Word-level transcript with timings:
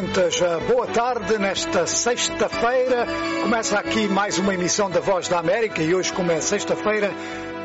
ouvintes, 0.00 0.40
boa 0.66 0.86
tarde. 0.86 1.38
Nesta 1.38 1.86
sexta-feira 1.86 3.06
começa 3.42 3.78
aqui 3.78 4.08
mais 4.08 4.38
uma 4.38 4.54
emissão 4.54 4.90
da 4.90 4.98
Voz 5.00 5.28
da 5.28 5.38
América 5.38 5.82
e 5.82 5.94
hoje, 5.94 6.12
como 6.12 6.32
é 6.32 6.40
sexta-feira, 6.40 7.12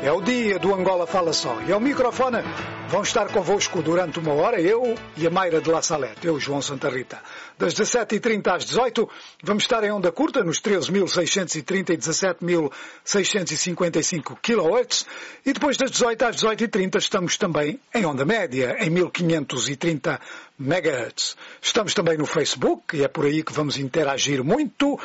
é 0.02 0.12
o 0.12 0.20
dia 0.20 0.58
do 0.58 0.74
Angola 0.74 1.06
Fala 1.06 1.32
Só. 1.32 1.56
E 1.66 1.72
ao 1.72 1.80
microfone 1.80 2.38
vão 2.88 3.02
estar 3.02 3.28
convosco 3.28 3.82
durante 3.82 4.18
uma 4.18 4.32
hora 4.32 4.58
eu 4.60 4.96
e 5.16 5.24
a 5.26 5.30
Mayra 5.30 5.60
de 5.60 5.70
La 5.70 5.82
Salete, 5.82 6.26
eu, 6.26 6.38
João 6.38 6.62
Santa 6.62 6.88
Rita. 6.88 7.20
Das 7.58 7.74
17h30 7.74 8.54
às 8.54 8.64
18 8.64 9.10
vamos 9.42 9.64
estar 9.64 9.82
em 9.82 9.90
onda 9.90 10.12
curta 10.12 10.44
nos 10.44 10.60
13.630 10.60 11.90
e 11.90 11.98
17.655 11.98 14.38
kHz 14.40 15.04
e 15.44 15.52
depois 15.52 15.76
das 15.76 15.90
18 15.90 16.26
às 16.26 16.36
18h30 16.36 16.98
estamos 16.98 17.36
também 17.36 17.80
em 17.94 18.06
onda 18.06 18.24
média, 18.24 18.76
em 18.78 18.90
1530 18.90 20.20
MHz. 20.58 21.36
Estamos 21.60 21.92
também 21.92 22.16
no 22.16 22.24
Facebook 22.24 22.96
e 22.96 23.04
é 23.04 23.08
por 23.08 23.26
aí 23.26 23.42
que 23.42 23.52
vamos 23.52 23.76
interagir 23.78 24.42
muito. 24.42 24.98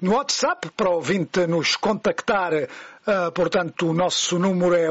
No 0.00 0.14
WhatsApp, 0.14 0.70
para 0.76 0.90
o 0.90 0.94
ouvinte 0.94 1.44
nos 1.46 1.74
contactar, 1.76 2.52
uh, 2.54 3.32
portanto, 3.34 3.88
o 3.88 3.92
nosso 3.92 4.38
número 4.38 4.74
é 4.74 4.88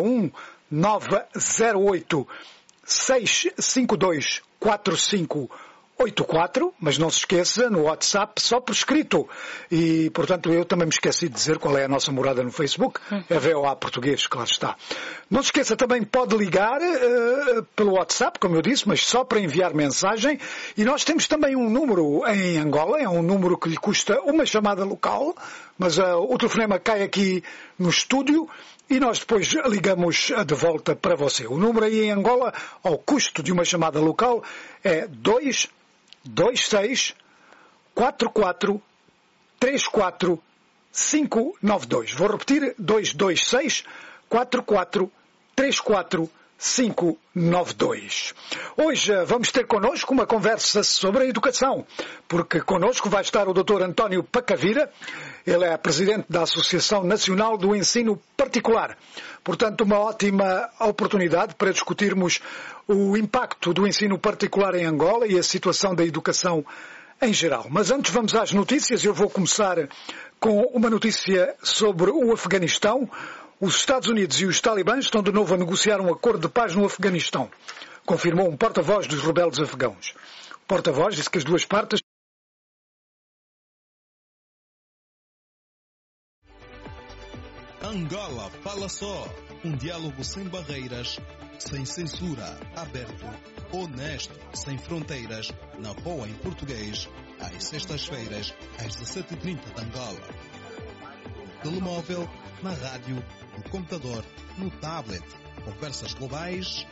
1908 0.71 2.27
652 2.85 4.41
45 4.59 5.49
84, 6.01 6.73
mas 6.79 6.97
não 6.97 7.09
se 7.09 7.19
esqueça, 7.19 7.69
no 7.69 7.83
WhatsApp 7.83 8.41
só 8.41 8.59
por 8.59 8.73
escrito. 8.73 9.27
E, 9.71 10.09
portanto, 10.09 10.51
eu 10.51 10.65
também 10.65 10.87
me 10.87 10.93
esqueci 10.93 11.27
de 11.27 11.35
dizer 11.35 11.59
qual 11.59 11.77
é 11.77 11.85
a 11.85 11.87
nossa 11.87 12.11
morada 12.11 12.43
no 12.43 12.51
Facebook. 12.51 12.99
É 13.29 13.37
VOA 13.37 13.75
Português, 13.75 14.25
claro 14.27 14.49
está. 14.49 14.75
Não 15.29 15.41
se 15.41 15.47
esqueça 15.47 15.75
também, 15.75 16.03
pode 16.03 16.35
ligar 16.35 16.79
uh, 16.81 17.63
pelo 17.75 17.93
WhatsApp, 17.93 18.39
como 18.39 18.55
eu 18.55 18.61
disse, 18.61 18.87
mas 18.87 19.05
só 19.05 19.23
para 19.23 19.39
enviar 19.39 19.73
mensagem. 19.73 20.39
E 20.75 20.83
nós 20.83 21.03
temos 21.03 21.27
também 21.27 21.55
um 21.55 21.69
número 21.69 22.25
em 22.27 22.57
Angola, 22.57 22.99
é 22.99 23.07
um 23.07 23.21
número 23.21 23.57
que 23.57 23.69
lhe 23.69 23.77
custa 23.77 24.19
uma 24.21 24.45
chamada 24.45 24.83
local, 24.83 25.35
mas 25.77 25.97
uh, 25.97 26.17
o 26.17 26.37
telefonema 26.37 26.79
cai 26.79 27.03
aqui 27.03 27.43
no 27.77 27.89
estúdio 27.89 28.49
e 28.91 28.99
nós 28.99 29.19
depois 29.19 29.47
ligamos 29.69 30.33
de 30.45 30.53
volta 30.53 30.93
para 30.93 31.15
você. 31.15 31.47
O 31.47 31.57
número 31.57 31.85
aí 31.85 32.03
em 32.03 32.11
Angola, 32.11 32.53
ao 32.83 32.97
custo 32.97 33.41
de 33.41 33.49
uma 33.49 33.63
chamada 33.63 34.01
local, 34.01 34.43
é 34.83 35.07
2 35.07 35.69
26 36.25 37.15
44 37.95 38.81
34 39.57 40.43
592. 40.91 42.11
Vou 42.11 42.31
repetir, 42.31 42.75
226 42.77 43.85
44 44.27 45.09
34 45.55 46.29
592. 46.29 46.40
Hoje 48.77 49.11
eh, 49.11 49.25
vamos 49.25 49.51
ter 49.51 49.65
connosco 49.65 50.13
uma 50.13 50.27
conversa 50.27 50.83
sobre 50.83 51.23
a 51.23 51.25
educação, 51.25 51.83
porque 52.27 52.61
connosco 52.61 53.09
vai 53.09 53.23
estar 53.23 53.49
o 53.49 53.53
Dr. 53.53 53.81
António 53.81 54.23
Pacavira, 54.23 54.91
ele 55.43 55.65
é 55.65 55.75
presidente 55.75 56.25
da 56.29 56.43
Associação 56.43 57.03
Nacional 57.03 57.57
do 57.57 57.75
Ensino 57.75 58.21
Particular. 58.37 58.95
Portanto, 59.43 59.81
uma 59.81 59.97
ótima 59.97 60.69
oportunidade 60.79 61.55
para 61.55 61.73
discutirmos 61.73 62.39
o 62.87 63.17
impacto 63.17 63.73
do 63.73 63.87
ensino 63.87 64.19
particular 64.19 64.75
em 64.75 64.85
Angola 64.85 65.25
e 65.25 65.39
a 65.39 65.43
situação 65.43 65.95
da 65.95 66.05
educação 66.05 66.63
em 67.19 67.33
geral. 67.33 67.65
Mas 67.71 67.89
antes 67.89 68.11
vamos 68.11 68.35
às 68.35 68.51
notícias. 68.51 69.03
Eu 69.03 69.15
vou 69.15 69.31
começar 69.31 69.89
com 70.39 70.61
uma 70.73 70.89
notícia 70.89 71.55
sobre 71.63 72.11
o 72.11 72.31
Afeganistão. 72.33 73.09
Os 73.63 73.75
Estados 73.75 74.09
Unidos 74.09 74.41
e 74.41 74.47
os 74.47 74.59
talibãs 74.59 75.05
estão 75.05 75.21
de 75.21 75.31
novo 75.31 75.53
a 75.53 75.57
negociar 75.57 76.01
um 76.01 76.11
acordo 76.11 76.47
de 76.47 76.51
paz 76.51 76.75
no 76.75 76.83
Afeganistão, 76.83 77.47
confirmou 78.03 78.49
um 78.49 78.57
porta-voz 78.57 79.05
dos 79.05 79.21
rebeldes 79.21 79.59
afegãos. 79.59 80.15
O 80.55 80.65
porta-voz 80.67 81.15
disse 81.15 81.29
que 81.29 81.37
as 81.37 81.43
duas 81.43 81.63
partes 81.63 82.01
Angola 87.83 88.49
Fala 88.63 88.89
Só. 88.89 89.27
Um 89.63 89.77
diálogo 89.77 90.23
sem 90.23 90.45
barreiras, 90.45 91.19
sem 91.59 91.85
censura, 91.85 92.57
aberto, 92.75 93.27
honesto, 93.71 94.39
sem 94.55 94.75
fronteiras, 94.79 95.51
na 95.77 95.93
boa 95.93 96.27
em 96.27 96.33
português, 96.33 97.07
às 97.39 97.63
sextas-feiras, 97.63 98.55
às 98.79 98.97
17h30 98.97 99.75
de 99.75 99.83
Angola. 99.83 100.21
Telemóvel, 101.61 102.27
na 102.63 102.71
rádio, 102.71 103.23
no 103.57 103.63
computador, 103.69 104.23
no 104.57 104.69
tablet. 104.71 105.23
Conversas 105.63 106.13
globais, 106.13 106.87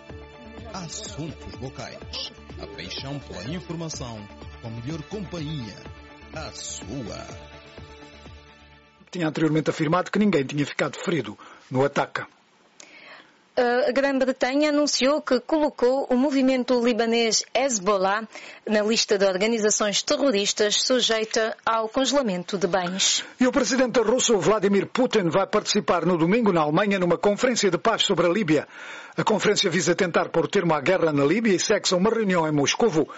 assuntos 0.74 1.53
locais. 1.59 2.31
A 2.62 2.68
paixão 2.68 3.20
pela 3.20 3.44
informação, 3.46 4.20
com 4.62 4.68
a 4.68 4.72
melhor 4.72 5.02
companhia, 5.03 5.75
a 6.34 6.52
sua 6.52 7.25
tinha 9.12 9.28
anteriormente 9.28 9.69
afirmado 9.69 10.12
que 10.12 10.19
ninguém 10.19 10.44
tinha 10.44 10.66
ficado 10.66 10.96
ferido 10.96 11.38
no 11.72 11.84
ataque. 11.84 12.24
A 13.59 13.92
Grã-Bretanha 13.92 14.70
anunciou 14.70 15.22
que 15.22 15.42
colocou 15.42 16.08
o 16.09 16.16
movimento 16.16 16.81
libanês 16.81 17.44
Hezbollah 17.53 18.25
na 18.66 18.81
lista 18.81 19.18
de 19.18 19.25
organizações 19.25 20.02
terroristas 20.02 20.81
sujeita 20.81 21.58
ao 21.66 21.90
congelamento 21.90 22.58
de 22.58 22.68
bens. 22.68 23.25
E 23.38 23.46
o 23.46 23.52
presidente 23.52 24.00
russo 24.00 24.38
Vladimir 24.38 24.86
Putin 24.86 25.28
vai 25.28 25.46
participar 25.46 26.06
no 26.06 26.18
domingo 26.18 26.53
na 26.53 26.62
Alemanha 26.62 26.98
numa 27.00 27.18
conferência 27.18 27.69
de 27.69 27.78
paz 27.78 28.03
sobre 28.03 28.28
a 28.28 28.30
Líbia. 28.30 28.66
A 29.18 29.25
conferência 29.25 29.69
visa 29.69 29.94
tentar 29.94 30.30
pôr 30.30 30.48
termo 30.48 30.74
à 30.74 30.80
guerra 30.80 31.12
na 31.12 31.25
Líbia 31.25 31.53
e 31.53 31.59
segue-se 31.59 31.94
a 31.94 31.98
uma 31.98 32.09
reunião 32.09 32.48
em 32.48 32.53
Moscovo 32.53 33.09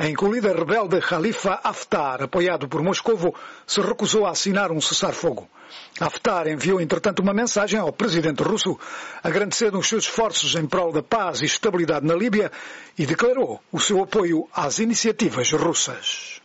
em 0.00 0.14
que 0.14 0.24
o 0.24 0.32
líder 0.32 0.56
rebelde 0.56 0.98
Khalifa 0.98 1.60
Haftar, 1.62 2.22
apoiado 2.22 2.66
por 2.66 2.82
Moscovo, 2.82 3.34
se 3.66 3.82
recusou 3.82 4.24
a 4.24 4.30
assinar 4.30 4.72
um 4.72 4.80
cessar-fogo. 4.80 5.46
Haftar 6.00 6.48
enviou, 6.48 6.80
entretanto, 6.80 7.20
uma 7.20 7.34
mensagem 7.34 7.78
ao 7.78 7.92
presidente 7.92 8.42
russo, 8.42 8.78
agradecendo 9.22 9.78
os 9.78 9.86
seus 9.86 10.04
esforços 10.04 10.54
em 10.54 10.66
prol 10.66 10.90
da 10.90 11.02
paz 11.02 11.42
e 11.42 11.44
estabilidade 11.44 12.06
na 12.06 12.14
Líbia 12.14 12.50
e 12.98 13.04
declarou 13.04 13.60
o 13.70 13.78
seu 13.78 14.02
apoio 14.02 14.48
às 14.54 14.78
iniciativas 14.78 15.52
russas. 15.52 16.40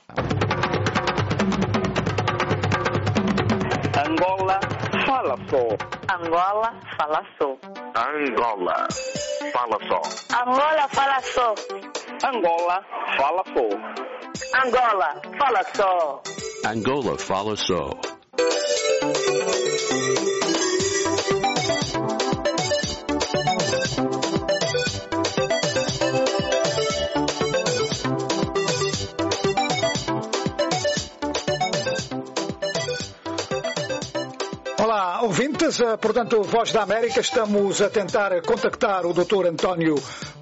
Angola 4.06 4.60
fala 5.06 5.38
só. 5.50 5.68
Angola 6.14 6.80
fala 6.98 7.24
só. 7.38 7.58
Angola 7.96 8.88
fala 9.54 9.80
só. 9.88 10.02
Angola 10.44 10.88
fala 10.90 11.22
só. 11.22 11.56
Angola 12.24 12.82
fala 13.18 13.44
só. 13.54 13.68
Angola 14.64 15.22
fala 15.38 15.64
só. 15.76 16.22
Angola 16.66 17.18
fala 17.18 17.56
só. 17.56 17.90
Olá, 34.82 35.22
ouvintes. 35.22 35.82
Portanto, 36.00 36.42
Voz 36.44 36.72
da 36.72 36.84
América, 36.84 37.20
estamos 37.20 37.82
a 37.82 37.90
tentar 37.90 38.42
contactar 38.44 39.06
o 39.06 39.14
Dr. 39.14 39.48
António 39.48 39.96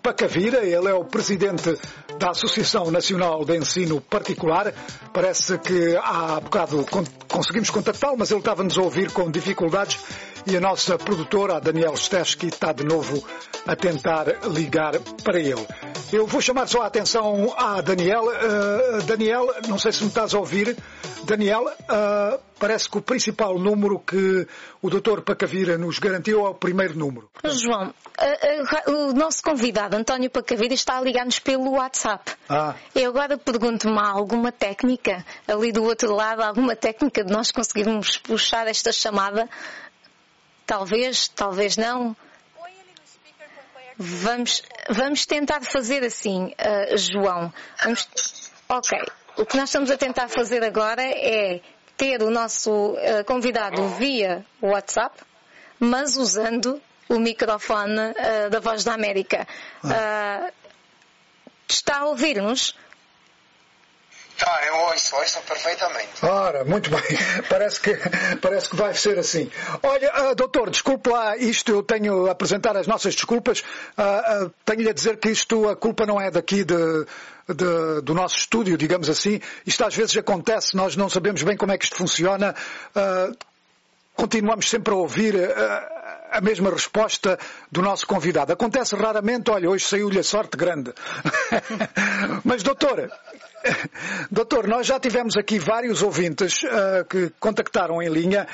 Pacavira. 0.03 0.65
Ele 0.65 0.89
é 0.89 0.93
o 0.93 1.05
presidente 1.05 1.79
da 2.19 2.31
Associação 2.31 2.91
Nacional 2.91 3.45
de 3.45 3.57
Ensino 3.57 4.01
Particular. 4.01 4.73
Parece 5.13 5.57
que 5.57 5.97
há 6.03 6.41
bocado 6.41 6.85
conseguimos 7.29 7.69
contactá-lo, 7.69 8.17
mas 8.17 8.29
ele 8.29 8.41
estava-nos 8.41 8.77
a 8.77 8.81
ouvir 8.81 9.11
com 9.11 9.31
dificuldades 9.31 9.97
e 10.45 10.57
a 10.57 10.59
nossa 10.59 10.97
produtora, 10.97 11.55
a 11.55 11.59
Daniel 11.59 11.95
Stesky, 11.95 12.47
está 12.47 12.71
de 12.73 12.83
novo 12.83 13.23
a 13.65 13.75
tentar 13.75 14.25
ligar 14.49 14.99
para 15.23 15.39
ele. 15.39 15.65
Eu 16.11 16.27
vou 16.27 16.41
chamar 16.41 16.67
só 16.67 16.83
a 16.83 16.87
atenção 16.87 17.53
à 17.57 17.81
Daniel. 17.81 18.25
Uh, 18.25 19.01
Daniel, 19.03 19.47
não 19.67 19.79
sei 19.79 19.91
se 19.91 20.03
me 20.03 20.09
estás 20.09 20.33
a 20.33 20.39
ouvir. 20.39 20.77
Daniel, 21.23 21.65
uh, 21.65 22.39
parece 22.59 22.89
que 22.89 22.97
o 22.97 23.01
principal 23.01 23.57
número 23.57 23.97
que 23.99 24.47
o 24.81 24.89
Dr. 24.89 25.21
Pacavira 25.21 25.77
nos 25.77 25.97
garantiu 25.97 26.45
é 26.45 26.49
o 26.49 26.53
primeiro 26.53 26.97
número. 26.97 27.29
João, 27.43 27.89
uh, 27.89 28.91
o 28.91 29.13
nosso 29.13 29.41
convidado, 29.41 29.95
António 29.95 30.29
Pacavira, 30.29 30.73
está 30.73 30.97
a 30.97 31.01
ligar-nos 31.01 31.39
pelo 31.39 31.71
WhatsApp. 31.71 32.33
Ah. 32.49 32.75
Eu 32.93 33.09
agora 33.09 33.37
pergunto-me, 33.37 33.97
há 33.97 34.09
alguma 34.09 34.51
técnica 34.51 35.25
ali 35.47 35.71
do 35.71 35.83
outro 35.83 36.13
lado, 36.13 36.41
alguma 36.43 36.75
técnica 36.75 37.23
de 37.23 37.31
nós 37.31 37.51
conseguirmos 37.51 38.17
puxar 38.17 38.67
esta 38.67 38.91
chamada? 38.91 39.49
Talvez, 40.65 41.27
talvez 41.27 41.77
não. 41.77 42.15
Vamos, 43.97 44.63
vamos 44.89 45.25
tentar 45.25 45.61
fazer 45.61 46.03
assim, 46.03 46.45
uh, 46.47 46.97
João. 46.97 47.53
Vamos, 47.83 48.51
ok. 48.67 48.99
O 49.37 49.45
que 49.45 49.57
nós 49.57 49.69
estamos 49.69 49.91
a 49.91 49.97
tentar 49.97 50.27
fazer 50.29 50.63
agora 50.63 51.03
é 51.03 51.61
ter 51.95 52.21
o 52.23 52.29
nosso 52.29 52.71
uh, 52.71 53.23
convidado 53.25 53.87
via 53.89 54.45
WhatsApp, 54.61 55.15
mas 55.79 56.15
usando 56.15 56.81
o 57.09 57.19
microfone 57.19 57.99
uh, 57.99 58.49
da 58.49 58.59
Voz 58.59 58.83
da 58.83 58.93
América. 58.93 59.47
está 61.67 61.99
a 61.99 62.05
ouvir-nos? 62.05 62.75
Tá, 64.43 64.61
eu 64.67 64.75
ouço, 64.77 65.15
ouço 65.15 65.41
perfeitamente. 65.43 66.09
Ora, 66.25 66.65
muito 66.65 66.89
bem. 66.89 67.01
Parece 67.49 67.79
que, 67.79 67.93
parece 68.41 68.69
que 68.69 68.75
vai 68.75 68.93
ser 68.93 69.17
assim. 69.17 69.49
Olha, 69.81 70.11
ah, 70.13 70.33
doutor, 70.33 70.69
desculpe 70.69 71.09
lá 71.09 71.37
isto, 71.37 71.71
eu 71.71 71.81
tenho 71.81 72.27
a 72.27 72.31
apresentar 72.31 72.75
as 72.75 72.85
nossas 72.85 73.15
desculpas. 73.15 73.63
Ah, 73.97 74.03
ah, 74.45 74.49
Tenho-lhe 74.65 74.89
a 74.89 74.93
dizer 74.93 75.17
que 75.17 75.29
isto, 75.29 75.69
a 75.69 75.75
culpa 75.75 76.05
não 76.05 76.19
é 76.19 76.29
daqui 76.29 76.65
de, 76.65 76.75
de- 77.47 78.01
do 78.03 78.13
nosso 78.13 78.35
estúdio, 78.35 78.77
digamos 78.77 79.09
assim. 79.09 79.39
Isto 79.65 79.85
às 79.85 79.95
vezes 79.95 80.17
acontece, 80.17 80.75
nós 80.75 80.95
não 80.97 81.09
sabemos 81.09 81.41
bem 81.43 81.55
como 81.55 81.71
é 81.71 81.77
que 81.77 81.85
isto 81.85 81.95
funciona. 81.95 82.53
Continuamos 84.15 84.69
sempre 84.69 84.93
a 84.93 84.97
ouvir 84.97 85.35
a 86.31 86.41
mesma 86.41 86.69
resposta 86.69 87.37
do 87.71 87.81
nosso 87.81 88.05
convidado. 88.07 88.51
Acontece 88.51 88.95
raramente, 88.95 89.49
olha, 89.51 89.69
hoje 89.69 89.85
saiu-lhe 89.85 90.19
a 90.19 90.23
sorte 90.23 90.57
grande. 90.57 90.91
Mas, 92.43 92.61
doutor, 92.63 93.09
doutor, 94.31 94.67
nós 94.67 94.87
já 94.87 94.99
tivemos 94.99 95.37
aqui 95.37 95.57
vários 95.57 96.01
ouvintes 96.01 96.63
ah, 96.65 97.05
que 97.09 97.31
contactaram 97.39 98.01
em 98.01 98.09
linha 98.09 98.47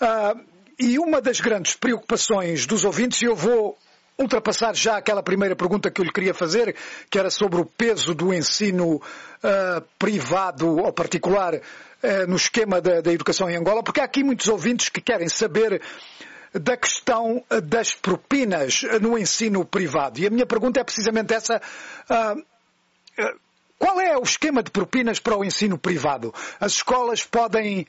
ah, 0.00 0.34
e 0.78 0.98
uma 0.98 1.20
das 1.20 1.40
grandes 1.40 1.74
preocupações 1.74 2.66
dos 2.66 2.84
ouvintes, 2.84 3.20
e 3.22 3.26
eu 3.26 3.36
vou 3.36 3.76
ultrapassar 4.18 4.74
já 4.74 4.96
aquela 4.96 5.22
primeira 5.22 5.56
pergunta 5.56 5.90
que 5.90 6.00
eu 6.00 6.04
lhe 6.04 6.12
queria 6.12 6.34
fazer, 6.34 6.76
que 7.10 7.18
era 7.18 7.30
sobre 7.30 7.60
o 7.60 7.64
peso 7.64 8.14
do 8.14 8.32
ensino 8.32 9.00
ah, 9.42 9.82
privado 9.98 10.76
ou 10.78 10.92
particular 10.92 11.60
no 12.26 12.34
esquema 12.34 12.80
da, 12.80 13.00
da 13.00 13.12
educação 13.12 13.48
em 13.48 13.56
Angola, 13.56 13.80
porque 13.80 14.00
há 14.00 14.04
aqui 14.04 14.24
muitos 14.24 14.48
ouvintes 14.48 14.88
que 14.88 15.00
querem 15.00 15.28
saber 15.28 15.80
da 16.52 16.76
questão 16.76 17.44
das 17.62 17.94
propinas 17.94 18.82
no 19.00 19.16
ensino 19.16 19.64
privado. 19.64 20.18
E 20.18 20.26
a 20.26 20.30
minha 20.30 20.44
pergunta 20.44 20.80
é 20.80 20.84
precisamente 20.84 21.32
essa. 21.32 21.62
Qual 23.82 24.00
é 24.00 24.16
o 24.16 24.22
esquema 24.22 24.62
de 24.62 24.70
propinas 24.70 25.18
para 25.18 25.36
o 25.36 25.44
ensino 25.44 25.76
privado? 25.76 26.32
As 26.60 26.74
escolas 26.74 27.24
podem, 27.24 27.84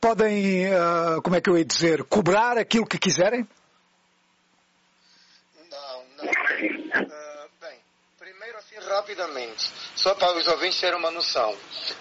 podem, 0.00 0.66
ah, 0.74 1.20
como 1.22 1.36
é 1.36 1.40
que 1.40 1.48
eu 1.48 1.56
ia 1.56 1.64
dizer, 1.64 2.02
cobrar 2.02 2.58
aquilo 2.58 2.84
que 2.84 2.98
quiserem? 2.98 3.46
Não, 5.70 6.02
não. 6.16 6.30
Ah, 6.94 7.46
bem, 7.60 7.78
primeiro 8.18 8.58
assim 8.58 8.74
rapidamente, 8.88 9.70
só 9.94 10.16
para 10.16 10.36
os 10.36 10.48
ouvintes 10.48 10.80
terem 10.80 10.98
uma 10.98 11.12
noção. 11.12 11.56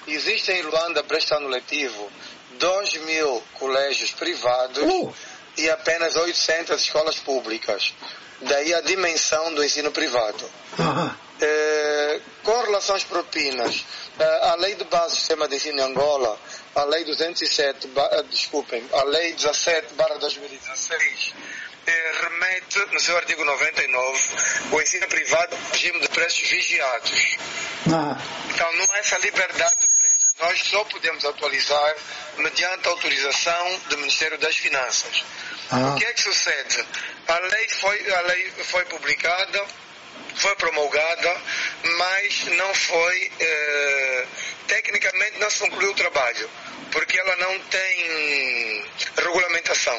Existem 0.08 0.62
em 0.62 0.64
Luanda, 0.64 1.04
para 1.04 1.20
este 1.20 1.36
ano 1.36 1.50
letivo, 1.50 2.12
2 2.58 2.98
mil 3.06 3.44
colégios 3.60 4.12
privados 4.14 4.80
Uh! 4.80 5.14
e 5.56 5.70
apenas 5.70 6.16
800 6.16 6.82
escolas 6.82 7.20
públicas. 7.20 7.94
Daí 8.42 8.74
a 8.74 8.82
dimensão 8.82 9.54
do 9.54 9.64
ensino 9.64 9.92
privado. 9.92 10.50
Com 12.44 12.62
relação 12.64 12.96
às 12.96 13.04
propinas, 13.04 13.86
eh, 14.20 14.40
a 14.50 14.56
lei 14.56 14.76
de 14.76 14.84
base 14.86 15.14
do 15.16 15.20
sistema 15.20 15.48
de 15.48 15.56
ensino 15.56 15.80
em 15.80 15.82
Angola, 15.84 16.38
a 16.76 16.84
lei 16.86 17.04
207, 17.04 17.88
ba- 17.88 18.10
eh, 18.12 18.24
desculpem, 18.24 18.84
a 18.94 19.04
lei 19.04 19.34
17 19.34 19.94
barra 19.96 20.16
2016, 20.16 21.34
eh, 21.88 22.12
remete 22.22 22.80
no 22.92 23.00
seu 23.00 23.16
artigo 23.18 23.44
99 23.44 24.22
o 24.72 24.82
ensino 24.82 25.08
privado 25.08 25.56
ao 25.56 25.72
regime 25.72 26.00
de 26.00 26.08
preços 26.10 26.48
vigiados. 26.50 27.38
Ah, 27.94 28.18
Então 28.54 28.74
não 28.78 28.88
há 28.94 28.98
essa 29.00 29.18
liberdade 29.18 29.76
de 29.82 29.88
preço. 29.88 30.26
Nós 30.40 30.60
só 30.68 30.84
podemos 30.86 31.26
atualizar 31.26 31.96
mediante 32.38 32.88
autorização 32.88 33.80
do 33.90 33.98
Ministério 33.98 34.38
das 34.38 34.56
Finanças. 34.58 35.24
Ah. 35.72 35.90
O 35.92 35.96
que 35.96 36.06
é 36.06 36.14
que 36.14 36.22
sucede? 36.22 36.86
A 37.28 37.40
lei 37.40 37.70
foi, 37.70 38.14
a 38.14 38.22
lei 38.22 38.52
foi 38.64 38.86
publicada, 38.86 39.66
foi 40.36 40.56
promulgada, 40.56 41.42
mas 41.98 42.46
não 42.58 42.74
foi, 42.74 43.32
eh, 43.40 44.26
tecnicamente 44.68 45.40
não 45.40 45.50
se 45.50 45.60
concluiu 45.60 45.92
o 45.92 45.96
trabalho, 45.96 46.50
porque 46.92 47.20
ela 47.20 47.36
não 47.38 47.60
tem 47.60 48.86
regulamentação. 49.18 49.98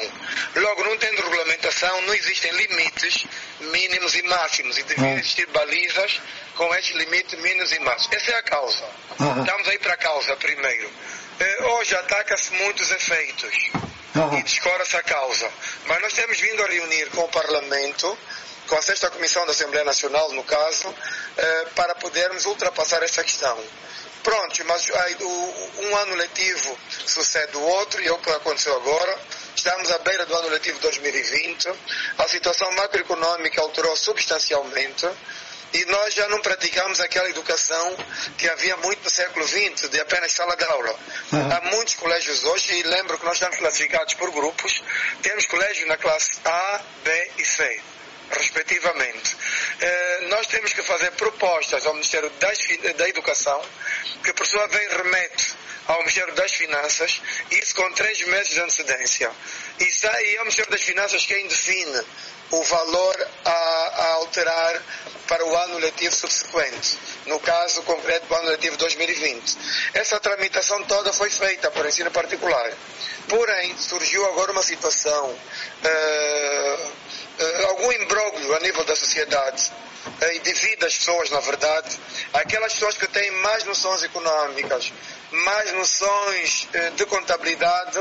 Logo, 0.55 0.83
não 0.83 0.97
tendo 0.97 1.21
regulamentação, 1.21 2.01
não 2.01 2.13
existem 2.13 2.51
limites 2.51 3.25
mínimos 3.59 4.15
e 4.15 4.21
máximos, 4.23 4.77
e 4.77 4.83
devem 4.83 5.13
existir 5.13 5.45
balizas 5.47 6.21
com 6.55 6.73
estes 6.75 6.95
limites 6.95 7.39
mínimos 7.39 7.71
e 7.71 7.79
máximos. 7.79 8.15
Essa 8.15 8.31
é 8.31 8.35
a 8.35 8.43
causa. 8.43 8.85
Aham. 9.19 9.41
Estamos 9.41 9.67
aí 9.67 9.79
para 9.79 9.93
a 9.93 9.97
causa 9.97 10.35
primeiro. 10.37 10.89
Eh, 11.39 11.63
hoje 11.63 11.95
ataca-se 11.95 12.53
muitos 12.53 12.89
efeitos 12.91 13.53
Aham. 14.15 14.39
e 14.39 14.43
descora-se 14.43 14.95
a 14.95 15.03
causa. 15.03 15.49
Mas 15.85 16.01
nós 16.01 16.13
temos 16.13 16.39
vindo 16.39 16.63
a 16.63 16.67
reunir 16.67 17.09
com 17.09 17.21
o 17.21 17.27
Parlamento, 17.29 18.17
com 18.67 18.75
a 18.77 18.81
sexta 18.81 19.09
Comissão 19.09 19.45
da 19.45 19.51
Assembleia 19.51 19.85
Nacional, 19.85 20.31
no 20.33 20.43
caso, 20.43 20.93
eh, 21.37 21.65
para 21.75 21.95
podermos 21.95 22.45
ultrapassar 22.45 23.01
essa 23.03 23.23
questão. 23.23 23.57
Pronto, 24.23 24.65
mas 24.65 24.89
aí, 24.89 25.15
o- 25.21 25.69
um 25.83 25.97
ano 25.97 26.15
letivo 26.15 26.79
sucede 27.05 27.55
o 27.57 27.61
outro, 27.61 28.01
e 28.01 28.07
é 28.07 28.11
o 28.11 28.17
que 28.17 28.29
aconteceu 28.31 28.75
agora. 28.75 29.19
Estamos 29.55 29.91
à 29.91 29.99
beira 29.99 30.25
do 30.25 30.35
ano 30.35 30.49
letivo 30.49 30.79
2020. 30.79 31.69
A 32.17 32.27
situação 32.27 32.71
macroeconômica 32.71 33.61
alterou 33.61 33.95
substancialmente. 33.95 35.07
E 35.73 35.83
nós 35.85 36.13
já 36.13 36.27
não 36.29 36.39
praticamos 36.41 37.01
aquela 37.01 37.29
educação 37.29 37.97
que 38.37 38.47
havia 38.47 38.77
muito 38.77 39.03
no 39.03 39.09
século 39.09 39.45
XX, 39.45 39.89
de 39.89 39.99
apenas 39.99 40.31
sala 40.31 40.55
de 40.55 40.63
aula. 40.63 40.95
Uhum. 41.33 41.51
Há 41.51 41.61
muitos 41.75 41.95
colégios 41.95 42.45
hoje, 42.45 42.73
e 42.73 42.83
lembro 42.83 43.17
que 43.19 43.25
nós 43.25 43.33
estamos 43.33 43.57
classificados 43.57 44.13
por 44.13 44.31
grupos, 44.31 44.81
temos 45.21 45.45
colégios 45.47 45.87
na 45.87 45.97
classe 45.97 46.31
A, 46.45 46.81
B 47.03 47.31
e 47.39 47.45
C, 47.45 47.81
respectivamente. 48.31 49.35
Eh, 49.79 50.19
nós 50.29 50.47
temos 50.47 50.73
que 50.73 50.81
fazer 50.81 51.11
propostas 51.11 51.85
ao 51.85 51.93
Ministério 51.93 52.31
da 52.97 53.09
Educação, 53.09 53.61
que 54.23 54.33
por 54.33 54.45
sua 54.45 54.67
vez 54.67 54.91
remete 54.93 55.53
ao 55.87 55.99
Ministério 55.99 56.33
das 56.33 56.51
Finanças, 56.53 57.21
isso 57.51 57.75
com 57.75 57.91
três 57.93 58.19
meses 58.27 58.49
de 58.49 58.59
antecedência. 58.59 59.31
E 59.79 59.85
sai 59.93 60.37
ao 60.37 60.45
Ministério 60.45 60.71
das 60.71 60.81
Finanças 60.81 61.25
quem 61.25 61.47
define 61.47 62.01
o 62.51 62.63
valor 62.63 63.27
a, 63.43 63.51
a 63.51 64.13
alterar 64.13 64.81
para 65.27 65.45
o 65.45 65.55
ano 65.55 65.77
letivo 65.79 66.15
subsequente, 66.15 66.97
no 67.25 67.39
caso 67.39 67.81
concreto 67.83 68.27
do 68.27 68.35
ano 68.35 68.49
letivo 68.49 68.77
2020. 68.77 69.57
Essa 69.93 70.19
tramitação 70.19 70.83
toda 70.83 71.11
foi 71.11 71.29
feita 71.29 71.71
por 71.71 71.85
ensino 71.85 72.11
particular. 72.11 72.71
Porém, 73.27 73.75
surgiu 73.77 74.23
agora 74.27 74.51
uma 74.51 74.61
situação, 74.61 75.35
eh, 75.83 76.87
algum 77.67 77.91
imbróglio 77.91 78.55
a 78.55 78.59
nível 78.59 78.83
da 78.85 78.95
sociedade, 78.95 79.71
eh, 80.21 80.35
e 80.35 80.39
devido 80.39 80.85
às 80.85 80.95
pessoas, 80.97 81.29
na 81.29 81.39
verdade, 81.39 81.97
aquelas 82.33 82.73
pessoas 82.73 82.97
que 82.97 83.07
têm 83.07 83.31
mais 83.41 83.63
noções 83.65 84.03
económicas, 84.03 84.91
mais 85.31 85.71
noções 85.73 86.67
eh, 86.73 86.89
de 86.91 87.05
contabilidade, 87.05 87.99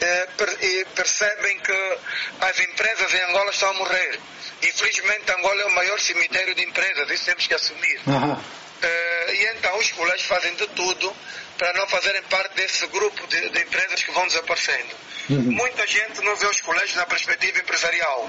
eh, 0.00 0.28
per- 0.36 0.86
percebem 0.94 1.58
que 1.58 1.98
as 2.40 2.58
empresas 2.60 3.12
em 3.14 3.22
Angola 3.24 3.50
estão 3.50 3.70
a 3.70 3.74
morrer. 3.74 4.20
Infelizmente, 4.62 5.30
Angola 5.32 5.60
é 5.62 5.66
o 5.66 5.72
maior 5.74 5.98
cemitério 6.00 6.54
de 6.54 6.62
empresas, 6.64 7.10
isso 7.10 7.24
temos 7.24 7.46
que 7.46 7.54
assumir. 7.54 8.00
aham. 8.08 8.42
Eh, 8.82 9.34
e 9.34 9.46
então 9.56 9.78
os 9.78 9.92
colégios 9.92 10.26
fazem 10.26 10.54
de 10.54 10.66
tudo 10.68 11.14
para 11.56 11.72
não 11.74 11.86
fazerem 11.86 12.22
parte 12.24 12.54
desse 12.54 12.86
grupo 12.88 13.26
de, 13.28 13.48
de 13.50 13.60
empresas 13.60 14.02
que 14.02 14.10
vão 14.10 14.26
desaparecendo. 14.26 14.96
Muita 15.28 15.86
gente 15.86 16.20
não 16.22 16.34
vê 16.34 16.46
os 16.46 16.60
colégios 16.60 16.96
na 16.96 17.06
perspectiva 17.06 17.58
empresarial, 17.58 18.28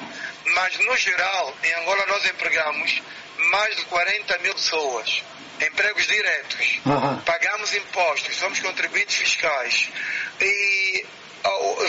mas 0.53 0.77
no 0.79 0.95
geral, 0.95 1.57
em 1.63 1.74
Angola 1.74 2.05
nós 2.05 2.25
empregamos 2.25 3.01
mais 3.50 3.75
de 3.75 3.86
40 3.86 4.38
mil 4.39 4.53
pessoas, 4.53 5.24
empregos 5.60 6.05
diretos. 6.05 6.79
Aham. 6.86 7.22
Pagamos 7.25 7.74
impostos, 7.74 8.36
somos 8.36 8.60
contribuintes 8.60 9.15
fiscais. 9.15 9.89
E 10.39 11.05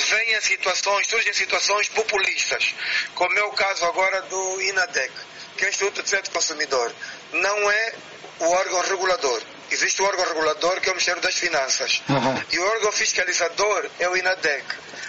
vêm 0.09 0.40
situações, 0.40 1.06
surgem 1.06 1.33
situações 1.33 1.88
populistas, 1.90 2.75
como 3.14 3.38
é 3.38 3.44
o 3.44 3.52
caso 3.52 3.85
agora 3.85 4.23
do 4.23 4.62
INADEC, 4.62 5.12
que 5.56 5.64
é 5.64 5.68
o 5.68 5.71
Instituto 5.71 5.97
de 5.97 6.02
Defesa 6.02 6.23
do 6.23 6.30
Consumidor. 6.30 6.92
Não 7.33 7.71
é 7.71 7.94
o 8.40 8.44
órgão 8.44 8.80
regulador. 8.82 9.42
Existe 9.70 10.02
o 10.02 10.04
órgão 10.04 10.24
regulador 10.26 10.80
que 10.80 10.88
é 10.88 10.92
o 10.92 10.94
Ministério 10.94 11.22
das 11.22 11.34
Finanças. 11.34 12.02
Aham. 12.08 12.42
E 12.52 12.58
o 12.58 12.66
órgão 12.66 12.92
fiscalizador 12.92 13.88
é 13.98 14.08
o 14.08 14.16
INADEC. 14.16 14.64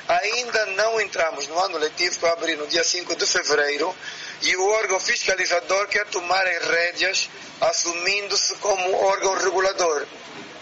Ainda 0.07 0.65
não 0.67 1.01
entramos 1.01 1.47
no 1.47 1.59
ano 1.59 1.77
letivo 1.77 2.15
que 2.15 2.21
vai 2.21 2.31
abrir 2.31 2.55
no 2.55 2.67
dia 2.67 2.83
5 2.83 3.15
de 3.15 3.25
fevereiro 3.25 3.93
e 4.41 4.55
o 4.55 4.69
órgão 4.69 4.99
fiscalizador 4.99 5.87
quer 5.87 6.05
tomar 6.07 6.45
as 6.47 6.65
rédeas 6.65 7.29
assumindo-se 7.61 8.55
como 8.55 8.93
órgão 9.03 9.35
regulador. 9.37 10.05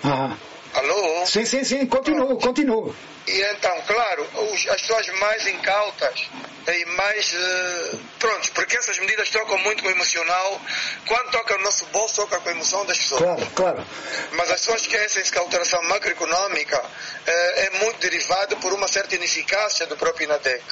aham. 0.03 0.38
Alô? 0.74 1.25
Sim, 1.27 1.46
sim, 1.46 1.63
sim, 1.63 1.86
continuo, 1.86 2.36
continuo. 2.38 2.96
E 3.25 3.42
então, 3.42 3.82
claro, 3.88 4.24
os- 4.51 4.68
as 4.68 4.82
pessoas 4.82 5.08
mais 5.20 5.48
incautas 5.48 6.27
e 6.68 6.86
mais. 6.86 7.34
eh, 7.34 7.96
prontos, 8.20 8.50
porque 8.50 8.77
essas 8.77 8.98
medidas 9.00 9.30
tocam 9.30 9.58
muito 9.60 9.82
com 9.84 9.89
o 9.89 9.92
emocional. 9.92 10.62
Quando 11.06 11.32
toca 11.32 11.58
no 11.58 11.63
nosso 11.63 11.86
bolso, 11.88 12.15
toca 12.15 12.39
com 12.39 12.50
a 12.50 12.51
emoção 12.51 12.86
das 12.86 12.98
pessoas. 12.98 13.22
Claro, 13.22 13.46
claro. 13.56 13.88
Mas 14.32 14.50
as 14.51 14.60
pessoas 14.62 14.82
esquecem-se 14.82 15.32
que 15.32 15.38
a 15.38 15.42
alteração 15.42 15.82
macroeconómica 15.84 16.84
eh, 17.25 17.65
é 17.65 17.70
muito 17.80 18.00
derivada 18.00 18.56
por 18.58 18.74
uma 18.74 18.88
certa 18.88 19.15
ineficácia 19.15 19.86
do 19.88 19.96
próprio 19.98 20.25
INADEC. 20.25 20.63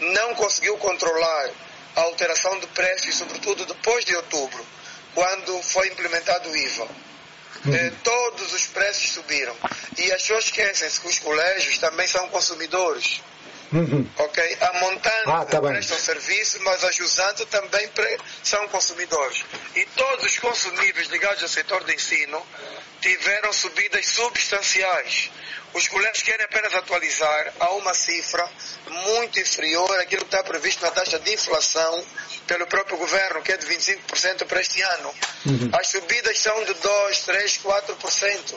Não 0.00 0.34
conseguiu 0.34 0.76
controlar 0.78 1.50
a 1.96 2.00
alteração 2.02 2.58
de 2.60 2.66
preços, 2.68 3.14
sobretudo 3.16 3.66
depois 3.66 4.04
de 4.04 4.14
outubro, 4.16 4.64
quando 5.14 5.62
foi 5.62 5.88
implementado 5.88 6.48
o 6.50 6.56
IVA. 6.56 6.88
Eh, 7.66 7.92
todos 8.02 8.52
os 8.52 8.66
preços 8.66 9.10
subiram. 9.10 9.54
E 9.98 10.12
as 10.12 10.22
pessoas 10.22 10.44
esquecem-se 10.44 11.00
que 11.00 11.08
os 11.08 11.18
colégios 11.18 11.78
também 11.78 12.06
são 12.06 12.28
consumidores. 12.28 13.20
Uhum. 13.72 14.04
Ok? 14.18 14.56
A 14.60 14.72
montante 14.80 15.22
Ah, 15.30 15.44
tá 15.44 15.60
presta 15.60 15.94
o 15.94 15.98
serviço, 15.98 16.58
mas 16.62 16.82
a 16.84 16.90
jusante 16.90 17.46
também 17.46 17.86
pre- 17.88 18.18
são 18.42 18.66
consumidores. 18.68 19.44
E 19.76 19.84
todos 19.96 20.24
os 20.24 20.38
consumíveis 20.38 21.08
ligados 21.08 21.42
ao 21.42 21.48
setor 21.48 21.84
de 21.84 21.94
ensino 21.94 22.44
tiveram 23.00 23.52
subidas 23.52 24.06
substanciais. 24.06 25.30
Os 25.72 25.86
colégios 25.86 26.22
querem 26.22 26.44
apenas 26.46 26.74
atualizar 26.74 27.52
a 27.60 27.70
uma 27.74 27.94
cifra 27.94 28.48
muito 28.88 29.38
inferior 29.38 30.00
àquilo 30.00 30.22
que 30.24 30.34
está 30.34 30.42
previsto 30.42 30.82
na 30.82 30.90
taxa 30.90 31.18
de 31.20 31.32
inflação 31.32 32.04
pelo 32.48 32.66
próprio 32.66 32.96
governo, 32.96 33.40
que 33.40 33.52
é 33.52 33.56
de 33.56 33.66
25% 33.66 34.46
para 34.46 34.60
este 34.60 34.82
ano. 34.82 35.14
As 35.78 35.86
subidas 35.86 36.38
são 36.40 36.64
de 36.64 36.74
2, 36.74 37.20
3, 37.20 37.58
4%. 37.58 38.54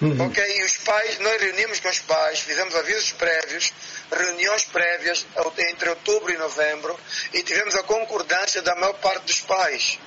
Uhum. 0.00 0.26
Ok, 0.26 0.44
e 0.44 0.64
os 0.64 0.76
pais, 0.78 1.18
nós 1.20 1.40
reunimos 1.40 1.80
com 1.80 1.88
os 1.88 2.00
pais, 2.00 2.40
fizemos 2.40 2.74
avisos 2.74 3.12
prévios, 3.12 3.72
reuniões 4.12 4.64
prévias 4.64 5.26
entre 5.70 5.88
outubro 5.88 6.30
e 6.30 6.36
novembro 6.36 6.98
e 7.32 7.42
tivemos 7.42 7.74
a 7.74 7.82
concordância 7.82 8.60
da 8.60 8.74
maior 8.74 8.92
parte 8.94 9.24
dos 9.24 9.40
pais. 9.40 9.98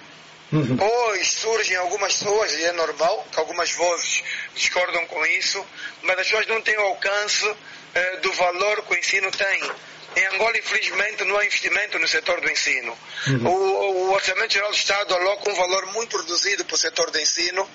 Uhum. 0.51 0.77
Hoje 0.79 1.31
surgem 1.31 1.75
algumas 1.77 2.13
pessoas, 2.13 2.51
e 2.53 2.63
é 2.63 2.71
normal, 2.71 3.25
que 3.31 3.39
algumas 3.39 3.71
vozes 3.71 4.23
discordam 4.55 5.05
com 5.05 5.23
isso, 5.25 5.63
mas 6.03 6.19
as 6.19 6.25
pessoas 6.27 6.47
não 6.47 6.61
têm 6.61 6.77
o 6.77 6.81
alcance 6.81 7.55
eh, 7.93 8.17
do 8.17 8.31
valor 8.33 8.83
que 8.83 8.93
o 8.93 8.97
ensino 8.97 9.31
tem. 9.31 9.71
Em 10.15 10.25
Angola, 10.35 10.57
infelizmente, 10.57 11.23
não 11.23 11.37
há 11.37 11.45
investimento 11.45 11.99
no 11.99 12.07
setor 12.07 12.41
do 12.41 12.49
ensino. 12.49 12.97
O, 13.45 13.49
o 13.49 14.11
Orçamento 14.13 14.53
Geral 14.53 14.69
do 14.71 14.75
Estado 14.75 15.13
aloca 15.13 15.49
um 15.49 15.55
valor 15.55 15.85
muito 15.93 16.17
reduzido 16.17 16.65
para 16.65 16.75
o 16.75 16.77
setor 16.77 17.11
do 17.11 17.19
ensino 17.19 17.69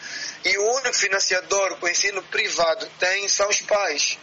e 0.44 0.58
o 0.58 0.72
único 0.74 0.94
financiador 0.96 1.76
que 1.76 1.84
o 1.84 1.88
ensino 1.88 2.22
privado 2.24 2.86
tem 2.98 3.28
são 3.28 3.48
os 3.48 3.60
pais. 3.62 4.18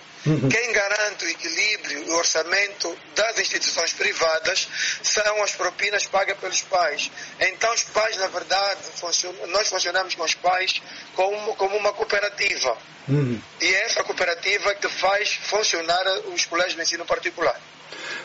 Quem 0.52 0.72
garante 0.72 1.26
o 1.26 1.30
equilíbrio 1.30 2.04
e 2.06 2.10
o 2.12 2.16
orçamento 2.16 2.96
das 3.16 3.40
instituições 3.40 3.92
privadas 3.94 4.68
são 5.02 5.42
as 5.42 5.54
propinas 5.54 6.06
pagas 6.06 6.38
pelos 6.38 6.62
pais. 6.62 7.10
Então, 7.40 7.74
os 7.74 7.82
pais, 7.86 8.18
na 8.18 8.28
verdade, 8.28 8.82
funcionam- 8.98 9.48
nós 9.48 9.68
funcionamos 9.68 10.14
com 10.14 10.22
os 10.24 10.36
pais 10.36 10.80
como, 11.16 11.56
como 11.56 11.76
uma 11.76 11.92
cooperativa. 11.94 12.78
Uhum. 13.08 13.42
E 13.62 13.66
é 13.74 13.86
essa 13.86 14.04
cooperativa 14.04 14.76
que 14.76 14.88
faz 14.90 15.34
funcionar 15.34 16.06
os 16.28 16.46
colégios 16.46 16.76
de 16.76 16.82
ensino 16.84 17.04
particular. 17.06 17.60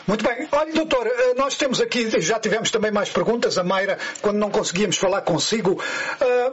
Muito 0.07 0.23
bem. 0.23 0.47
Olha, 0.51 0.73
doutor, 0.73 1.05
eh, 1.07 1.33
nós 1.35 1.55
temos 1.55 1.81
aqui, 1.81 2.09
já 2.21 2.39
tivemos 2.39 2.71
também 2.71 2.91
mais 2.91 3.09
perguntas, 3.09 3.57
a 3.57 3.63
Mayra, 3.63 3.97
quando 4.21 4.37
não 4.37 4.49
conseguíamos 4.49 4.97
falar 4.97 5.21
consigo. 5.21 5.81
Ah, 6.21 6.51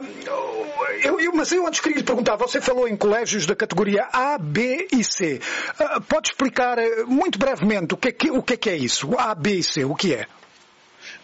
eu, 1.03 1.19
eu- 1.19 1.33
mas 1.33 1.51
eu 1.51 1.65
antes 1.65 1.79
queria 1.79 1.97
lhe 1.97 2.03
perguntar, 2.03 2.35
você 2.35 2.59
falou 2.61 2.87
em 2.87 2.95
colégios 2.97 3.45
da 3.45 3.55
categoria 3.55 4.07
A, 4.11 4.37
B 4.37 4.87
e 4.91 5.03
C. 5.03 5.39
Ah, 5.79 5.99
pode 6.01 6.29
explicar 6.29 6.77
eh, 6.77 7.03
muito 7.05 7.37
brevemente 7.39 7.93
o 7.93 7.97
que, 7.97 8.09
é 8.09 8.31
o 8.31 8.41
que 8.43 8.53
é 8.53 8.57
que 8.57 8.69
é 8.69 8.75
isso? 8.75 9.13
A, 9.17 9.33
B 9.33 9.55
e 9.55 9.63
C, 9.63 9.83
o 9.85 9.95
que 9.95 10.13
é? 10.13 10.25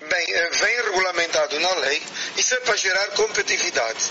Bem, 0.10 0.26
eh, 0.30 0.50
vem 0.52 0.76
regulamentado 0.84 1.60
na 1.60 1.74
lei, 1.76 2.02
isso 2.38 2.54
é 2.54 2.58
para 2.62 2.76
gerar 2.76 3.08
competitividade. 3.12 4.10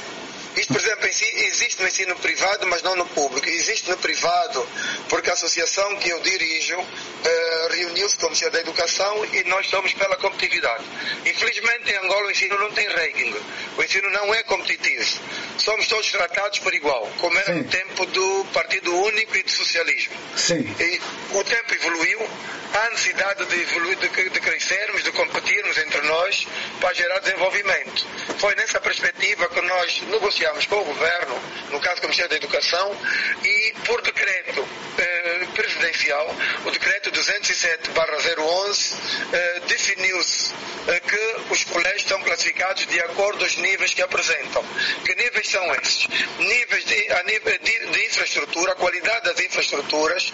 Isto, 0.56 0.72
por 0.72 0.82
exemplo, 0.82 1.06
existe 1.06 1.80
no 1.80 1.88
ensino 1.88 2.16
privado, 2.16 2.66
mas 2.66 2.82
não 2.82 2.96
no 2.96 3.06
público. 3.06 3.48
Existe 3.48 3.88
no 3.88 3.96
privado, 3.98 4.66
porque 5.08 5.30
a 5.30 5.32
associação 5.34 5.96
que 5.96 6.10
eu 6.10 6.20
dirijo 6.20 6.76
eh, 7.24 7.68
reuniu-se 7.70 8.16
com 8.16 8.26
o 8.26 8.28
Ministério 8.30 8.54
da 8.54 8.60
Educação 8.60 9.24
e 9.26 9.44
nós 9.44 9.68
somos 9.68 9.92
pela 9.92 10.16
competitividade. 10.16 10.84
Infelizmente, 11.24 11.92
em 11.92 11.96
Angola, 11.98 12.26
o 12.26 12.30
ensino 12.30 12.58
não 12.58 12.70
tem 12.72 12.86
ranking. 12.88 13.34
O 13.78 13.82
ensino 13.82 14.10
não 14.10 14.34
é 14.34 14.42
competitivo. 14.42 15.20
Somos 15.58 15.86
todos 15.86 16.10
tratados 16.10 16.58
por 16.58 16.74
igual, 16.74 17.08
como 17.18 17.38
era 17.38 17.52
Sim. 17.54 17.60
no 17.60 17.64
tempo 17.64 18.06
do 18.06 18.44
Partido 18.52 18.94
Único 18.94 19.36
e 19.36 19.42
do 19.42 19.50
socialismo. 19.50 20.14
Sim. 20.36 20.74
E 20.80 21.00
o 21.32 21.44
tempo 21.44 21.74
evoluiu, 21.74 22.28
há 22.74 22.90
necessidade 22.90 23.44
de 23.46 23.60
evoluir, 23.60 23.96
de, 23.98 24.08
de 24.08 24.40
crescermos, 24.40 25.04
de 25.04 25.12
competirmos 25.12 25.78
entre 25.78 26.00
nós 26.02 26.46
para 26.80 26.92
gerar 26.94 27.20
desenvolvimento. 27.20 28.06
Foi 28.38 28.54
nessa 28.56 28.80
perspectiva 28.80 29.48
que 29.48 29.60
nós 29.60 30.02
negociamos 30.02 30.39
com 30.66 30.80
o 30.80 30.84
governo, 30.84 31.38
no 31.70 31.80
caso 31.80 31.96
com 31.96 32.06
o 32.06 32.08
Ministério 32.08 32.30
da 32.30 32.36
Educação, 32.36 32.96
e 33.44 33.74
por 33.84 34.00
decreto 34.00 34.66
eh, 34.96 35.46
presidencial, 35.54 36.34
o 36.64 36.70
decreto 36.70 37.10
207/011 37.10 38.94
eh, 39.32 39.60
definiu-se 39.66 40.52
eh, 40.88 41.00
que 41.00 41.36
os 41.52 41.64
colégios 41.64 42.02
estão 42.02 42.22
classificados 42.22 42.86
de 42.86 43.00
acordo 43.00 43.44
aos 43.44 43.56
níveis 43.56 43.92
que 43.92 44.00
apresentam. 44.00 44.64
Que 45.04 45.14
níveis 45.14 45.46
são 45.48 45.74
esses? 45.74 46.08
Níveis 46.38 46.86
de, 46.86 47.12
a 47.12 47.22
nível 47.24 47.58
de, 47.58 47.86
de 47.90 48.06
infraestrutura, 48.06 48.74
qualidade 48.76 49.24
das 49.26 49.40
infraestruturas, 49.40 50.32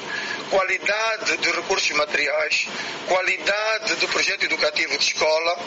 qualidade 0.50 1.36
dos 1.38 1.56
recursos 1.56 1.90
materiais, 1.90 2.68
qualidade 3.08 3.96
do 3.96 4.06
projeto 4.08 4.44
educativo 4.44 4.96
de 4.96 5.04
escola 5.04 5.58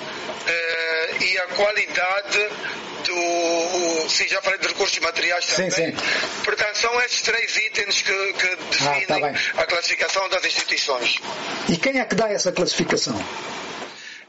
eh, 0.47 1.17
e 1.19 1.37
a 1.39 1.47
qualidade 1.47 2.49
do. 2.99 4.09
Sim, 4.09 4.27
já 4.27 4.41
falei 4.41 4.59
de 4.59 4.67
recursos 4.67 4.97
materiais 4.99 5.45
Sim, 5.45 5.69
também. 5.69 5.71
sim. 5.71 5.97
Portanto, 6.43 6.75
são 6.77 7.01
esses 7.01 7.21
três 7.21 7.55
itens 7.57 8.01
que, 8.01 8.33
que 8.33 8.55
definem 8.55 9.05
tá 9.05 9.15
bem. 9.19 9.35
a 9.57 9.65
classificação 9.65 10.29
das 10.29 10.45
instituições. 10.45 11.19
E 11.67 11.77
quem 11.77 11.99
é 11.99 12.05
que 12.05 12.15
dá 12.15 12.29
essa 12.29 12.51
classificação? 12.51 13.17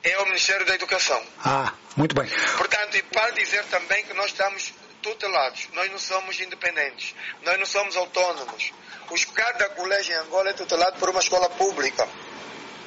É 0.03 0.19
o 0.19 0.25
Ministério 0.27 0.65
da 0.67 0.75
Educação. 0.75 1.23
Ah, 1.45 1.73
muito 1.97 2.15
bem. 2.15 2.29
Portanto, 2.57 2.97
e 2.97 3.03
para 3.03 3.31
dizer 3.31 3.65
também 3.65 4.05
que 4.05 4.15
nós 4.15 4.27
estamos 4.27 4.73
tutelados, 5.03 5.69
nós 5.73 5.91
não 5.91 5.99
somos 5.99 6.41
independentes, 6.41 7.15
nós 7.43 7.59
não 7.59 7.67
somos 7.67 7.97
autônomos. 7.97 8.73
Os, 9.11 9.25
cada 9.25 9.69
colégio 9.71 10.15
em 10.15 10.19
Angola 10.19 10.51
é 10.51 10.53
tutelado 10.53 10.99
por 10.99 11.11
uma 11.11 11.21
escola 11.21 11.51
pública. 11.51 12.09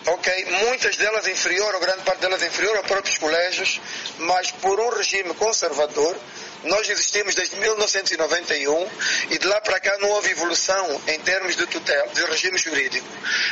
Ok? 0.06 0.46
Muitas 0.66 0.98
delas 0.98 1.28
inferior, 1.28 1.74
ou 1.76 1.82
grande 1.82 2.04
parte 2.04 2.20
delas 2.20 2.44
inferior 2.44 2.78
a 2.78 2.84
próprios 2.84 3.18
colégios, 3.18 3.80
mas 4.18 4.52
por 4.52 4.80
um 4.80 4.90
regime 4.90 5.34
conservador, 5.36 6.18
nós 6.64 6.90
existimos 6.90 7.36
desde 7.36 7.56
1991 7.58 8.90
e 9.30 9.38
de 9.38 9.48
lá 9.48 9.60
para 9.62 9.80
cá 9.80 9.98
não 10.00 10.10
houve 10.10 10.32
evolução 10.32 11.02
em 11.08 11.20
termos 11.20 11.56
de 11.56 11.66
tutela, 11.68 12.08
de 12.08 12.24
regime 12.26 12.58
jurídico. 12.58 13.08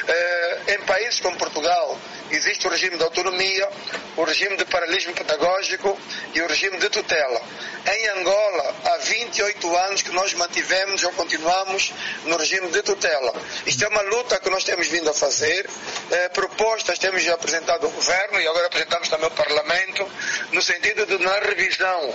Eh, 0.08 0.60
em 0.76 0.80
países 0.86 1.20
como 1.20 1.38
Portugal, 1.38 2.00
existe 2.32 2.66
o 2.68 2.70
regime 2.70 2.98
de 2.98 3.04
autonomia, 3.04 3.70
o 4.16 4.24
regime 4.24 4.56
de 4.56 4.66
paralelismo 4.66 5.14
pedagógico 5.14 6.00
e 6.34 6.42
o 6.42 6.48
regime 6.48 6.78
de 6.78 6.90
tutela. 6.90 7.42
Em 7.86 8.08
Angola, 8.10 8.76
há 8.86 8.98
28 8.98 9.76
anos 9.76 10.02
que 10.02 10.12
nós 10.12 10.34
mantivemos 10.34 11.04
ou 11.04 11.12
continuamos 11.14 11.94
no 12.26 12.38
regime 12.38 12.70
de 12.70 12.82
tutela. 12.82 13.34
Isto 13.66 13.86
é 13.86 13.88
uma 13.88 14.02
luta 14.02 14.40
que 14.40 14.50
nós 14.50 14.64
temos 14.64 14.88
vindo 14.88 15.10
a 15.10 15.14
fazer. 15.14 15.70
Eh, 16.12 16.30
propostas 16.30 16.98
temos 17.00 17.28
apresentado 17.28 17.86
ao 17.86 17.92
Governo 17.92 18.40
e 18.40 18.48
agora 18.48 18.68
apresentamos 18.68 19.10
também 19.10 19.26
ao 19.26 19.32
Parlamento, 19.32 20.10
no 20.52 20.62
sentido 20.62 21.06
de, 21.06 21.18
na 21.18 21.40
revisão 21.40 22.14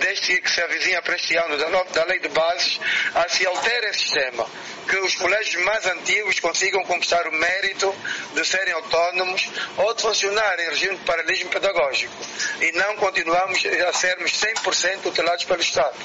deste 0.00 0.31
que 0.40 0.50
se 0.50 0.60
avizinha 0.60 1.02
para 1.02 1.16
este 1.16 1.36
ano 1.36 1.56
da, 1.56 1.82
da 1.84 2.04
Lei 2.04 2.20
de 2.20 2.28
Bases, 2.28 2.80
a 3.14 3.28
se 3.28 3.46
altere 3.46 3.88
esse 3.88 4.00
sistema. 4.00 4.46
Que 4.88 4.96
os 4.96 5.14
colégios 5.14 5.62
mais 5.64 5.86
antigos 5.86 6.40
consigam 6.40 6.84
conquistar 6.84 7.26
o 7.28 7.32
mérito 7.32 7.94
de 8.34 8.44
serem 8.44 8.74
autónomos 8.74 9.48
ou 9.76 9.94
de 9.94 10.02
funcionar 10.02 10.58
em 10.60 10.68
regime 10.70 10.96
de 10.96 11.04
paralelismo 11.04 11.50
pedagógico. 11.50 12.12
E 12.60 12.72
não 12.72 12.96
continuamos 12.96 13.62
a 13.88 13.92
sermos 13.92 14.32
100% 14.32 15.02
tutelados 15.02 15.44
pelo 15.44 15.60
Estado. 15.60 15.96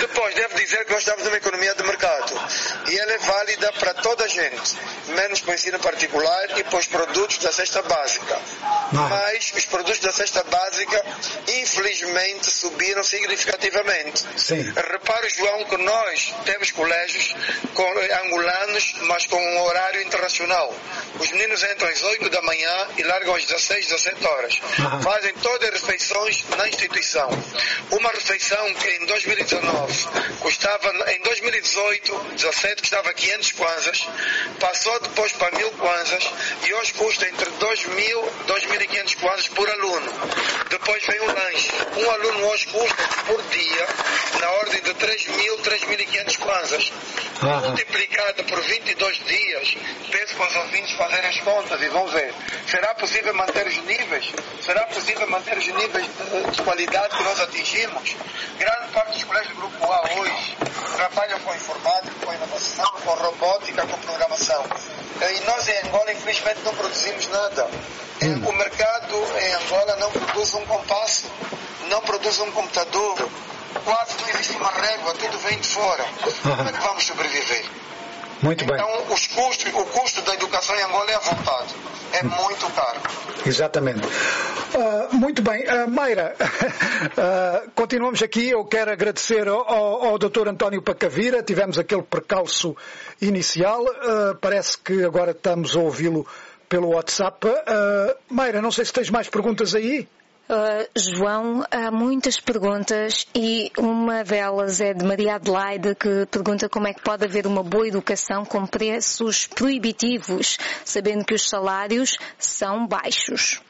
Depois, 0.00 0.34
devo 0.34 0.54
dizer 0.56 0.84
que 0.84 0.92
nós 0.92 1.00
estamos 1.00 1.24
numa 1.24 1.36
economia 1.36 1.74
de 1.74 1.82
mercado 1.84 2.32
e 2.88 2.98
ela 2.98 3.12
é 3.12 3.18
válida 3.18 3.72
para 3.74 3.94
toda 3.94 4.24
a 4.24 4.28
gente, 4.28 4.76
menos 5.08 5.40
para 5.40 5.52
o 5.52 5.54
ensino 5.54 5.78
particular 5.78 6.58
e 6.58 6.64
para 6.64 6.78
os 6.78 6.86
produtos 6.86 7.38
da 7.38 7.52
cesta 7.52 7.80
básica. 7.82 8.40
Mas 8.92 9.52
os 9.54 9.64
produtos 9.66 10.00
da 10.00 10.12
cesta 10.12 10.42
básica, 10.44 11.04
infelizmente, 11.48 12.50
subiram 12.50 13.02
significativamente. 13.04 13.27
Sim. 14.36 14.62
Repare, 14.62 15.28
João, 15.30 15.64
que 15.64 15.76
nós 15.78 16.34
temos 16.44 16.70
colégios 16.70 17.34
com, 17.74 17.98
eh, 18.00 18.20
angolanos, 18.24 18.94
mas 19.02 19.26
com 19.26 19.36
um 19.36 19.62
horário 19.62 20.02
internacional. 20.02 20.74
Os 21.18 21.30
meninos 21.32 21.62
entram 21.62 21.88
às 21.88 22.02
8 22.02 22.30
da 22.30 22.42
manhã 22.42 22.88
e 22.96 23.02
largam 23.02 23.34
às 23.34 23.44
16, 23.44 23.86
17 23.86 24.26
horas. 24.26 24.60
Aham. 24.78 25.02
Fazem 25.02 25.32
todas 25.34 25.68
as 25.68 25.80
refeições 25.80 26.44
na 26.56 26.68
instituição. 26.68 27.28
Uma 27.90 28.10
refeição 28.10 28.74
que 28.74 28.88
em 28.88 29.06
2019 29.06 30.08
custava, 30.40 31.12
em 31.12 31.20
2018, 31.22 32.26
17 32.36 32.82
custava 32.82 33.12
500 33.12 33.52
kwanzas, 33.52 34.08
passou 34.60 35.00
depois 35.00 35.32
para 35.32 35.56
1000 35.56 35.70
kwanzas 35.72 36.30
e 36.66 36.74
hoje 36.74 36.92
custa 36.94 37.28
entre 37.28 37.50
2000 37.50 38.32
e 38.40 38.44
2500 38.46 39.14
kwanzas 39.14 39.48
por 39.48 39.68
aluno. 39.68 40.12
Depois 40.70 41.04
vem 41.06 41.20
o 41.20 41.26
lanche. 41.26 41.70
Um 41.96 42.10
aluno 42.10 42.46
hoje 42.48 42.66
custa 42.66 43.17
por 43.26 43.42
dia 43.44 43.86
na 44.40 44.50
ordem 44.52 44.80
de 44.82 44.94
3.000, 44.94 45.60
3.500 45.62 46.38
kwanzas. 46.38 46.92
Aham. 47.42 47.68
Multiplicada 47.68 48.42
por 48.44 48.60
22 48.60 49.16
dias, 49.24 49.76
peço 50.10 50.34
para 50.36 50.48
os 50.48 50.56
ouvintes 50.56 50.92
fazerem 50.96 51.30
as 51.30 51.38
contas 51.40 51.80
e 51.80 51.88
vão 51.88 52.06
ver. 52.08 52.34
Será 52.66 52.94
possível 52.96 53.32
manter 53.34 53.66
os 53.66 53.76
níveis? 53.84 54.32
Será 54.64 54.84
possível 54.86 55.26
manter 55.28 55.56
os 55.56 55.66
níveis 55.66 56.06
de, 56.06 56.50
de 56.50 56.62
qualidade 56.62 57.16
que 57.16 57.22
nós 57.22 57.40
atingimos? 57.40 58.16
Grande 58.58 58.88
parte 58.92 59.12
dos 59.12 59.24
colégios 59.24 59.54
do 59.54 59.60
Grupo 59.60 59.84
A 59.92 60.02
hoje 60.18 60.56
trabalham 60.96 61.38
com 61.40 61.54
informática, 61.54 62.14
com 62.26 62.32
inovação, 62.34 62.86
com 63.04 63.10
robótica, 63.14 63.86
com 63.86 63.98
programação. 63.98 64.64
Eh, 65.20 65.34
E 65.36 65.40
nós 65.44 65.68
em 65.68 65.78
Angola, 65.86 66.12
infelizmente, 66.12 66.60
não 66.64 66.74
produzimos 66.74 67.28
nada. 67.28 67.68
Eh, 68.20 68.26
O 68.48 68.52
mercado 68.52 69.14
em 69.40 69.52
Angola 69.54 69.96
não 69.96 70.10
produz 70.10 70.54
um 70.54 70.66
compasso, 70.66 71.26
não 71.88 72.00
produz 72.02 72.38
um 72.40 72.50
computador, 72.52 73.28
quase 73.84 74.16
não 74.20 74.28
existe 74.28 74.56
uma 74.56 74.70
régua, 74.70 75.14
tudo 75.14 75.38
vem 75.38 75.58
de 75.58 75.68
fora. 75.68 76.04
Como 76.42 76.68
é 76.68 76.72
que 76.72 76.80
vamos 76.80 77.04
sobreviver? 77.04 77.64
Muito 78.42 78.64
bem. 78.64 78.76
Então, 78.76 79.12
os 79.12 79.26
custos, 79.26 79.74
o 79.74 79.84
custo 79.84 80.22
da 80.22 80.34
educação 80.34 80.76
em 80.76 80.82
Angola 80.82 81.10
é 81.10 81.14
avultado. 81.14 81.74
É 82.12 82.22
muito 82.22 82.70
caro. 82.74 83.00
Exatamente. 83.44 84.06
Ah, 84.74 85.08
muito 85.12 85.42
bem. 85.42 85.66
Ah, 85.66 85.86
Mayra, 85.86 86.34
ah, 87.18 87.62
continuamos 87.74 88.22
aqui. 88.22 88.50
Eu 88.50 88.64
quero 88.64 88.92
agradecer 88.92 89.48
ao, 89.48 89.68
ao, 89.68 90.04
ao 90.06 90.18
Dr. 90.18 90.48
António 90.48 90.80
Pacavira. 90.82 91.42
Tivemos 91.42 91.78
aquele 91.78 92.02
percalço 92.02 92.76
inicial. 93.20 93.84
Ah, 93.88 94.36
parece 94.40 94.78
que 94.78 95.04
agora 95.04 95.32
estamos 95.32 95.76
a 95.76 95.80
ouvi-lo 95.80 96.26
pelo 96.68 96.90
WhatsApp. 96.94 97.46
Ah, 97.66 98.16
Mayra, 98.30 98.62
não 98.62 98.70
sei 98.70 98.84
se 98.84 98.92
tens 98.92 99.10
mais 99.10 99.28
perguntas 99.28 99.74
aí. 99.74 100.06
Uh, 100.48 100.88
João, 100.96 101.62
há 101.70 101.90
muitas 101.90 102.40
perguntas 102.40 103.26
e 103.34 103.70
uma 103.76 104.24
delas 104.24 104.80
é 104.80 104.94
de 104.94 105.04
Maria 105.04 105.34
Adelaide 105.34 105.94
que 105.94 106.24
pergunta 106.30 106.70
como 106.70 106.88
é 106.88 106.94
que 106.94 107.02
pode 107.02 107.22
haver 107.22 107.46
uma 107.46 107.62
boa 107.62 107.86
educação 107.86 108.46
com 108.46 108.66
preços 108.66 109.46
proibitivos, 109.46 110.56
sabendo 110.86 111.26
que 111.26 111.34
os 111.34 111.46
salários 111.46 112.16
são 112.38 112.86
baixos. 112.86 113.60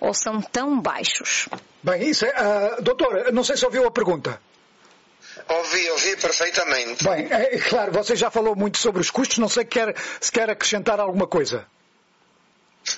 Ou 0.00 0.14
são 0.14 0.40
tão 0.40 0.80
baixos. 0.80 1.46
Bem, 1.82 2.08
isso 2.08 2.24
é. 2.24 2.32
ah, 2.34 2.78
doutor, 2.80 3.30
não 3.30 3.44
sei 3.44 3.58
se 3.58 3.64
ouviu 3.66 3.86
a 3.86 3.90
pergunta. 3.90 4.40
Ouvi, 5.46 5.90
ouvi 5.90 6.16
perfeitamente. 6.16 7.04
Bem, 7.04 7.26
é, 7.30 7.56
é 7.56 7.58
claro, 7.58 7.92
você 7.92 8.16
já 8.16 8.30
falou 8.30 8.56
muito 8.56 8.78
sobre 8.78 9.02
os 9.02 9.10
custos. 9.10 9.36
Não 9.36 9.48
sei 9.48 9.66
quer, 9.66 9.94
se 10.18 10.32
quer 10.32 10.48
acrescentar 10.48 10.98
alguma 11.00 11.26
coisa. 11.26 11.66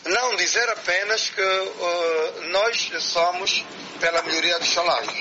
Não, 0.05 0.37
dizer 0.37 0.69
apenas 0.71 1.31
que 1.31 1.41
uh, 1.41 2.49
nós 2.49 2.91
somos 3.01 3.65
pela 4.01 4.21
melhoria 4.23 4.59
dos 4.59 4.73
salários, 4.73 5.15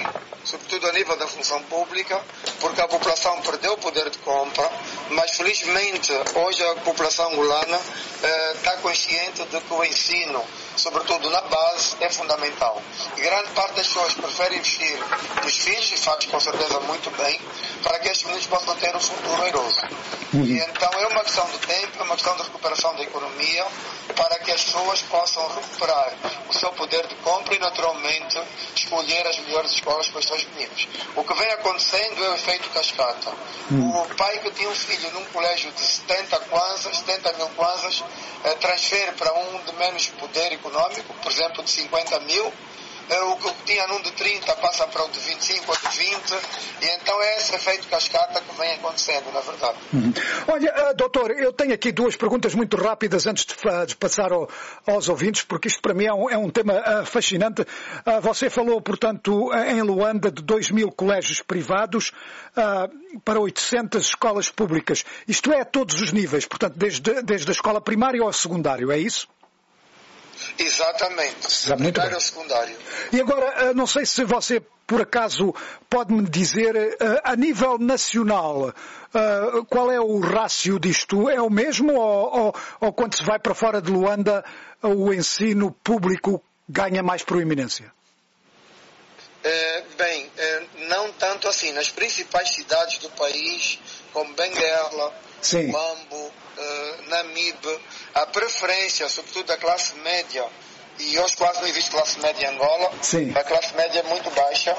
sobretudo 0.44 0.88
a 0.88 0.92
nível 0.92 1.16
da 1.18 1.28
função 1.28 1.62
pública, 1.64 2.20
porque 2.60 2.82
a 2.82 2.88
população 2.88 3.42
perdeu 3.42 3.74
o 3.74 3.78
poder 3.78 4.10
de 4.10 4.18
compra, 4.20 4.68
mas 5.10 5.38
felizmente 5.38 6.12
hoje 6.34 6.64
a 6.64 6.76
população 6.78 7.32
angolana 7.32 7.78
uh, 7.78 8.58
está 8.58 8.78
consciente 8.78 9.44
de 9.44 9.62
que 9.62 9.74
o 9.74 9.84
ensino, 9.84 10.44
sobretudo 10.76 11.30
na 11.30 11.42
base, 11.42 11.96
é 12.00 12.10
fundamental. 12.10 12.82
E 13.18 13.22
grande 13.22 13.50
parte 13.52 13.76
das 13.76 13.88
pessoas 13.88 14.14
prefere 14.14 14.58
investir 14.58 15.00
nos 15.44 15.58
filhos, 15.58 15.92
e 15.92 15.98
faz 15.98 16.26
com 16.26 16.40
certeza 16.40 16.80
muito 16.82 17.10
bem, 17.12 17.40
para 17.84 18.00
que 18.00 18.10
estes 18.10 18.26
meninos 18.26 18.48
possam 18.48 18.76
ter 18.76 18.96
um 18.96 19.00
futuro 19.00 19.44
airoso. 19.44 19.82
E 20.34 20.60
então 20.60 20.92
é 21.00 21.08
uma 21.08 21.24
questão 21.24 21.46
de 21.50 21.58
tempo, 21.60 22.00
é 22.00 22.04
uma 22.04 22.16
questão 22.16 22.36
de 22.36 22.44
recuperação 22.44 22.96
da 22.96 23.04
economia, 23.04 23.66
para 24.16 24.40
que 24.40 24.52
as 24.52 24.64
pessoas 24.64 25.02
possam 25.04 25.48
recuperar 25.48 26.14
o 26.50 26.54
seu 26.54 26.72
poder 26.74 27.08
de 27.08 27.16
compra 27.16 27.56
e, 27.56 27.60
naturalmente, 27.60 28.42
escolher 28.76 29.28
as 29.28 29.38
melhores 29.40 29.72
escolas 29.72 30.08
para 30.08 30.20
os 30.20 30.26
seus 30.26 30.46
meninos. 30.46 30.88
O 31.16 31.24
que 31.24 31.34
vem 31.34 31.52
acontecendo 31.52 32.24
é 32.24 32.30
o 32.30 32.36
efeito 32.36 32.70
cascata. 32.70 33.32
O 33.72 34.16
pai 34.16 34.40
que 34.40 34.52
tinha 34.52 34.70
um 34.70 34.76
filho 34.76 35.12
num 35.12 35.26
colégio 35.26 35.72
de 35.72 35.82
70 35.82 36.40
kwanzas, 36.42 36.98
70 36.98 37.34
mil 37.34 37.48
kwanzas, 37.50 38.04
eh, 38.44 38.54
transfere 38.56 39.12
para 39.14 39.34
um 39.34 39.64
de 39.64 39.74
menos 39.74 40.08
poder 40.20 40.54
econômico, 40.70 41.14
por 41.22 41.32
exemplo, 41.32 41.64
de 41.64 41.70
50 41.70 42.20
mil, 42.22 42.52
eh, 43.08 43.22
o 43.22 43.36
que 43.38 43.54
tinha 43.66 43.86
num 43.88 44.02
de 44.02 44.12
30 44.14 44.56
passa 44.56 44.88
para 44.88 45.04
o 45.06 45.10
de 45.10 45.20
25 45.20 45.64
ou 45.72 45.78
de 45.92 45.98
20, 45.98 46.34
e 46.82 46.86
então 46.96 47.22
é 47.22 47.38
esse 47.38 47.54
efeito 47.54 47.88
cascata 47.88 48.42
que 48.42 48.56
vem 48.60 48.74
acontecendo, 48.74 49.32
na 49.32 49.42
verdade. 49.42 49.78
Olha, 50.48 50.74
ah, 50.76 50.94
doutor, 50.94 51.30
eu 51.32 51.54
tenho 51.54 51.74
aqui 51.74 51.92
duas 51.92 52.16
perguntas 52.16 52.56
muito 52.56 52.76
rápidas 52.78 53.28
antes 53.28 53.46
de, 53.46 53.96
passar 53.96 54.32
ao- 54.34 54.50
aos 54.88 55.08
ouvintes, 55.08 55.44
porque 55.44 55.68
isto 55.68 55.82
para 55.82 55.94
mim 55.94 56.06
é 56.06 56.14
um, 56.14 56.30
é 56.32 56.38
um 56.38 56.50
tema 56.50 56.82
ah, 56.84 57.06
fascinante. 57.06 57.64
Você 58.24 58.50
falou, 58.50 58.82
portanto, 58.82 59.52
em 59.54 59.82
Luanda 59.84 60.32
de 60.32 60.42
2 60.42 60.72
mil 60.72 60.92
colégios 60.92 61.42
privados 61.42 62.12
para 63.24 63.40
800 63.40 64.04
escolas 64.08 64.50
públicas. 64.50 65.06
Isto 65.28 65.54
é 65.54 65.62
a 65.62 65.66
todos 65.66 66.02
os 66.02 66.12
níveis, 66.12 66.46
portanto, 66.46 66.74
desde, 66.76 67.22
desde 67.22 67.50
a 67.50 67.52
escola 67.52 67.80
primária 67.80 68.22
ao 68.22 68.34
secundário, 68.34 68.92
é 68.92 68.98
isso? 68.98 69.28
Exatamente. 70.58 71.48
Bem. 71.78 72.14
ou 72.14 72.22
secundário. 72.22 72.78
E 73.12 73.22
agora, 73.22 73.70
ah, 73.70 73.74
não 73.74 73.88
sei 73.88 74.06
se 74.06 74.24
você, 74.24 74.62
por 74.88 75.02
acaso, 75.02 75.54
pode-me 75.90 76.28
dizer, 76.30 76.98
ah, 77.00 77.32
a 77.32 77.36
nível 77.36 77.78
nacional, 77.78 78.74
ah, 79.14 79.66
qual 79.70 79.92
é 79.92 80.00
o 80.00 80.20
rácio 80.20 80.80
disto? 80.80 81.30
É 81.30 81.42
o 81.42 81.50
mesmo 81.50 81.94
ou, 81.94 82.40
ou, 82.40 82.56
ou 82.82 82.94
quando 82.94 83.16
se 83.16 83.24
vai 83.24 83.40
para 83.40 83.54
fora 83.54 83.82
de 83.82 83.92
Luanda, 83.92 84.44
o 84.82 85.14
ensino 85.14 85.72
público 85.72 86.42
ganha 86.68 87.02
mais 87.02 87.24
proeminência? 87.24 87.94
Eh, 89.48 89.84
bem, 89.96 90.32
eh, 90.36 90.64
não 90.90 91.12
tanto 91.14 91.48
assim. 91.48 91.72
Nas 91.72 91.92
principais 91.92 92.50
cidades 92.50 92.98
do 92.98 93.10
país, 93.12 93.80
como 94.12 94.34
Benguela, 94.34 95.14
Sim. 95.46 95.68
Mambo, 95.72 96.32
eh, 96.58 96.96
Namibe, 97.08 97.80
a 98.16 98.26
preferência, 98.26 99.08
sobretudo 99.08 99.46
da 99.46 99.58
classe 99.58 99.94
média, 100.00 100.44
e 100.98 101.20
hoje 101.20 101.36
quase 101.38 101.60
não 101.62 101.68
existe 101.68 101.92
classe 101.92 102.20
média 102.20 102.48
em 102.48 102.56
Angola, 102.56 102.92
Sim. 103.02 103.32
a 103.36 103.44
classe 103.44 103.76
média 103.76 104.00
é 104.00 104.04
muito 104.04 104.30
baixa, 104.32 104.76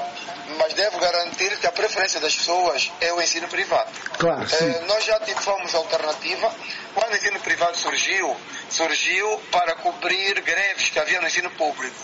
mas 0.57 0.73
devo 0.73 0.99
garantir 0.99 1.57
que 1.59 1.67
a 1.67 1.71
preferência 1.71 2.19
das 2.19 2.35
pessoas 2.35 2.91
é 2.99 3.13
o 3.13 3.21
ensino 3.21 3.47
privado. 3.47 3.89
Claro, 4.17 4.45
Eh, 4.51 4.81
nós 4.87 5.05
já 5.05 5.17
tivemos 5.21 5.73
alternativa. 5.73 6.53
Quando 6.93 7.13
o 7.13 7.15
ensino 7.15 7.39
privado 7.39 7.77
surgiu, 7.77 8.35
surgiu 8.69 9.39
para 9.51 9.75
cobrir 9.75 10.41
greves 10.41 10.89
que 10.89 10.99
havia 10.99 11.21
no 11.21 11.27
ensino 11.27 11.49
público. 11.51 11.95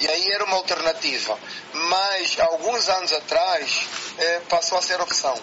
E 0.00 0.08
aí 0.08 0.30
era 0.30 0.44
uma 0.44 0.56
alternativa. 0.56 1.38
Mas, 1.72 2.38
alguns 2.40 2.86
anos 2.88 3.12
atrás, 3.12 3.86
eh, 4.18 4.40
passou 4.48 4.76
a 4.76 4.82
ser 4.82 5.00
opção. 5.00 5.34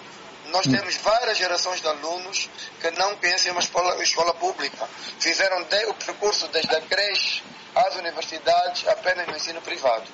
Nós 0.48 0.66
temos 0.66 0.96
várias 0.96 1.36
gerações 1.36 1.80
de 1.80 1.86
alunos 1.86 2.48
que 2.80 2.90
não 2.92 3.14
conhecem 3.16 3.50
uma 3.52 3.60
escola, 3.60 4.02
escola 4.02 4.32
pública. 4.34 4.88
Fizeram 5.20 5.62
de- 5.64 5.86
o 5.86 5.94
percurso 5.94 6.48
desde 6.48 6.74
a 6.74 6.80
creche 6.80 7.42
às 7.74 7.94
universidades 7.96 8.86
apenas 8.88 9.26
no 9.26 9.36
ensino 9.36 9.60
privado. 9.60 10.04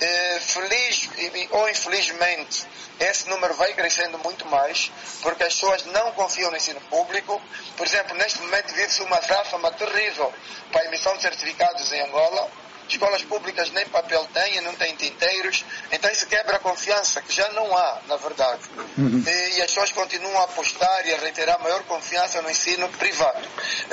Eh, 0.00 0.40
feliz 0.40 1.10
ou 1.50 1.68
infelizmente, 1.68 2.64
esse 2.98 3.28
número 3.28 3.52
vai 3.54 3.74
crescendo 3.74 4.18
muito 4.18 4.46
mais, 4.46 4.90
porque 5.20 5.42
as 5.42 5.52
pessoas 5.54 5.84
não 5.86 6.12
confiam 6.12 6.50
no 6.50 6.56
ensino 6.56 6.80
público. 6.82 7.40
Por 7.76 7.86
exemplo, 7.86 8.16
neste 8.16 8.38
momento 8.40 8.72
vive-se 8.72 9.02
uma 9.02 9.20
záfama 9.20 9.70
terrível 9.72 10.32
para 10.72 10.82
a 10.82 10.84
emissão 10.86 11.14
de 11.16 11.22
certificados 11.22 11.92
em 11.92 12.00
Angola. 12.02 12.48
Escolas 12.96 13.22
públicas 13.22 13.70
nem 13.70 13.86
papel 13.86 14.26
têm, 14.32 14.60
não 14.62 14.74
têm 14.74 14.94
tinteiros, 14.96 15.64
então 15.92 16.10
isso 16.10 16.26
quebra 16.26 16.56
a 16.56 16.58
confiança, 16.58 17.22
que 17.22 17.34
já 17.34 17.48
não 17.50 17.76
há, 17.76 17.98
na 18.06 18.16
verdade. 18.16 18.60
E, 18.98 19.58
e 19.58 19.62
as 19.62 19.70
pessoas 19.70 19.92
continuam 19.92 20.38
a 20.38 20.44
apostar 20.44 21.06
e 21.06 21.14
a 21.14 21.18
reiterar 21.18 21.60
maior 21.62 21.82
confiança 21.84 22.42
no 22.42 22.50
ensino 22.50 22.88
privado. 22.90 23.48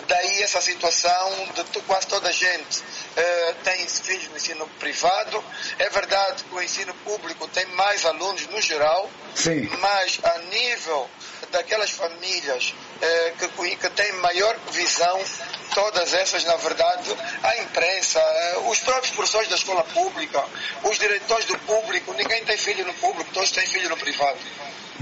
Daí 0.08 0.42
essa 0.42 0.62
situação 0.62 1.32
de 1.54 1.82
quase 1.82 2.08
toda 2.08 2.30
a 2.30 2.32
gente 2.32 2.84
eh, 3.16 3.56
tem 3.64 3.88
filhos 3.88 4.30
no 4.30 4.38
ensino 4.38 4.68
privado. 4.80 5.44
É 5.80 5.90
verdade 5.90 6.44
que 6.44 6.56
o 6.56 6.62
ensino 6.62 6.94
público 6.96 7.48
tem 7.48 7.66
mais 7.68 8.06
alunos 8.06 8.48
no 8.48 8.62
geral, 8.62 9.10
Sim. 9.36 9.68
mas 9.80 10.20
a 10.24 10.38
nível 10.40 11.10
daquelas 11.52 11.92
famílias 11.92 12.74
eh, 13.02 13.34
que, 13.38 13.76
que 13.76 13.90
têm 13.90 14.12
maior 14.14 14.56
visão, 14.72 15.22
todas 15.74 16.14
essas, 16.14 16.44
na 16.44 16.56
verdade, 16.56 17.16
a 17.44 17.58
imprensa, 17.58 18.20
eh, 18.20 18.58
os 18.68 18.80
próprios 18.80 19.14
professores 19.16 19.50
da 19.50 19.56
escola 19.56 19.84
pública, 19.84 20.44
os 20.84 20.98
diretores 20.98 21.46
do 21.46 21.58
público, 21.60 22.14
ninguém 22.14 22.44
tem 22.46 22.58
filho 22.58 22.86
no 22.86 22.94
público, 22.96 23.30
todos 23.34 23.52
têm 23.52 23.66
filho 23.66 23.90
no 23.90 23.98
privado. 23.98 24.38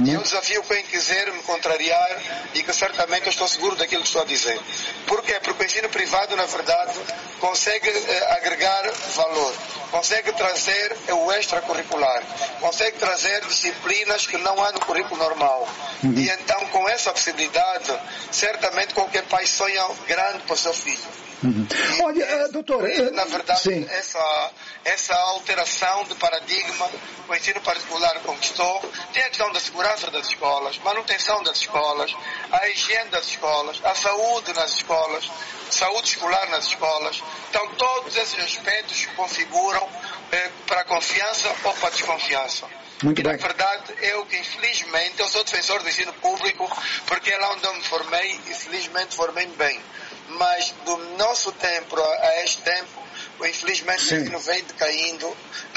E 0.03 0.13
eu 0.13 0.21
desafio 0.21 0.61
quem 0.63 0.83
quiser 0.83 1.31
me 1.31 1.41
contrariar 1.43 2.49
e 2.53 2.63
que 2.63 2.73
certamente 2.73 3.27
eu 3.27 3.29
estou 3.29 3.47
seguro 3.47 3.75
daquilo 3.75 4.01
que 4.01 4.07
estou 4.07 4.21
a 4.21 4.25
dizer. 4.25 4.59
Por 5.07 5.21
quê? 5.21 5.39
Porque 5.41 5.63
o 5.63 5.65
ensino 5.65 5.89
privado, 5.89 6.35
na 6.35 6.45
verdade, 6.45 6.93
consegue 7.39 7.89
eh, 7.89 8.33
agregar 8.33 8.91
valor, 9.15 9.53
consegue 9.91 10.33
trazer 10.33 10.97
o 11.11 11.31
extracurricular, 11.31 12.23
consegue 12.59 12.97
trazer 12.97 13.45
disciplinas 13.45 14.27
que 14.27 14.37
não 14.37 14.61
há 14.63 14.71
no 14.73 14.79
currículo 14.81 15.17
normal. 15.17 15.67
E 16.03 16.29
então, 16.29 16.65
com 16.67 16.89
essa 16.89 17.11
possibilidade, 17.11 17.97
certamente 18.31 18.93
qualquer 18.93 19.23
pai 19.23 19.45
sonha 19.45 19.85
grande 20.07 20.39
para 20.39 20.53
o 20.53 20.57
seu 20.57 20.73
filho. 20.73 21.25
Uhum. 21.43 21.67
Olha, 22.03 22.45
uh, 22.45 22.51
doutor, 22.51 22.83
uh, 22.83 23.13
na 23.13 23.25
verdade, 23.25 23.61
sim. 23.61 23.85
essa, 23.89 24.51
essa 24.83 25.15
alteração 25.15 26.03
de 26.05 26.15
paradigma 26.15 26.89
que 26.89 27.31
o 27.31 27.35
ensino 27.35 27.61
particular 27.61 28.19
conquistou 28.21 28.81
tem 29.13 29.23
a 29.23 29.29
questão 29.29 29.51
da 29.51 29.59
segurança 29.59 29.84
das 29.85 30.27
escolas, 30.29 30.79
manutenção 30.79 31.43
das 31.43 31.57
escolas, 31.57 32.11
a 32.51 32.67
higiene 32.69 33.09
das 33.11 33.27
escolas, 33.27 33.79
a 33.83 33.93
saúde 33.93 34.51
nas 34.53 34.73
escolas, 34.73 35.29
saúde 35.69 36.09
escolar 36.09 36.49
nas 36.49 36.65
escolas. 36.65 37.21
Então, 37.49 37.67
todos 37.75 38.15
esses 38.15 38.43
aspectos 38.43 39.05
configuram 39.15 39.87
eh, 40.31 40.51
para 40.65 40.81
a 40.81 40.85
confiança 40.85 41.55
ou 41.63 41.73
para 41.73 41.89
a 41.89 41.91
desconfiança. 41.91 42.67
Muito 43.03 43.19
e, 43.19 43.23
bem. 43.23 43.33
na 43.33 43.37
verdade, 43.37 43.93
eu 44.01 44.25
que 44.25 44.37
infelizmente, 44.37 45.19
eu 45.19 45.27
sou 45.27 45.43
defensor 45.43 45.81
do 45.83 45.89
ensino 45.89 46.13
público, 46.13 46.67
porque 47.05 47.31
é 47.31 47.37
lá 47.37 47.51
onde 47.51 47.65
eu 47.65 47.75
me 47.75 47.83
formei 47.83 48.39
e 48.47 48.53
felizmente 48.55 49.15
formei-me 49.15 49.55
bem. 49.55 49.79
Mas 50.29 50.71
do 50.83 50.97
nosso 51.17 51.51
tempo 51.51 51.95
a 52.01 52.43
este 52.43 52.63
tempo, 52.63 53.04
infelizmente 53.43 54.01
Sim. 54.01 54.35
o 54.35 54.39
vem 54.39 54.63
decaindo 54.63 55.27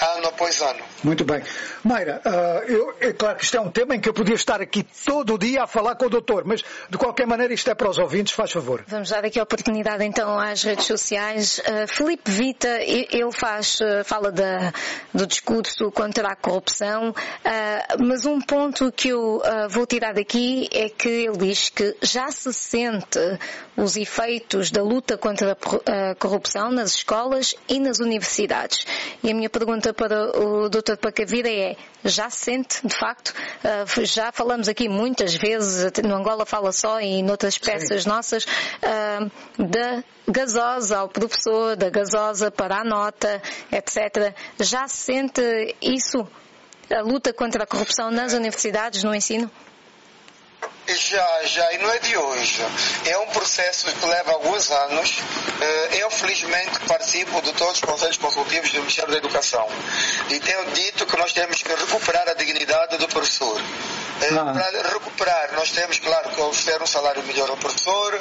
ano 0.00 0.28
após 0.28 0.60
ano. 0.60 0.80
Muito 1.02 1.24
bem. 1.24 1.42
Mayra, 1.82 2.20
ah, 2.24 2.62
eu, 2.66 2.94
é 3.00 3.12
claro 3.12 3.36
que 3.36 3.44
isto 3.44 3.56
é 3.56 3.60
um 3.60 3.70
tema 3.70 3.94
em 3.96 4.00
que 4.00 4.08
eu 4.08 4.14
podia 4.14 4.34
estar 4.34 4.60
aqui 4.60 4.86
todo 5.04 5.34
o 5.34 5.38
dia 5.38 5.64
a 5.64 5.66
falar 5.66 5.96
com 5.96 6.06
o 6.06 6.10
doutor, 6.10 6.44
mas 6.44 6.62
de 6.88 6.98
qualquer 6.98 7.26
maneira 7.26 7.52
isto 7.52 7.70
é 7.70 7.74
para 7.74 7.88
os 7.88 7.98
ouvintes, 7.98 8.32
faz 8.32 8.52
favor. 8.52 8.84
Vamos 8.86 9.10
dar 9.10 9.24
aqui 9.24 9.40
a 9.40 9.42
oportunidade 9.42 10.04
então 10.04 10.38
às 10.38 10.62
redes 10.62 10.86
sociais. 10.86 11.58
Uh, 11.58 11.88
Filipe 11.88 12.30
Vita, 12.30 12.80
ele 12.82 13.32
faz, 13.32 13.80
uh, 13.80 14.04
fala 14.04 14.30
da, 14.30 14.72
do 15.12 15.26
discurso 15.26 15.90
contra 15.90 16.28
a 16.28 16.36
corrupção, 16.36 17.10
uh, 17.10 18.04
mas 18.04 18.26
um 18.26 18.40
ponto 18.40 18.92
que 18.92 19.08
eu 19.08 19.36
uh, 19.36 19.68
vou 19.68 19.86
tirar 19.86 20.14
daqui 20.14 20.68
é 20.72 20.88
que 20.88 21.08
ele 21.08 21.38
diz 21.38 21.68
que 21.68 21.96
já 22.02 22.30
se 22.30 22.52
sente 22.52 23.18
os 23.76 23.96
efeitos 23.96 24.70
da 24.70 24.82
luta 24.82 25.16
contra 25.16 25.52
a 25.52 26.14
corrupção 26.16 26.70
nas 26.70 26.94
escolas 26.94 27.47
e 27.68 27.78
nas 27.80 27.98
universidades. 27.98 28.84
E 29.22 29.30
a 29.30 29.34
minha 29.34 29.50
pergunta 29.50 29.92
para 29.92 30.38
o 30.38 30.68
Dr. 30.68 30.96
Pacavira 31.00 31.50
é, 31.50 31.76
já 32.04 32.30
se 32.30 32.44
sente, 32.44 32.86
de 32.86 32.94
facto, 32.94 33.28
uh, 33.28 34.04
já 34.04 34.32
falamos 34.32 34.68
aqui 34.68 34.88
muitas 34.88 35.34
vezes, 35.34 35.90
no 36.04 36.14
Angola 36.14 36.46
fala 36.46 36.72
só 36.72 37.00
e 37.00 37.22
noutras 37.22 37.58
peças 37.58 38.06
nossas, 38.06 38.44
uh, 38.44 39.30
da 39.58 40.02
gasosa 40.26 40.98
ao 40.98 41.08
professor, 41.08 41.76
da 41.76 41.90
gasosa 41.90 42.50
para 42.50 42.80
a 42.80 42.84
nota, 42.84 43.42
etc. 43.72 44.34
Já 44.60 44.86
se 44.88 44.96
sente 44.96 45.76
isso? 45.80 46.26
A 46.90 47.02
luta 47.02 47.34
contra 47.34 47.64
a 47.64 47.66
corrupção 47.66 48.10
nas 48.10 48.32
universidades, 48.32 49.04
no 49.04 49.14
ensino? 49.14 49.50
Já, 50.96 51.42
já, 51.44 51.72
e 51.74 51.78
não 51.78 51.90
é 51.90 51.98
de 51.98 52.16
hoje. 52.16 52.62
É 53.04 53.18
um 53.18 53.26
processo 53.26 53.92
que 53.92 54.06
leva 54.06 54.32
alguns 54.32 54.70
anos. 54.70 55.18
Eh, 55.60 55.98
Eu, 56.00 56.10
felizmente, 56.10 56.78
participo 56.86 57.42
de 57.42 57.52
todos 57.52 57.74
os 57.74 57.80
conselhos 57.80 58.16
consultivos 58.16 58.70
do 58.70 58.78
Ministério 58.78 59.10
da 59.10 59.18
Educação. 59.18 59.68
E 60.30 60.40
tenho 60.40 60.64
dito 60.72 61.04
que 61.04 61.16
nós 61.18 61.32
temos 61.32 61.62
que 61.62 61.74
recuperar 61.74 62.26
a 62.28 62.32
dignidade 62.32 62.96
do 62.96 63.06
professor. 63.08 63.60
Eh, 64.20 64.28
Ah. 64.38 64.52
Para 64.52 64.88
recuperar, 64.94 65.52
nós 65.54 65.70
temos, 65.70 65.98
claro, 65.98 66.28
que 66.30 66.40
oferecer 66.40 66.82
um 66.82 66.86
salário 66.86 67.22
melhor 67.24 67.48
ao 67.50 67.56
professor, 67.56 68.20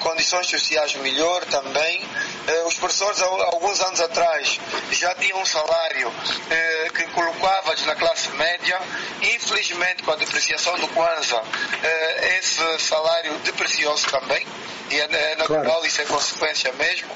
condições 0.00 0.46
sociais 0.46 0.94
melhor 0.96 1.44
também. 1.46 2.04
Eh, 2.46 2.62
Os 2.66 2.74
professores, 2.74 3.20
alguns 3.22 3.80
anos 3.80 4.00
atrás, 4.00 4.60
já 4.92 5.14
tinham 5.14 5.40
um 5.40 5.46
salário 5.46 6.12
eh, 6.50 6.88
que 6.94 7.02
colocava-os 7.08 7.84
na 7.86 7.94
classe 7.94 8.30
média. 8.32 8.78
Infelizmente, 9.22 10.02
com 10.02 10.12
a 10.12 10.16
depreciação 10.16 10.76
do 10.78 10.88
Kwanza, 10.88 11.42
eh, 11.82 12.38
esse 12.38 12.78
salário 12.80 13.32
depreciou-se 13.38 14.06
também. 14.06 14.46
E 14.90 15.00
é, 15.00 15.04
é 15.32 15.36
natural, 15.36 15.64
Claro. 15.64 15.86
isso 15.86 16.00
é 16.00 16.04
consequência 16.06 16.72
mesmo. 16.72 17.08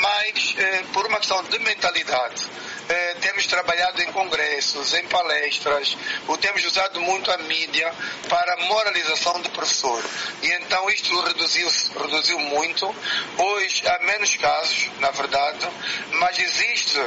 Mas, 0.00 0.54
por 0.92 1.06
uma 1.06 1.18
questão 1.18 1.42
de 1.44 1.58
mentalidade, 1.58 2.46
eh, 2.88 3.16
temos 3.20 3.46
trabalhado 3.46 4.00
em 4.02 4.12
congressos, 4.12 4.94
em 4.94 5.06
palestras, 5.06 5.96
o 6.26 6.36
temos 6.36 6.64
usado 6.64 7.00
muito 7.00 7.30
a 7.30 7.38
mídia 7.38 7.92
para 8.28 8.56
moralização 8.66 9.40
do 9.40 9.50
professor. 9.50 10.02
E 10.42 10.52
então 10.52 10.88
isto 10.90 11.20
reduziu, 11.20 11.68
reduziu 12.00 12.38
muito. 12.38 12.94
Hoje 13.36 13.82
há 13.86 13.98
menos 14.04 14.34
casos, 14.36 14.90
na 15.00 15.10
verdade, 15.10 15.68
mas 16.12 16.38
existe 16.38 16.98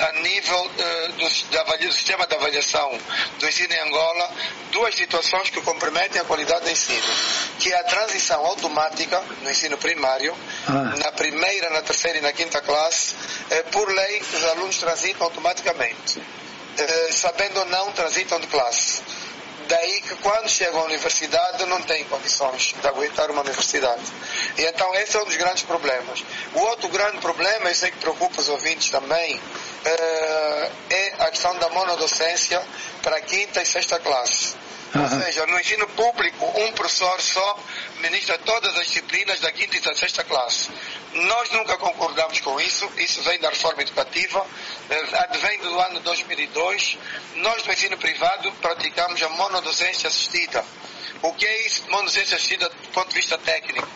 a 0.00 0.12
nível 0.20 0.70
eh, 0.78 1.08
do, 1.08 1.86
do 1.86 1.92
sistema 1.92 2.26
de 2.26 2.34
avaliação 2.34 2.98
do 3.38 3.48
ensino 3.48 3.72
em 3.72 3.80
Angola 3.80 4.30
duas 4.70 4.94
situações 4.94 5.50
que 5.50 5.60
comprometem 5.62 6.20
a 6.20 6.24
qualidade 6.24 6.64
do 6.64 6.70
ensino, 6.70 7.02
que 7.58 7.72
é 7.72 7.80
a 7.80 7.84
transição 7.84 8.44
automática 8.44 9.20
no 9.42 9.50
ensino 9.50 9.76
primário, 9.78 10.36
Ah. 10.66 10.94
na 10.96 11.12
primeira, 11.12 11.70
na 11.70 11.82
terceira 11.82 12.18
e 12.18 12.20
na 12.20 12.32
quinta 12.32 12.60
classe, 12.60 13.14
eh, 13.50 13.62
por 13.64 13.88
lei 13.90 14.20
os 14.20 14.44
alunos 14.44 14.76
transitam 14.78 15.27
automaticamente. 15.28 16.20
Eh, 16.76 17.08
sabendo 17.12 17.60
ou 17.60 17.66
não, 17.66 17.92
transitam 17.92 18.40
de 18.40 18.46
classe. 18.46 19.00
Daí 19.68 20.00
que 20.00 20.14
quando 20.16 20.48
chegam 20.48 20.80
à 20.80 20.84
universidade 20.84 21.66
não 21.66 21.82
têm 21.82 22.02
condições 22.04 22.74
de 22.80 22.88
aguentar 22.88 23.30
uma 23.30 23.42
universidade. 23.42 24.02
E 24.56 24.62
então 24.64 24.94
esse 24.94 25.16
é 25.16 25.20
um 25.20 25.24
dos 25.26 25.36
grandes 25.36 25.62
problemas. 25.64 26.24
O 26.54 26.60
outro 26.60 26.88
grande 26.88 27.18
problema, 27.18 27.68
eu 27.68 27.74
sei 27.74 27.90
que 27.90 27.98
preocupa 27.98 28.40
os 28.40 28.48
ouvintes 28.48 28.88
também, 28.88 29.38
eh, 29.84 30.70
é 30.88 31.14
a 31.18 31.30
questão 31.30 31.54
da 31.58 31.68
monodocência 31.68 32.62
para 33.02 33.16
a 33.16 33.20
quinta 33.20 33.60
e 33.60 33.66
sexta 33.66 33.98
classe. 33.98 34.54
Ou 34.94 35.02
Aham. 35.02 35.22
seja, 35.22 35.46
no 35.46 35.60
ensino 35.60 35.86
público, 35.88 36.46
um 36.60 36.72
professor 36.72 37.20
só 37.20 37.58
ministra 38.00 38.38
todas 38.38 38.74
as 38.78 38.86
disciplinas 38.86 39.38
da 39.40 39.52
quinta 39.52 39.76
e 39.76 39.80
da 39.80 39.94
sexta 39.94 40.24
classe. 40.24 40.70
Nós 41.26 41.50
nunca 41.50 41.76
concordamos 41.78 42.40
com 42.40 42.60
isso, 42.60 42.88
isso 42.96 43.22
vem 43.22 43.38
da 43.40 43.48
reforma 43.50 43.82
educativa, 43.82 44.46
eh, 44.88 45.08
advém 45.14 45.58
do 45.58 45.80
ano 45.80 46.00
2002. 46.00 46.98
Nós, 47.36 47.64
no 47.64 47.72
ensino 47.72 47.96
privado, 47.96 48.52
praticamos 48.60 49.20
a 49.22 49.28
monodocência 49.30 50.08
assistida. 50.08 50.64
O 51.22 51.32
que 51.32 51.44
é 51.44 51.66
isso, 51.66 51.82
monodocência 51.90 52.36
assistida 52.36 52.68
do 52.68 52.88
ponto 52.90 53.08
de 53.08 53.16
vista 53.16 53.36
técnico? 53.38 53.88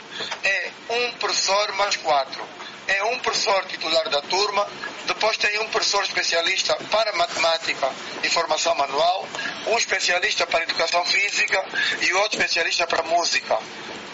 É 0.42 0.70
um 0.88 1.12
professor 1.12 1.72
mais 1.72 1.96
quatro. 1.96 2.42
É 2.88 3.04
um 3.04 3.18
professor 3.20 3.64
titular 3.66 4.08
da 4.08 4.20
turma, 4.22 4.66
depois 5.06 5.37
tem 5.37 5.61
um 5.61 5.68
professor 5.68 6.02
especialista 6.02 6.74
para 6.90 7.12
matemática 7.12 7.88
e 8.24 8.28
formação 8.28 8.74
manual, 8.74 9.28
um 9.68 9.78
especialista 9.78 10.44
para 10.48 10.64
educação 10.64 11.04
física 11.04 11.64
e 12.00 12.12
outro 12.14 12.38
especialista 12.38 12.85
para 12.87 13.04
música. 13.04 13.56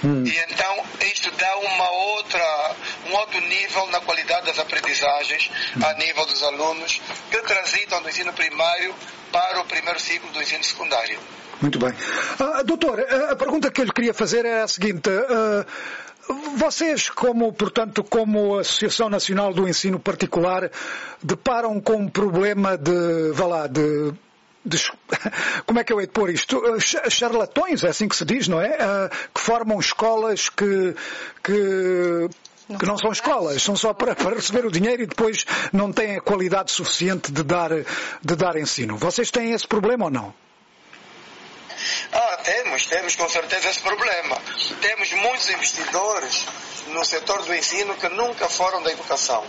Hum. 0.04 0.24
E 0.24 0.38
então 0.50 0.84
isto 1.00 1.30
dá 1.32 1.56
uma 1.58 1.90
outra, 1.90 2.74
um 3.10 3.14
outro 3.16 3.40
nível 3.40 3.86
na 3.88 4.00
qualidade 4.00 4.46
das 4.46 4.58
aprendizagens 4.58 5.50
a 5.82 5.92
nível 5.94 6.24
dos 6.26 6.42
alunos 6.42 7.00
que 7.30 7.38
transitam 7.42 8.00
do 8.02 8.08
ensino 8.08 8.32
primário 8.32 8.94
para 9.32 9.60
o 9.60 9.64
primeiro 9.64 9.98
ciclo 9.98 10.30
do 10.30 10.40
ensino 10.42 10.62
secundário. 10.62 11.18
Muito 11.60 11.78
bem. 11.78 11.92
Ah, 12.38 12.62
doutor, 12.62 13.00
a- 13.00 13.32
a 13.32 13.36
pergunta 13.36 13.70
que 13.70 13.80
eu 13.80 13.84
lhe 13.86 13.92
queria 13.92 14.14
fazer 14.14 14.44
era 14.44 14.62
a 14.64 14.68
seguinte. 14.68 15.10
ah, 15.10 15.66
vocês, 16.56 17.08
como, 17.08 17.52
portanto, 17.52 18.04
como 18.04 18.58
Associação 18.58 19.08
Nacional 19.08 19.52
do 19.54 19.66
Ensino 19.66 19.98
Particular, 19.98 20.70
deparam 21.22 21.80
com 21.80 21.94
um 21.96 22.08
problema 22.08 22.76
de, 22.76 23.32
vá 23.32 23.46
lá, 23.46 23.66
de- 23.66 24.12
como 25.66 25.78
é 25.80 25.84
que 25.84 25.92
eu 25.92 26.00
hei 26.00 26.06
de 26.06 26.12
pôr 26.12 26.30
isto? 26.30 26.62
Cha- 26.80 27.08
Charlatões, 27.10 27.84
é 27.84 27.88
assim 27.88 28.08
que 28.08 28.16
se 28.16 28.24
diz, 28.24 28.48
não 28.48 28.60
é? 28.60 28.76
Ah, 28.80 29.10
que 29.34 29.40
formam 29.40 29.78
escolas 29.78 30.48
que, 30.48 30.94
que, 31.42 32.28
que 32.78 32.86
não 32.86 32.98
são 32.98 33.12
escolas, 33.12 33.62
são 33.62 33.76
só 33.76 33.92
para, 33.94 34.14
para 34.16 34.34
receber 34.36 34.66
o 34.66 34.70
dinheiro 34.70 35.02
e 35.02 35.06
depois 35.06 35.44
não 35.72 35.92
têm 35.92 36.16
a 36.16 36.20
qualidade 36.20 36.70
suficiente 36.72 37.32
de 37.32 37.42
dar, 37.42 37.70
de 37.70 38.36
dar 38.36 38.56
ensino. 38.56 38.96
Vocês 38.96 39.30
têm 39.30 39.52
esse 39.52 39.66
problema 39.66 40.06
ou 40.06 40.10
não? 40.10 40.34
Ah, 42.12 42.38
temos, 42.42 42.86
temos 42.86 43.16
com 43.16 43.28
certeza 43.28 43.68
esse 43.68 43.80
problema. 43.80 44.36
Temos 44.80 45.12
muitos 45.12 45.48
investidores 45.48 46.46
no 46.88 47.04
setor 47.04 47.42
do 47.44 47.54
ensino 47.54 47.94
que 47.94 48.08
nunca 48.08 48.48
foram 48.48 48.82
da 48.82 48.90
educação, 48.90 49.44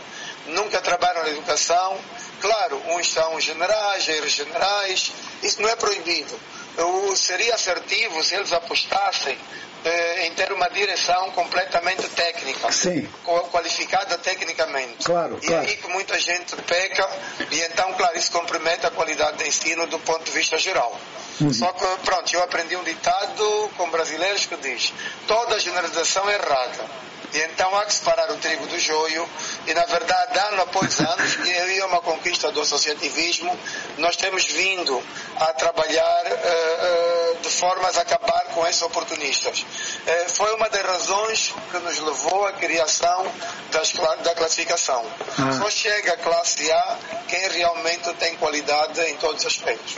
nunca 0.49 0.81
trabalham 0.81 1.23
na 1.23 1.29
educação. 1.29 1.97
Claro, 2.41 2.81
uns 2.89 3.11
são 3.11 3.39
generais, 3.39 4.03
generais, 4.03 5.11
isso 5.43 5.61
não 5.61 5.69
é 5.69 5.75
proibido. 5.75 6.39
O- 6.77 7.15
seria 7.15 7.55
assertivo 7.55 8.23
se 8.23 8.35
eles 8.35 8.53
apostassem 8.53 9.37
eh, 9.85 10.25
em 10.27 10.33
ter 10.33 10.51
uma 10.51 10.69
direção 10.69 11.31
completamente 11.31 12.05
técnica, 12.09 12.69
Sim. 12.69 13.07
qua- 13.23 13.43
qualificada 13.43 14.17
tecnicamente. 14.17 15.05
Claro, 15.05 15.39
e 15.41 15.47
claro. 15.47 15.67
aí 15.67 15.77
que 15.77 15.87
muita 15.87 16.19
gente 16.19 16.53
peca, 16.63 17.09
e 17.49 17.61
então, 17.61 17.93
claro, 17.93 18.17
isso 18.17 18.29
compromete 18.31 18.85
a 18.85 18.91
qualidade 18.91 19.37
do 19.37 19.45
ensino 19.47 19.87
do 19.87 19.97
ponto 19.99 20.25
de 20.25 20.31
vista 20.31 20.57
geral. 20.57 20.99
Uhum. 21.39 21.53
Só 21.53 21.71
que, 21.71 21.85
pronto, 22.03 22.33
eu 22.33 22.43
aprendi 22.43 22.75
um 22.75 22.83
ditado 22.83 23.71
com 23.77 23.89
brasileiros 23.89 24.45
que 24.45 24.57
diz: 24.57 24.91
toda 25.25 25.57
generalização 25.59 26.29
é 26.29 26.33
errada. 26.35 26.85
E 27.33 27.39
então 27.41 27.77
há 27.77 27.85
que 27.85 27.93
separar 27.93 28.31
o 28.31 28.37
trigo 28.37 28.65
do 28.67 28.79
joio. 28.79 29.27
E 29.67 29.73
na 29.73 29.85
verdade, 29.85 30.37
ano 30.39 30.61
após 30.63 30.99
ano, 30.99 31.45
e 31.45 31.79
é 31.79 31.85
uma 31.85 32.01
conquista 32.01 32.51
do 32.51 32.61
associativismo, 32.61 33.57
nós 33.97 34.15
temos 34.15 34.45
vindo 34.45 35.03
a 35.37 35.53
trabalhar 35.53 36.25
uh, 36.25 37.35
uh, 37.35 37.41
de 37.41 37.49
formas 37.49 37.97
a 37.97 38.01
acabar 38.01 38.45
com 38.53 38.65
esses 38.67 38.81
oportunistas. 38.81 39.59
Uh, 39.61 40.29
foi 40.29 40.53
uma 40.55 40.69
das 40.69 40.81
razões 40.81 41.53
que 41.71 41.77
nos 41.79 41.99
levou 41.99 42.45
à 42.45 42.53
criação 42.53 43.31
das, 43.71 43.93
da 44.23 44.35
classificação. 44.35 45.05
Ah. 45.37 45.59
Só 45.59 45.69
chega 45.69 46.13
a 46.13 46.17
classe 46.17 46.71
A 46.71 46.97
quem 47.27 47.49
realmente 47.49 48.13
tem 48.15 48.35
qualidade 48.37 48.99
em 49.01 49.15
todos 49.17 49.41
os 49.41 49.47
aspectos. 49.47 49.97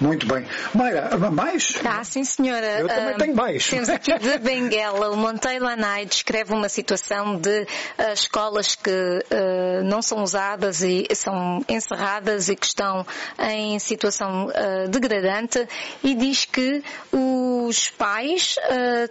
Muito 0.00 0.26
bem. 0.26 0.44
Mayra, 0.74 1.16
mais? 1.30 1.74
Ah, 1.84 2.02
sim, 2.02 2.24
senhora. 2.24 2.80
Eu 2.80 2.88
também 2.88 3.14
uh, 3.14 3.18
tenho 3.18 3.36
mais. 3.36 3.68
Temos 3.68 3.88
aqui 3.88 4.18
de 4.18 4.38
Benguela, 4.38 5.10
o 5.10 5.16
Monteiro 5.16 5.66
Anai 5.66 6.04
descreve 6.04 6.52
uma 6.52 6.68
situação 6.68 7.36
de 7.36 7.62
uh, 7.62 8.12
escolas 8.12 8.74
que 8.74 8.90
uh, 8.90 9.84
não 9.84 10.02
são 10.02 10.22
usadas 10.22 10.82
e 10.82 11.06
são 11.14 11.64
encerradas 11.68 12.48
e 12.48 12.56
que 12.56 12.66
estão 12.66 13.06
em 13.38 13.78
situação 13.78 14.48
degradante 14.90 15.66
e 16.02 16.14
diz 16.14 16.44
que 16.44 16.82
os 17.12 17.90
pais 17.90 18.56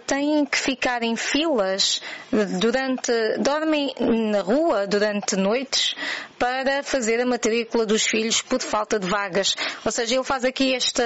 têm 0.06 0.44
que 0.44 0.58
ficar 0.58 1.02
em 1.02 1.16
filas 1.16 2.00
durante, 2.60 3.12
dormem 3.38 3.94
na 4.30 4.40
rua 4.40 4.86
durante 4.86 5.36
noites 5.36 5.94
para 6.38 6.82
fazer 6.82 7.20
a 7.20 7.26
matrícula 7.26 7.86
dos 7.86 8.04
filhos 8.04 8.42
por 8.42 8.60
falta 8.60 8.98
de 8.98 9.08
vagas. 9.08 9.56
Ou 9.84 9.92
seja, 9.92 10.14
ele 10.14 10.24
faz 10.24 10.44
aqui 10.44 10.73
esta, 10.74 11.02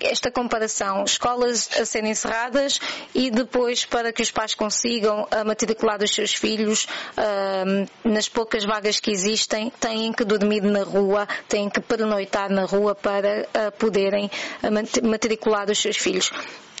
esta 0.00 0.30
comparação. 0.30 1.04
Escolas 1.04 1.68
a 1.78 1.84
serem 1.84 2.10
encerradas 2.10 2.80
e 3.14 3.30
depois 3.30 3.84
para 3.84 4.12
que 4.12 4.22
os 4.22 4.30
pais 4.30 4.54
consigam 4.54 5.26
matricular 5.44 6.02
os 6.02 6.14
seus 6.14 6.34
filhos 6.34 6.86
uh, 7.16 8.08
nas 8.08 8.28
poucas 8.28 8.64
vagas 8.64 9.00
que 9.00 9.10
existem, 9.10 9.70
têm 9.80 10.12
que 10.12 10.24
dormir 10.24 10.62
na 10.62 10.82
rua, 10.82 11.26
têm 11.48 11.68
que 11.68 11.80
pernoitar 11.80 12.50
na 12.50 12.64
rua 12.64 12.94
para 12.94 13.46
uh, 13.48 13.72
poderem 13.72 14.30
matricular 15.02 15.70
os 15.70 15.78
seus 15.78 15.96
filhos. 15.96 16.30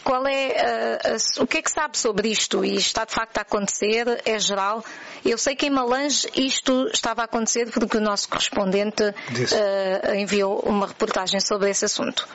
Qual 0.04 0.26
é, 0.26 1.06
uh, 1.38 1.42
o 1.42 1.46
que 1.46 1.58
é 1.58 1.62
que 1.62 1.70
sabe 1.70 1.96
sobre 1.96 2.28
isto? 2.28 2.64
E 2.64 2.76
está 2.76 3.04
de 3.04 3.12
facto 3.12 3.38
a 3.38 3.42
acontecer? 3.42 4.20
É 4.24 4.38
geral? 4.38 4.84
Eu 5.24 5.38
sei 5.38 5.54
que 5.54 5.66
em 5.66 5.70
Malange 5.70 6.28
isto 6.34 6.88
estava 6.92 7.22
a 7.22 7.24
acontecer 7.24 7.70
porque 7.70 7.96
o 7.96 8.00
nosso 8.00 8.28
correspondente 8.28 9.02
uh, 9.04 10.14
enviou 10.14 10.60
uma 10.60 10.86
reportagem 10.86 11.40
sobre 11.40 11.70
esse 11.70 11.84
assunto. 11.84 12.28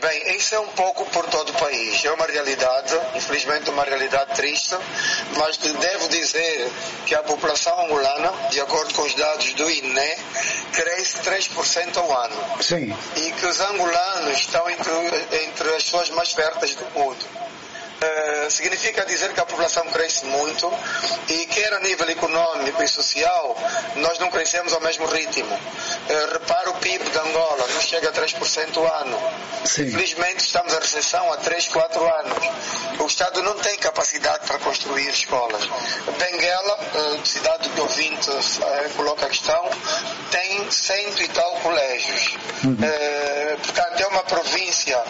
Bem, 0.00 0.36
isso 0.36 0.54
é 0.54 0.60
um 0.60 0.68
pouco 0.68 1.06
por 1.06 1.26
todo 1.26 1.50
o 1.50 1.52
país. 1.54 2.04
É 2.04 2.12
uma 2.12 2.26
realidade, 2.26 2.94
infelizmente 3.14 3.70
uma 3.70 3.84
realidade 3.84 4.34
triste, 4.34 4.76
mas 5.36 5.56
devo 5.56 6.08
dizer 6.08 6.70
que 7.06 7.14
a 7.14 7.22
população 7.22 7.84
angolana, 7.84 8.32
de 8.50 8.60
acordo 8.60 8.92
com 8.94 9.02
os 9.02 9.14
dados 9.14 9.54
do 9.54 9.70
INE, 9.70 10.16
cresce 10.72 11.18
3% 11.18 11.96
ao 11.96 12.24
ano. 12.24 12.62
Sim. 12.62 12.96
E 13.16 13.32
que 13.32 13.46
os 13.46 13.60
angolanos 13.60 14.38
estão 14.38 14.68
entre, 14.68 14.92
entre 15.44 15.68
as 15.74 15.84
pessoas 15.84 16.10
mais 16.10 16.32
férteis 16.32 16.74
do 16.74 16.84
mundo. 16.98 17.45
Uh, 17.96 18.50
significa 18.50 19.06
dizer 19.06 19.32
que 19.32 19.40
a 19.40 19.46
população 19.46 19.86
cresce 19.86 20.26
muito 20.26 20.70
e 21.30 21.46
quer 21.46 21.72
a 21.72 21.80
nível 21.80 22.10
econômico 22.10 22.82
e 22.82 22.86
social 22.86 23.56
nós 23.96 24.18
não 24.18 24.28
crescemos 24.28 24.74
ao 24.74 24.82
mesmo 24.82 25.06
ritmo. 25.06 25.54
Uh, 25.54 26.32
repara 26.34 26.70
o 26.70 26.74
PIB 26.74 27.02
de 27.08 27.18
Angola, 27.18 27.66
não 27.72 27.80
chega 27.80 28.10
a 28.10 28.12
3% 28.12 28.76
ao 28.76 29.00
ano. 29.00 29.18
Sim. 29.64 29.90
Felizmente 29.90 30.44
estamos 30.44 30.74
a 30.74 30.78
recessão 30.78 31.32
há 31.32 31.38
3, 31.38 31.68
4 31.68 32.04
anos. 32.04 32.38
O 33.00 33.06
Estado 33.06 33.42
não 33.42 33.54
tem 33.54 33.78
capacidade 33.78 34.46
para 34.46 34.58
construir 34.58 35.08
escolas. 35.08 35.62
Benguela, 36.18 36.78
uh, 36.94 37.26
cidade 37.26 37.70
do 37.70 37.82
ouvinte 37.82 38.30
coloca 38.94 39.24
a 39.24 39.28
questão, 39.30 39.70
tem 40.30 40.70
cento 40.70 41.22
e 41.22 41.28
tal 41.28 41.50
colégios. 41.62 42.36
Uhum. 42.64 42.76
portanto, 43.62 44.00
é 44.00 44.06
uma 44.08 44.22
província 44.24 45.02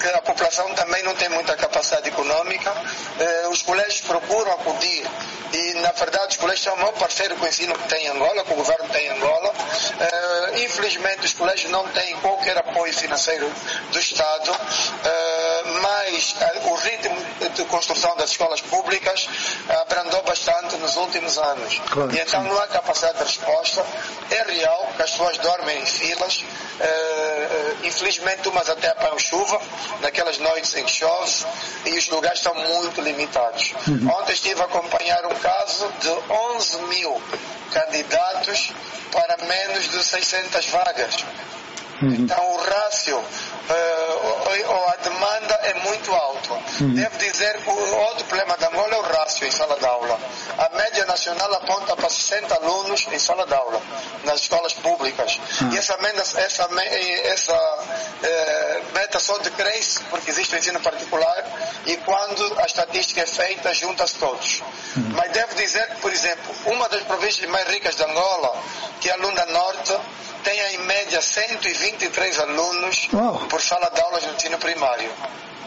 que 0.00 0.08
a 0.08 0.22
população 0.22 0.72
também 0.74 1.02
não 1.02 1.14
tem 1.14 1.28
muita 1.28 1.56
capacidade 1.56 2.08
econômica 2.08 2.29
econômica, 2.30 2.72
eh, 3.18 3.48
os 3.48 3.62
colégios 3.62 4.00
procuram 4.02 4.52
acudir 4.52 5.04
e, 5.52 5.74
na 5.74 5.90
verdade, 5.92 6.28
os 6.30 6.36
colégios 6.36 6.62
são 6.62 6.74
o 6.74 6.78
maior 6.78 6.92
parceiro 6.92 7.34
com 7.36 7.44
o 7.44 7.48
ensino 7.48 7.74
que 7.74 7.88
tem 7.88 8.06
em 8.06 8.10
Angola, 8.10 8.44
que 8.44 8.52
o 8.52 8.56
governo 8.56 8.88
tem 8.90 9.06
em 9.06 9.10
Angola. 9.10 9.52
Eh, 9.98 10.64
infelizmente, 10.64 11.26
os 11.26 11.32
colégios 11.32 11.70
não 11.72 11.86
têm 11.88 12.16
qualquer 12.18 12.56
apoio 12.58 12.92
financeiro 12.94 13.50
do 13.90 13.98
Estado, 13.98 14.52
eh, 15.04 15.62
mas 15.82 16.36
eh, 16.40 16.60
o 16.64 16.74
ritmo 16.76 17.16
de 17.54 17.64
construção 17.64 18.16
das 18.16 18.30
escolas 18.30 18.60
públicas 18.60 19.28
abrandou 19.80 20.22
bastante 20.22 20.76
nos 20.76 20.96
últimos 20.96 21.36
anos. 21.38 21.80
Claro, 21.90 22.14
e 22.14 22.20
então 22.20 22.42
sim. 22.42 22.48
não 22.48 22.58
há 22.60 22.68
capacidade 22.68 23.18
de 23.18 23.24
resposta. 23.24 23.84
É 24.30 24.42
real 24.42 24.92
que 24.96 25.02
as 25.02 25.10
pessoas 25.10 25.36
dormem 25.38 25.80
em 25.80 25.86
filas, 25.86 26.44
eh, 26.78 27.76
infelizmente 27.82 28.48
umas 28.48 28.68
até 28.68 28.88
apanham 28.88 29.18
chuva, 29.18 29.60
naquelas 30.00 30.38
noites 30.38 30.74
em 30.76 30.84
que 30.84 30.92
chove, 30.92 31.44
e 31.86 31.98
os 31.98 32.08
lugares 32.20 32.38
estão 32.38 32.54
muito 32.54 33.00
limitados. 33.00 33.72
Uhum. 33.88 34.10
Ontem 34.10 34.34
estive 34.34 34.60
a 34.60 34.64
acompanhar 34.64 35.24
um 35.24 35.34
caso 35.36 35.90
de 36.00 36.08
11 36.30 36.82
mil 36.82 37.22
candidatos 37.72 38.72
para 39.10 39.38
menos 39.46 39.88
de 39.88 40.04
600 40.04 40.66
vagas. 40.66 41.24
Uhum. 42.02 42.10
Então 42.10 42.52
o 42.52 42.56
rácio, 42.58 43.24
uh, 43.68 44.88
a 44.88 44.96
demanda 45.02 45.54
é 45.62 45.74
muito 45.74 46.12
alto. 46.14 46.52
Uhum. 46.80 46.94
Devo 46.94 47.18
dizer 47.18 47.58
que 47.58 47.70
o 47.70 47.96
outro 47.96 48.24
problema 48.26 48.56
da 48.56 48.68
Angola 48.68 48.94
é 48.94 48.98
o 48.98 49.02
rácio 49.02 49.46
em 49.46 49.50
sala 49.50 49.78
de 49.78 49.86
aula. 49.86 50.18
A 50.58 50.76
média 50.76 51.04
nacional 51.06 51.52
aponta 51.54 51.96
para 51.96 52.08
60 52.08 52.54
alunos 52.54 53.06
em 53.12 53.18
sala 53.18 53.46
de 53.46 53.54
aula, 53.54 53.80
nas 54.24 54.40
escolas 54.40 54.72
públicas. 54.74 55.40
Uhum. 55.60 55.72
E 55.72 55.78
essa, 55.78 55.98
essa, 56.38 56.68
essa 57.24 57.54
uh, 57.54 58.94
meta 58.94 59.18
só 59.18 59.38
decresce 59.38 60.00
porque 60.10 60.30
existe 60.30 60.54
o 60.54 60.58
ensino 60.58 60.80
particular 60.80 61.44
e 61.86 61.96
quando 61.98 62.58
a 62.58 62.66
estatística 62.66 63.20
é 63.20 63.26
feita, 63.26 63.72
junta-se 63.74 64.16
todos. 64.16 64.62
Uhum. 64.96 65.12
Mas 65.14 65.30
devo 65.32 65.54
dizer 65.54 65.86
que, 65.88 66.00
por 66.00 66.12
exemplo, 66.12 66.54
uma 66.66 66.88
das 66.88 67.02
províncias 67.02 67.48
mais 67.50 67.68
ricas 67.68 67.96
de 67.96 68.02
Angola, 68.04 68.56
que 69.00 69.08
é 69.08 69.12
a 69.12 69.16
Lunda 69.16 69.44
Norte, 69.46 69.96
tem 70.42 70.58
em 70.74 70.78
média 70.78 71.20
123 71.20 72.38
alunos 72.40 73.08
por 73.50 73.60
sala 73.60 73.90
de 73.90 74.00
aulas 74.00 74.24
no 74.24 74.32
ensino 74.32 74.56
primário. 74.58 75.10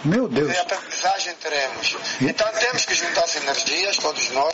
Meu 0.04 0.28
Deus. 0.28 0.52
E 0.52 0.58
a 0.58 0.62
aprendizagem 0.62 1.36
teremos. 1.36 1.96
Então 2.22 2.48
temos 2.54 2.86
que 2.86 2.96
juntar 2.96 3.24
as 3.24 3.36
energias, 3.36 3.98
todos 3.98 4.30
nós, 4.32 4.54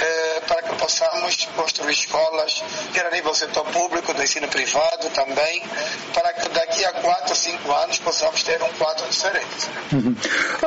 eh, 0.00 0.40
para 0.46 0.62
que 0.62 0.74
possamos 0.76 1.46
construir 1.56 1.92
escolas, 1.92 2.62
quer 2.92 3.06
a 3.06 3.10
nível 3.10 3.34
setor 3.34 3.64
público, 3.66 4.12
do 4.12 4.22
ensino 4.22 4.48
privado 4.48 5.08
também, 5.10 5.62
para 6.12 6.32
que 6.32 6.48
daqui 6.48 6.84
a 6.84 6.92
4, 6.92 7.34
5 7.34 7.72
anos 7.72 7.98
possamos 7.98 8.42
ter 8.42 8.62
um 8.62 8.72
quadro 8.72 9.06
diferente. 9.08 9.68
Uhum. 9.92 10.16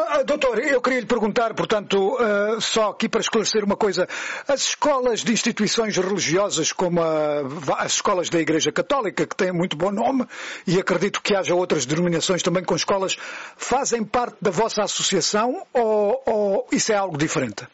Ah, 0.09 0.23
doutor, 0.23 0.59
eu 0.59 0.81
queria 0.81 0.99
lhe 0.99 1.05
perguntar, 1.05 1.53
portanto, 1.53 2.15
uh, 2.15 2.61
só 2.61 2.89
aqui 2.89 3.09
para 3.09 3.21
esclarecer 3.21 3.63
uma 3.63 3.75
coisa, 3.75 4.07
as 4.47 4.61
escolas 4.61 5.23
de 5.23 5.31
instituições 5.31 5.97
religiosas, 5.97 6.71
como 6.71 7.01
a, 7.01 7.41
as 7.79 7.93
escolas 7.93 8.29
da 8.29 8.39
Igreja 8.39 8.71
Católica, 8.71 9.25
que 9.25 9.35
têm 9.35 9.51
muito 9.51 9.75
bom 9.75 9.91
nome, 9.91 10.25
e 10.65 10.79
acredito 10.79 11.21
que 11.21 11.35
haja 11.35 11.53
outras 11.53 11.85
denominações 11.85 12.41
também 12.41 12.63
com 12.63 12.75
escolas, 12.75 13.17
fazem 13.57 14.03
parte 14.03 14.37
da 14.41 14.51
vossa 14.51 14.83
associação 14.83 15.65
ou, 15.73 16.23
ou 16.25 16.67
isso 16.71 16.91
é 16.91 16.95
algo 16.95 17.17
diferente? 17.17 17.67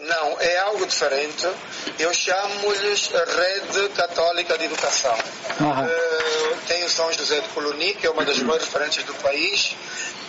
Não, 0.00 0.40
é 0.40 0.58
algo 0.58 0.86
diferente. 0.86 1.46
Eu 1.98 2.12
chamo-lhes 2.14 3.08
Rede 3.08 3.88
Católica 3.90 4.56
de 4.56 4.64
Educação. 4.64 5.14
Uhum. 5.60 5.84
Uh, 5.84 6.56
tem 6.66 6.84
o 6.84 6.88
São 6.88 7.12
José 7.12 7.40
de 7.40 7.48
Coloni, 7.48 7.94
que 7.94 8.06
é 8.06 8.10
uma 8.10 8.24
das 8.24 8.38
maiores 8.38 8.66
referências 8.66 9.04
do 9.04 9.14
país, 9.14 9.76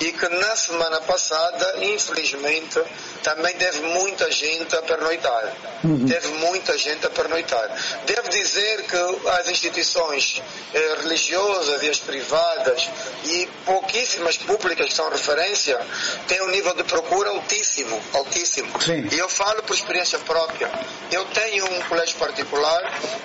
e 0.02 0.12
que 0.12 0.28
na 0.30 0.56
semana 0.56 1.00
passada, 1.02 1.76
infelizmente, 1.80 2.82
também 3.22 3.56
teve 3.56 3.82
muita 3.82 4.32
gente 4.32 4.76
a 4.76 4.82
pernoitar. 4.82 5.54
Uhum. 5.84 6.08
Teve 6.08 6.28
muita 6.40 6.76
gente 6.76 7.06
a 7.06 7.10
pernoitar. 7.12 7.70
Devo 8.08 8.28
dizer 8.30 8.82
que 8.88 9.30
as 9.30 9.48
instituições 9.48 10.42
eh, 10.74 10.96
religiosas 11.04 11.84
e 11.84 11.90
as 11.90 12.00
privadas 12.00 12.90
e 13.26 13.48
pouquíssimas 13.64 14.38
públicas 14.38 14.88
que 14.88 14.94
são 14.94 15.08
referência 15.08 15.80
têm 16.28 16.42
um 16.42 16.50
nível 16.50 16.74
de 16.74 16.84
procura 16.84 17.30
altíssimo, 17.30 18.02
altíssimo. 18.14 18.82
Sim. 18.82 19.08
E 19.12 19.20
eu 19.20 19.30
falo 19.30 19.62
por 19.62 19.76
experiência 19.76 20.18
própria. 20.20 20.68
Eu 21.12 21.26
tenho 21.26 21.64
um 21.66 21.82
colégio 21.84 22.18
particular 22.18 22.82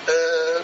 eh, 0.07 0.63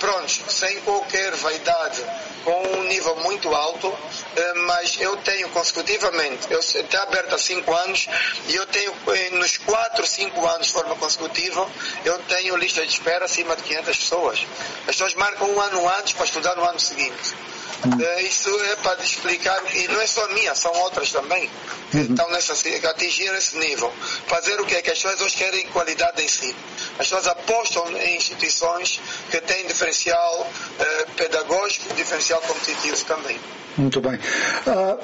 prontos, 0.00 0.40
sem 0.48 0.80
qualquer 0.80 1.36
vaidade, 1.36 2.02
com 2.44 2.62
um 2.78 2.84
nível 2.84 3.14
muito 3.16 3.54
alto, 3.54 3.94
eh, 4.34 4.54
mas 4.66 4.98
eu 4.98 5.16
tenho 5.18 5.48
consecutivamente, 5.50 6.50
eu 6.50 6.58
está 6.58 7.02
aberto 7.02 7.34
há 7.34 7.38
5 7.38 7.72
anos 7.72 8.08
e 8.48 8.56
eu 8.56 8.66
tenho 8.66 8.92
eh, 9.08 9.30
nos 9.32 9.58
4, 9.58 10.06
5 10.06 10.46
anos 10.48 10.66
de 10.68 10.72
forma 10.72 10.96
consecutiva, 10.96 11.68
eu 12.04 12.18
tenho 12.20 12.56
lista 12.56 12.84
de 12.84 12.92
espera 12.92 13.26
acima 13.26 13.54
de 13.54 13.62
500 13.62 13.96
pessoas. 13.96 14.46
As 14.80 14.96
pessoas 14.96 15.14
marcam 15.14 15.48
um 15.48 15.60
ano 15.60 15.88
antes 15.98 16.14
para 16.14 16.24
estudar 16.24 16.56
no 16.56 16.64
ano 16.64 16.80
seguinte. 16.80 17.34
Eh, 17.82 18.22
isso 18.22 18.50
é 18.64 18.76
para 18.76 19.02
explicar, 19.02 19.58
e 19.74 19.88
não 19.88 20.00
é 20.00 20.06
só 20.06 20.28
minha, 20.28 20.54
são 20.54 20.72
outras 20.82 21.10
também, 21.12 21.48
que 21.90 21.98
estão 21.98 22.28
nessa, 22.30 22.54
que 22.54 22.86
atingir 22.86 23.32
esse 23.34 23.56
nível. 23.56 23.90
Fazer 24.26 24.60
o 24.60 24.66
quê? 24.66 24.82
Que 24.82 24.90
as 24.90 24.98
pessoas 24.98 25.20
hoje 25.22 25.36
querem 25.36 25.66
qualidade 25.68 26.18
de 26.18 26.24
ensino. 26.24 26.58
As 26.98 27.08
pessoas 27.08 27.26
apostam 27.26 27.90
em 27.96 28.16
instituições 28.16 29.00
que 29.30 29.40
têm 29.40 29.66
diferencial 29.66 30.50
eh, 30.78 31.06
pedagógico, 31.16 31.94
diferencial 31.94 32.40
competitivo 32.42 33.02
também. 33.06 33.40
Muito 33.78 34.00
bem. 34.00 34.18
Ah, 34.66 34.98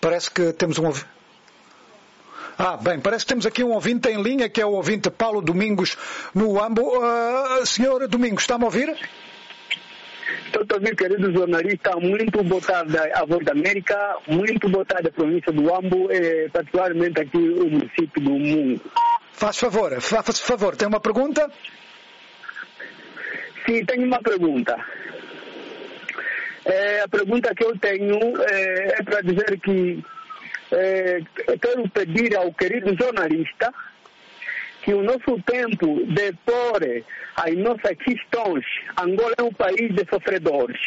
parece 0.00 0.30
que 0.30 0.52
temos 0.52 0.78
um 0.78 0.92
Ah, 2.58 2.76
bem, 2.76 2.98
parece 2.98 3.24
que 3.24 3.28
temos 3.28 3.46
aqui 3.46 3.62
um 3.62 3.70
ouvinte 3.70 4.08
em 4.08 4.20
linha, 4.20 4.48
que 4.48 4.60
é 4.60 4.66
o 4.66 4.72
ouvinte 4.72 5.10
Paulo 5.10 5.40
Domingos, 5.40 5.96
no 6.34 6.60
AMBO. 6.60 7.00
Ah, 7.04 7.64
senhor 7.64 8.08
Domingos, 8.08 8.42
está-me 8.42 8.64
a 8.64 8.66
ouvir? 8.66 8.88
Estou 8.88 9.27
a 10.54 10.74
ouvir, 10.74 10.96
querido 10.96 11.32
jornalista, 11.32 11.96
muito 11.96 12.42
boa 12.42 12.60
tarde 12.60 12.96
à 12.98 13.24
Voz 13.24 13.44
da 13.44 13.52
América, 13.52 14.16
muito 14.26 14.68
boa 14.68 14.84
tarde 14.84 15.08
à 15.08 15.12
província 15.12 15.52
do 15.52 15.74
Ambo, 15.74 16.10
eh, 16.10 16.48
particularmente 16.52 17.20
aqui 17.20 17.38
o 17.38 17.70
município 17.70 18.22
do 18.22 18.30
Mungo. 18.30 18.80
Faz 19.32 19.58
favor, 19.58 20.00
faça 20.00 20.32
favor, 20.32 20.76
tem 20.76 20.88
uma 20.88 21.00
pergunta? 21.00 21.50
Sim, 23.66 23.84
tenho 23.84 24.06
uma 24.06 24.20
pergunta. 24.20 24.76
Eh, 26.64 27.00
a 27.00 27.08
pergunta 27.08 27.54
que 27.54 27.64
eu 27.64 27.78
tenho 27.78 28.18
eh, 28.42 28.94
é 28.98 29.02
para 29.02 29.22
dizer 29.22 29.58
que 29.60 30.04
eh, 30.72 31.20
eu 31.46 31.58
quero 31.58 31.88
pedir 31.88 32.36
ao 32.36 32.52
querido 32.52 32.94
jornalista 32.94 33.72
que 34.82 34.94
o 34.94 35.02
nosso 35.02 35.40
tempo 35.44 36.04
de 36.06 36.32
pôr 36.44 37.04
as 37.36 37.56
nossas 37.56 37.96
questões, 37.98 38.64
Angola 39.00 39.34
é 39.38 39.42
um 39.42 39.52
país 39.52 39.94
de 39.94 40.04
sofredores. 40.10 40.80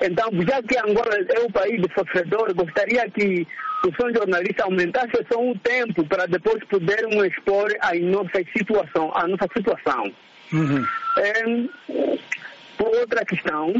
Então, 0.00 0.30
já 0.48 0.62
que 0.62 0.78
Angola 0.78 1.14
é 1.28 1.40
um 1.40 1.50
país 1.50 1.80
de 1.80 1.88
sofredores, 1.94 2.54
gostaria 2.54 3.08
que 3.10 3.46
o 3.84 3.94
senhor 3.96 4.14
jornalista 4.14 4.64
aumentasse 4.64 5.12
só 5.30 5.40
um 5.40 5.56
tempo 5.58 6.04
para 6.06 6.26
depois 6.26 6.62
podermos 6.64 7.24
expor 7.26 7.72
a 7.80 7.94
nossa 7.94 8.42
situação, 8.56 9.10
a 9.14 9.26
nossa 9.26 9.48
situação. 9.56 10.12
Uhum. 10.52 10.86
É, 11.18 11.44
por 12.76 12.88
outra 12.88 13.24
questão, 13.24 13.72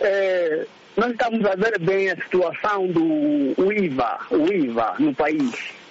é, 0.00 0.66
nós 0.96 1.10
estamos 1.12 1.44
a 1.44 1.54
ver 1.54 1.78
bem 1.80 2.10
a 2.10 2.16
situação 2.16 2.86
do 2.88 3.72
IVA, 3.72 4.18
o 4.30 4.52
IVA 4.52 4.94
no 4.98 5.14
país. 5.14 5.81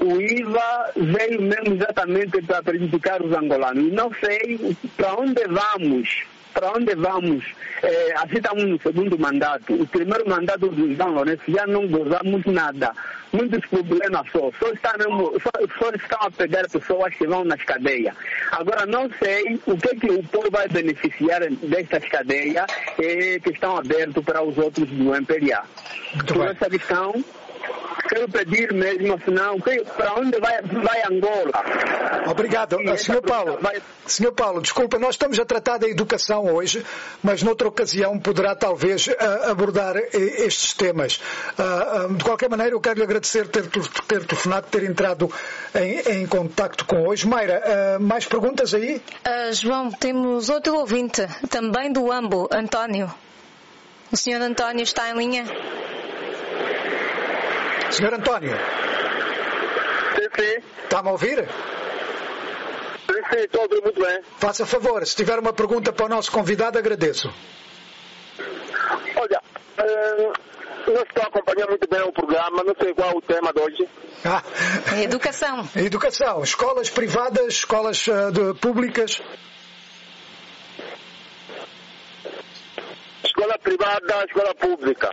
O 0.00 0.20
IVA 0.20 0.92
veio 0.96 1.42
mesmo 1.42 1.74
exatamente 1.74 2.40
para 2.42 2.62
prejudicar 2.62 3.20
os 3.20 3.32
angolanos. 3.32 3.92
Não 3.92 4.10
sei 4.20 4.76
para 4.96 5.14
onde 5.14 5.42
vamos, 5.48 6.22
para 6.54 6.72
onde 6.72 6.94
vamos. 6.94 7.44
É, 7.82 8.12
assim 8.16 8.36
estamos 8.36 8.64
no 8.64 8.80
segundo 8.80 9.18
mandato. 9.18 9.74
O 9.74 9.86
primeiro 9.86 10.28
mandato 10.28 10.68
do 10.68 10.94
João 10.94 11.14
Lourenço 11.14 11.42
já 11.48 11.66
não 11.66 11.86
gozamos 11.88 12.44
nada. 12.46 12.92
Muitos 13.32 13.64
problemas 13.66 14.26
só. 14.30 14.50
Só, 14.58 14.70
está 14.70 14.96
mesmo, 14.98 15.32
só, 15.40 15.50
só 15.78 15.90
estão 15.90 16.18
a 16.20 16.30
pegar 16.30 16.68
pessoas 16.68 17.14
que 17.14 17.26
vão 17.26 17.44
nas 17.44 17.62
cadeias. 17.62 18.14
Agora 18.52 18.86
não 18.86 19.10
sei 19.22 19.60
o 19.66 19.76
que, 19.76 19.96
que 19.96 20.10
o 20.10 20.22
povo 20.24 20.50
vai 20.50 20.68
beneficiar 20.68 21.40
destas 21.50 22.04
cadeias 22.08 22.66
eh, 22.98 23.38
que 23.40 23.50
estão 23.50 23.76
abertas 23.76 24.24
para 24.24 24.42
os 24.42 24.56
outros 24.56 24.88
do 24.88 25.14
MPLA. 25.14 25.62
Por 26.26 26.46
essa 26.46 26.70
questão, 26.70 27.22
quero 28.08 28.28
pedir 28.28 28.72
mesmo, 28.72 29.20
senão, 29.24 29.60
que- 29.60 29.84
para 29.96 30.14
onde 30.14 30.38
vai, 30.40 30.62
vai 30.62 31.02
Angola? 31.10 31.52
Obrigado. 32.30 32.80
E 32.80 32.98
Senhor 32.98 33.22
Paulo, 33.22 33.58
vai- 33.60 33.80
Senhor 34.06 34.32
Paulo, 34.32 34.60
desculpa, 34.62 34.98
nós 34.98 35.10
estamos 35.10 35.38
a 35.38 35.44
tratar 35.44 35.78
da 35.78 35.88
educação 35.88 36.46
hoje, 36.54 36.84
mas 37.22 37.42
noutra 37.42 37.68
ocasião 37.68 38.18
poderá 38.18 38.54
talvez 38.54 39.08
ah, 39.18 39.50
abordar 39.50 39.96
eh, 39.96 40.08
estes 40.14 40.72
temas. 40.74 41.20
Ah, 41.58 42.04
ah, 42.08 42.12
de 42.12 42.24
qualquer 42.24 42.48
maneira, 42.48 42.74
eu 42.74 42.80
quero 42.80 42.96
lhe 42.98 43.02
agradecer 43.04 43.46
ter, 43.48 43.66
ter 43.68 44.24
telefonado, 44.26 44.66
ter 44.70 44.84
entrado 44.84 45.30
em, 45.74 46.22
em 46.22 46.26
contacto 46.26 46.84
com 46.86 47.06
hoje. 47.06 47.26
Mayra, 47.26 47.98
mais 48.00 48.24
perguntas 48.24 48.72
aí? 48.74 49.02
Ah, 49.24 49.50
João, 49.52 49.90
temos 49.90 50.48
outro 50.48 50.76
ouvinte, 50.76 51.26
também 51.50 51.92
do 51.92 52.10
AMBO, 52.10 52.48
António. 52.52 53.12
O 54.10 54.16
senhor 54.16 54.40
António 54.40 54.82
está 54.82 55.10
em 55.10 55.18
linha? 55.18 55.44
Senhor 57.98 58.14
António, 58.14 58.52
Sim, 60.14 60.28
sim. 60.38 60.62
está-me 60.84 61.08
a 61.08 61.10
ouvir? 61.10 61.38
Sim, 63.08 63.22
sim, 63.32 63.38
estou 63.40 63.60
a 63.62 63.64
ouvir 63.64 63.82
muito 63.82 64.00
bem. 64.00 64.20
Faça 64.38 64.64
favor, 64.64 65.04
se 65.04 65.16
tiver 65.16 65.36
uma 65.36 65.52
pergunta 65.52 65.92
para 65.92 66.06
o 66.06 66.08
nosso 66.08 66.30
convidado, 66.30 66.78
agradeço. 66.78 67.28
Olha, 69.16 69.42
eh, 69.78 70.32
não 70.86 71.02
estou 71.02 71.24
acompanhando 71.24 71.70
muito 71.70 71.88
bem 71.90 72.00
o 72.02 72.12
programa, 72.12 72.62
não 72.62 72.72
sei 72.80 72.94
qual 72.94 73.10
é 73.10 73.14
o 73.16 73.20
tema 73.20 73.52
de 73.52 73.60
hoje. 73.62 73.88
Ah, 74.24 74.44
Educação. 75.02 75.68
educação, 75.74 76.44
escolas 76.44 76.88
privadas, 76.90 77.54
escolas 77.54 78.08
ah, 78.08 78.30
de- 78.30 78.54
públicas. 78.60 79.20
Escola 83.24 83.58
privada, 83.58 84.24
escola 84.24 84.54
pública. 84.54 85.12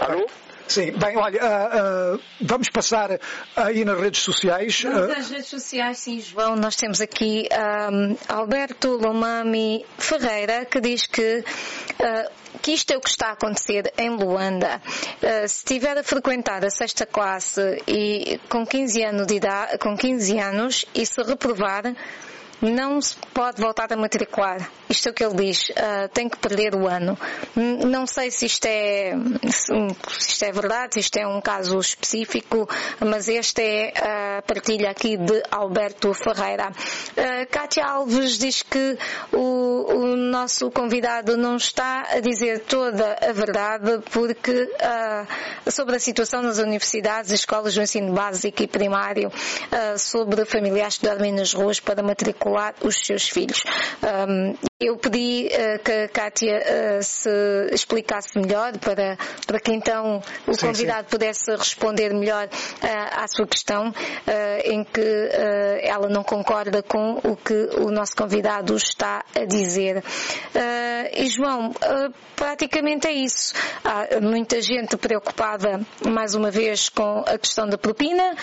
Alô? 0.00 0.26
Sim, 0.70 0.92
bem, 0.92 1.16
olha, 1.16 1.40
ah, 1.42 1.70
ah, 1.72 2.18
vamos 2.40 2.70
passar 2.70 3.18
aí 3.56 3.84
nas 3.84 3.98
redes 3.98 4.22
sociais. 4.22 4.82
Vamos 4.82 5.10
ah, 5.10 5.34
redes 5.34 5.46
sociais, 5.46 5.98
sim, 5.98 6.20
João. 6.20 6.54
Nós 6.54 6.76
temos 6.76 7.00
aqui 7.00 7.48
Alberto 8.28 8.90
Lomami 8.90 9.84
Ferreira, 9.98 10.64
que 10.64 10.80
diz 10.80 11.08
que, 11.08 11.42
que 12.62 12.70
isto 12.70 12.92
é 12.92 12.96
o 12.96 13.00
que 13.00 13.08
está 13.08 13.30
a 13.30 13.32
acontecer 13.32 13.92
em 13.98 14.10
Luanda. 14.10 14.80
Ah, 15.20 15.48
se 15.48 15.56
estiver 15.56 15.98
a 15.98 16.04
frequentar 16.04 16.64
a 16.64 16.70
sexta 16.70 17.04
classe 17.04 17.82
e 17.88 18.38
com 18.48 18.64
15 18.64 19.02
anos 19.02 19.26
de 19.26 19.34
idade, 19.34 19.76
com 19.78 19.96
15 19.96 20.38
anos 20.38 20.84
e 20.94 21.04
se 21.04 21.20
reprovar, 21.20 21.82
não 22.62 23.00
se 23.00 23.16
pode 23.32 23.60
voltar 23.60 23.92
a 23.92 23.96
matricular. 23.96 24.68
Isto 24.88 25.08
é 25.08 25.10
o 25.10 25.14
que 25.14 25.24
ele 25.24 25.34
diz. 25.34 25.72
ah, 25.76 26.08
tem 26.08 26.28
que 26.28 26.36
perder 26.36 26.74
o 26.74 26.86
ano. 26.86 27.18
Não 27.56 28.06
sei 28.06 28.30
se 28.30 28.46
isto 28.46 28.66
é 28.66 29.12
se 29.50 29.72
isto 30.32 30.44
é 30.44 30.52
verdade, 30.52 30.94
se 30.94 31.00
isto 31.00 31.16
é 31.16 31.26
um 31.26 31.40
caso 31.40 31.78
específico, 31.78 32.68
mas 32.98 33.28
esta 33.28 33.62
é 33.62 33.92
a 34.38 34.42
partilha 34.42 34.90
aqui 34.90 35.16
de 35.16 35.42
Alberto 35.50 36.12
Ferreira. 36.12 36.70
Ah, 37.16 37.46
Kátia 37.50 37.84
Alves 37.86 38.38
diz 38.38 38.62
que 38.62 38.98
o, 39.32 39.94
o 39.94 40.16
nosso 40.16 40.70
convidado 40.70 41.36
não 41.36 41.56
está 41.56 42.06
a 42.10 42.20
dizer 42.20 42.60
toda 42.60 43.16
a 43.22 43.32
verdade 43.32 44.00
porque 44.10 44.70
ah, 44.80 45.26
sobre 45.70 45.96
a 45.96 46.00
situação 46.00 46.42
nas 46.42 46.58
universidades 46.58 47.30
escolas 47.30 47.74
do 47.74 47.82
ensino 47.82 48.12
básico 48.12 48.62
e 48.62 48.66
primário, 48.66 49.32
ah, 49.70 49.96
sobre 49.96 50.44
familiares 50.44 50.98
que 50.98 51.06
dormem 51.06 51.32
nas 51.32 51.54
ruas 51.54 51.80
para 51.80 52.02
matricular 52.02 52.49
os 52.82 52.96
seus 52.96 53.28
filhos. 53.28 53.64
Ahm, 54.02 54.54
eu 54.80 54.96
pedi 54.96 55.50
ah, 55.52 55.78
que 55.78 55.92
a 55.92 56.08
Kátia 56.08 56.58
ah, 56.58 57.02
se 57.02 57.28
explicasse 57.70 58.38
melhor 58.38 58.78
para, 58.78 59.18
para 59.46 59.60
que 59.60 59.72
então 59.72 60.22
o 60.46 60.54
Sim, 60.54 60.68
convidado 60.68 61.06
pudesse 61.08 61.54
responder 61.54 62.14
melhor 62.14 62.48
ah, 62.80 63.22
à 63.22 63.28
sua 63.28 63.46
questão, 63.46 63.92
em 64.64 64.84
que 64.84 65.30
ela 65.82 66.08
não 66.08 66.22
concorda 66.22 66.82
com 66.82 67.20
o 67.24 67.36
que 67.36 67.68
o 67.78 67.90
nosso 67.90 68.16
convidado 68.16 68.74
está 68.76 69.24
a 69.34 69.44
dizer. 69.44 70.02
E 71.12 71.26
João, 71.26 71.72
praticamente 72.36 73.06
é 73.06 73.12
isso. 73.12 73.52
Há 73.84 74.20
muita 74.20 74.62
gente 74.62 74.96
preocupada, 74.96 75.80
mais 76.06 76.34
uma 76.34 76.50
vez, 76.50 76.88
com 76.88 77.24
a 77.26 77.36
questão 77.38 77.68
da 77.68 77.76
propina, 77.76 78.36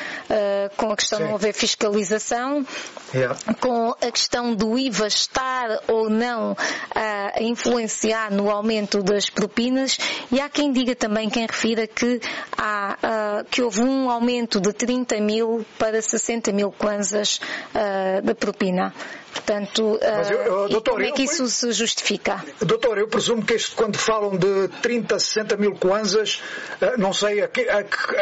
com 0.75 0.91
a 0.91 0.95
questão 0.95 1.19
de 1.19 1.25
Sim. 1.25 1.29
não 1.29 1.35
haver 1.35 1.53
fiscalização, 1.53 2.65
yeah. 3.13 3.37
com 3.59 3.91
a 3.91 4.11
questão 4.11 4.53
do 4.53 4.77
IVA 4.77 5.07
estar 5.07 5.79
ou 5.87 6.09
não 6.09 6.26
ah, 6.33 7.31
a 7.35 7.43
influenciar 7.43 8.31
no 8.31 8.49
aumento 8.49 9.01
das 9.03 9.29
propinas 9.29 9.97
e 10.31 10.39
há 10.39 10.49
quem 10.49 10.71
diga 10.71 10.95
também, 10.95 11.29
quem 11.29 11.45
refira 11.45 11.87
que, 11.87 12.19
há, 12.57 12.97
ah, 13.01 13.45
que 13.49 13.61
houve 13.61 13.81
um 13.81 14.09
aumento 14.09 14.59
de 14.59 14.73
30 14.73 15.19
mil 15.21 15.65
para 15.77 16.01
60 16.01 16.51
mil 16.51 16.71
kwanzas 16.71 17.39
ah, 17.73 18.21
da 18.21 18.35
propina. 18.35 18.93
Portanto, 19.37 19.99
Mas 20.01 20.31
eu- 20.31 20.37
eu- 20.41 20.65
e 20.67 20.71
doutor, 20.71 20.93
como 20.93 21.03
é 21.05 21.09
eu- 21.09 21.13
que 21.13 21.23
isso 21.23 21.47
se 21.47 21.71
justifica? 21.71 22.43
Doutor, 22.59 22.97
eu 22.97 23.07
presumo 23.07 23.45
que 23.45 23.53
este, 23.53 23.71
quando 23.75 23.97
falam 23.97 24.35
de 24.35 24.67
30, 24.81 25.19
60 25.19 25.55
mil 25.55 25.75
kwanzas, 25.75 26.41
eh, 26.81 26.95
não 26.97 27.13
sei 27.13 27.43
a 27.43 27.47
que, 27.47 27.67
a 27.69 27.77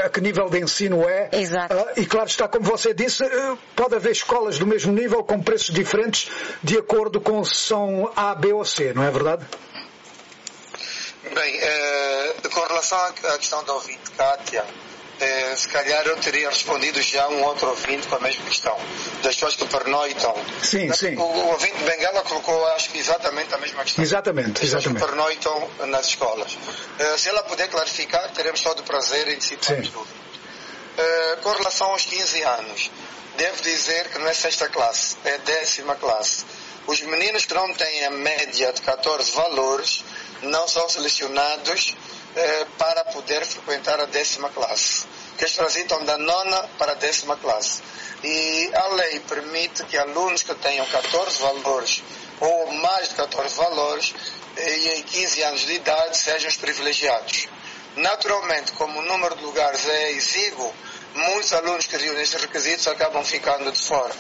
a 0.06 0.10
que 0.10 0.22
nível 0.22 0.50
de 0.50 0.60
ensino 0.60 1.08
é. 1.08 1.30
Exato. 1.32 1.74
Ah, 1.74 1.94
e 1.96 2.06
claro 2.06 2.28
está, 2.28 2.48
como 2.48 2.66
você 2.66 2.94
disse, 2.94 3.24
eh, 3.24 3.58
pode 3.76 3.96
haver 3.96 4.12
escolas 4.12 4.60
do 4.60 4.68
mesmo 4.68 4.92
nível 4.92 5.24
com 5.24 5.42
preços 5.42 5.74
diferentes 5.74 6.30
de 6.62 6.78
acordo 6.78 7.20
com 7.22 7.44
se 7.44 7.56
são 7.56 8.12
A, 8.16 8.36
B 8.36 8.52
ou 8.54 8.66
C, 8.66 8.94
não 8.94 9.04
é 9.04 9.10
verdade? 9.10 9.46
Bem, 11.34 11.58
eh, 11.60 12.36
com 12.54 12.62
relação 12.62 12.98
à 12.98 13.08
à 13.08 13.38
questão 13.38 13.64
da 13.64 13.74
ouvinte 13.74 14.12
Kátia, 14.16 14.64
eh, 15.20 15.56
se 15.56 15.68
calhar 15.68 16.06
eu 16.06 16.18
teria 16.18 16.50
respondido 16.50 17.02
já 17.02 17.28
um 17.30 17.44
outro 17.44 17.70
ouvinte 17.70 18.08
com 18.08 18.16
a 18.16 18.20
mesma 18.20 18.44
questão, 18.46 18.78
das 19.24 19.36
pessoas 19.36 19.56
que 19.56 19.66
pernoitam. 19.66 20.36
Sim, 20.62 20.92
sim. 20.94 21.16
O, 21.16 21.22
o 21.22 21.48
ouvinte 21.52 21.78
de 21.78 21.84
Bengala 21.84 22.22
colocou, 22.24 22.66
acho 22.70 22.90
que 22.90 23.00
exatamente 23.00 23.54
a 23.54 23.58
mesma 23.58 23.84
questão. 23.84 24.04
Exatamente, 24.04 24.60
pessoas 24.60 24.84
que 24.84 24.90
exatamente. 24.90 25.06
pernoitam 25.06 25.70
nas 25.88 26.08
escolas. 26.08 26.58
Eh, 27.00 27.18
se 27.18 27.30
ela 27.30 27.44
puder 27.44 27.70
clarificar, 27.70 28.30
teremos 28.32 28.62
todo 28.62 28.80
o 28.80 28.84
prazer 28.84 29.28
em 29.30 29.38
dissipar 29.38 29.78
dúvidas. 29.78 30.26
Eh, 30.98 31.38
com 31.42 31.52
relação 31.52 31.88
aos 31.88 32.04
15 32.04 32.42
anos, 32.42 32.92
devo 33.38 33.62
dizer 33.62 34.10
que 34.10 34.20
não 34.20 34.28
é 34.28 34.34
sexta 34.34 34.70
classe, 34.70 35.18
é 35.26 35.38
décima 35.40 35.96
classe. 35.96 36.46
Os 36.88 37.02
meninos 37.02 37.46
que 37.46 37.54
não 37.54 37.74
têm 37.74 38.06
a 38.06 38.12
média 38.12 38.72
de 38.72 38.82
14 38.82 39.32
valores 39.32 40.04
não 40.42 40.68
são 40.68 40.88
selecionados 40.88 41.96
eh, 42.36 42.66
para 42.78 43.06
poder 43.06 43.46
frequentar 43.46 44.00
a 44.00 44.06
décima 44.06 44.50
classe. 44.50 45.06
Que 45.38 45.44
eles 45.44 45.56
transitam 45.56 46.04
da 46.06 46.18
nona 46.18 46.70
para 46.78 46.94
a 46.94 46.96
décima 46.96 47.36
classe. 47.38 47.82
E 48.24 48.72
a 48.74 48.88
lei 48.90 49.20
permite 49.22 49.84
que 49.86 49.98
alunos 49.98 50.44
que 50.44 50.54
tenham 50.56 50.86
14 50.86 51.42
valores 51.42 52.04
ou 52.40 52.72
mais 52.74 53.10
de 53.10 53.16
14 53.16 53.56
valores 53.56 54.14
eh, 54.58 54.78
e 54.78 54.90
em 55.00 55.04
15 55.04 55.44
anos 55.44 55.66
de 55.66 55.74
idade 55.74 56.18
sejam 56.18 56.50
os 56.50 56.58
privilegiados. 56.58 57.48
Naturalmente, 57.96 58.74
como 58.74 59.00
o 59.00 59.04
número 59.04 59.36
de 59.36 59.44
lugares 59.44 59.88
é 59.88 60.12
exíguo, 60.12 60.74
muitos 61.14 61.54
alunos 61.54 61.86
que 61.86 61.96
reúnem 61.96 62.22
esses 62.22 62.42
requisitos 62.42 62.88
acabam 62.88 63.24
ficando 63.24 63.72
de 63.72 63.80
fora. 63.80 64.14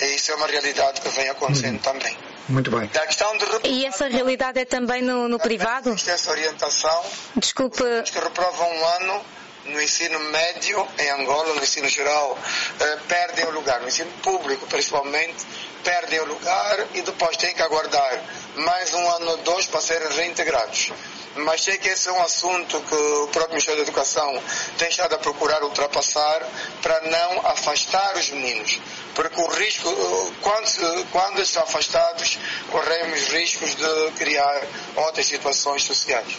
E 0.00 0.14
isso 0.14 0.30
é 0.32 0.34
uma 0.34 0.46
realidade 0.46 1.00
que 1.00 1.08
vem 1.08 1.28
acontecendo 1.30 1.80
também. 1.80 2.25
Muito 2.48 2.70
bem. 2.70 2.86
Da 2.88 3.06
questão 3.06 3.36
de 3.36 3.68
E 3.68 3.84
essa 3.84 4.06
realidade 4.08 4.60
é 4.60 4.64
também 4.64 5.02
no, 5.02 5.28
no 5.28 5.38
privado? 5.38 5.90
Existe 5.90 6.10
essa 6.10 6.30
orientação, 6.30 7.04
Desculpe, 7.34 7.82
os 7.82 8.10
que 8.10 8.18
reprovam 8.20 8.70
um 8.70 8.86
ano 8.86 9.24
no 9.66 9.82
ensino 9.82 10.18
médio 10.30 10.86
em 10.98 11.10
Angola, 11.10 11.54
no 11.54 11.62
ensino 11.62 11.88
geral, 11.88 12.38
eh, 12.78 12.98
perdem 13.08 13.46
o 13.46 13.50
lugar. 13.50 13.80
No 13.80 13.88
ensino 13.88 14.10
público, 14.22 14.64
principalmente, 14.66 15.44
perdem 15.82 16.20
o 16.20 16.24
lugar 16.24 16.86
e 16.94 17.02
depois 17.02 17.36
têm 17.36 17.54
que 17.54 17.62
aguardar 17.62 18.22
mais 18.56 18.94
um 18.94 19.10
ano 19.16 19.30
ou 19.30 19.36
dois 19.38 19.66
para 19.66 19.80
serem 19.80 20.08
reintegrados. 20.08 20.92
Mas 21.36 21.62
sei 21.62 21.76
que 21.76 21.88
esse 21.88 22.08
é 22.08 22.12
um 22.12 22.22
assunto 22.22 22.80
que 22.80 22.94
o 22.94 23.28
próprio 23.28 23.50
Ministério 23.50 23.82
da 23.82 23.88
Educação 23.88 24.42
tem 24.78 24.88
estado 24.88 25.14
a 25.14 25.18
procurar 25.18 25.62
ultrapassar 25.62 26.42
para 26.82 27.00
não 27.02 27.46
afastar 27.46 28.16
os 28.16 28.30
meninos. 28.30 28.80
Porque 29.14 29.40
o 29.40 29.46
risco, 29.48 29.88
eh, 29.88 30.32
quando, 30.40 31.06
quando 31.10 31.36
eles 31.38 31.48
são 31.48 31.62
afastados, 31.62 32.38
corremos 32.70 33.28
riscos 33.28 33.74
de 33.74 34.10
criar 34.16 34.62
outras 34.96 35.26
situações 35.26 35.84
sociais. 35.84 36.38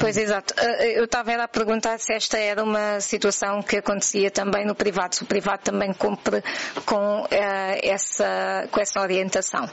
pois 0.00 0.16
exato. 0.16 0.54
Eh, 0.56 0.98
Eu 0.98 1.04
estava 1.04 1.32
a 1.34 1.48
perguntar 1.48 1.98
se 1.98 2.12
esta 2.12 2.38
era 2.38 2.62
uma 2.64 3.00
situação 3.00 3.62
que 3.62 3.76
acontecia 3.76 4.30
também 4.30 4.64
no 4.66 4.74
privado, 4.74 5.14
se 5.14 5.22
o 5.22 5.26
privado 5.26 5.62
também 5.62 5.92
cumpre 5.92 6.42
com, 6.84 7.26
eh, 7.30 7.80
essa, 7.82 8.68
com 8.72 8.80
essa 8.80 9.00
orientação. 9.00 9.68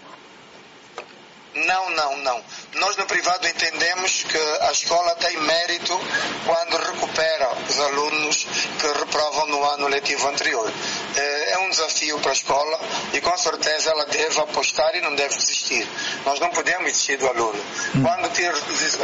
Não, 1.56 1.90
não, 1.92 2.18
não. 2.18 2.44
Nós 2.76 2.96
no 2.98 3.06
privado 3.06 3.48
entendemos 3.48 4.24
que 4.24 4.38
a 4.62 4.72
escola 4.72 5.16
tem 5.16 5.38
mérito 5.38 5.98
quando 6.46 6.78
recupera 6.78 7.50
os 7.70 7.80
alunos 7.80 8.46
que 8.80 8.88
reprovam 9.00 9.48
no 9.48 9.64
ano 9.64 9.88
letivo 9.88 10.28
anterior. 10.28 10.72
Eh, 11.16 11.52
É 11.56 11.58
um 11.60 11.70
desafio 11.70 12.20
para 12.20 12.32
a 12.32 12.34
escola 12.34 12.80
e 13.14 13.22
com 13.22 13.36
certeza 13.38 13.90
ela 13.92 14.06
deve 14.08 14.40
apostar 14.40 14.94
e 14.96 15.02
não 15.02 15.16
deve 15.16 15.36
desistir. 15.36 15.88
Nós 16.26 16.40
não 16.40 16.50
podemos 16.50 16.86
desistir 16.92 17.18
do 17.18 17.28
aluno. 17.28 17.60
Quando 18.04 18.30
tir- 18.34 18.54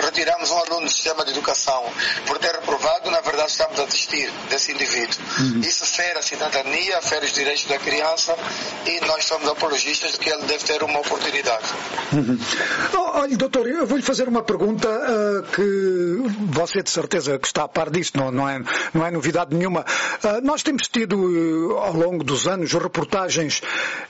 retiramos 0.04 0.52
um 0.52 0.58
aluno 0.58 0.86
do 0.86 0.92
sistema 0.92 1.24
de 1.24 1.32
educação 1.32 1.82
por 2.28 2.38
ter 2.40 2.52
reprovado, 2.54 3.10
na 3.10 3.22
verdade 3.22 3.52
estamos 3.52 3.80
a 3.80 3.86
desistir 3.86 4.30
desse 4.50 4.72
indivíduo. 4.74 5.18
Isso 5.64 5.86
fere 5.86 6.20
a 6.20 6.22
cidadania, 6.22 7.02
fere 7.02 7.26
os 7.26 7.32
direitos 7.32 7.66
da 7.66 7.78
criança 7.80 8.36
e 8.86 9.00
nós 9.06 9.24
somos 9.26 9.48
apologistas 9.50 10.12
de 10.14 10.18
que 10.20 10.30
ele 10.30 10.44
deve 10.44 10.64
ter 10.66 10.84
uma 10.84 11.00
oportunidade. 11.00 11.66
Oh, 12.94 13.20
Olha, 13.22 13.38
doutor, 13.38 13.61
eu 13.68 13.86
vou-lhe 13.86 14.04
fazer 14.04 14.28
uma 14.28 14.42
pergunta 14.42 14.88
ah, 14.90 15.44
que 15.54 16.18
você 16.50 16.82
de 16.82 16.90
certeza 16.90 17.38
que 17.38 17.48
está 17.48 17.64
a 17.64 17.68
par 17.68 17.90
disso, 17.90 18.14
não, 18.16 18.32
não, 18.32 18.48
é, 18.48 18.60
não 18.94 19.06
é 19.06 19.12
novidade 19.12 19.56
nenhuma. 19.56 19.86
Ah, 20.24 20.40
nós 20.42 20.64
temos 20.64 20.88
tido 20.88 21.16
eh, 21.16 21.86
ao 21.86 21.94
longo 21.94 22.24
dos 22.24 22.48
anos 22.48 22.72
reportagens 22.74 23.62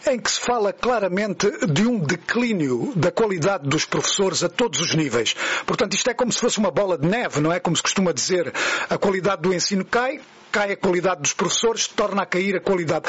em 0.07 0.19
que 0.19 0.31
se 0.31 0.39
fala 0.39 0.73
claramente 0.73 1.49
de 1.67 1.85
um 1.87 1.99
declínio 1.99 2.93
da 2.95 3.11
qualidade 3.11 3.67
dos 3.67 3.85
professores 3.85 4.43
a 4.43 4.49
todos 4.49 4.79
os 4.79 4.95
níveis. 4.95 5.35
Portanto, 5.65 5.93
isto 5.93 6.09
é 6.09 6.13
como 6.13 6.31
se 6.31 6.39
fosse 6.39 6.57
uma 6.57 6.71
bola 6.71 6.97
de 6.97 7.07
neve, 7.07 7.39
não 7.39 7.51
é? 7.51 7.59
Como 7.59 7.75
se 7.75 7.83
costuma 7.83 8.11
dizer, 8.11 8.53
a 8.89 8.97
qualidade 8.97 9.41
do 9.41 9.53
ensino 9.53 9.85
cai, 9.85 10.19
cai 10.51 10.73
a 10.73 10.77
qualidade 10.77 11.21
dos 11.21 11.33
professores, 11.33 11.87
torna 11.87 12.23
a 12.23 12.25
cair 12.25 12.55
a 12.55 12.61
qualidade. 12.61 13.05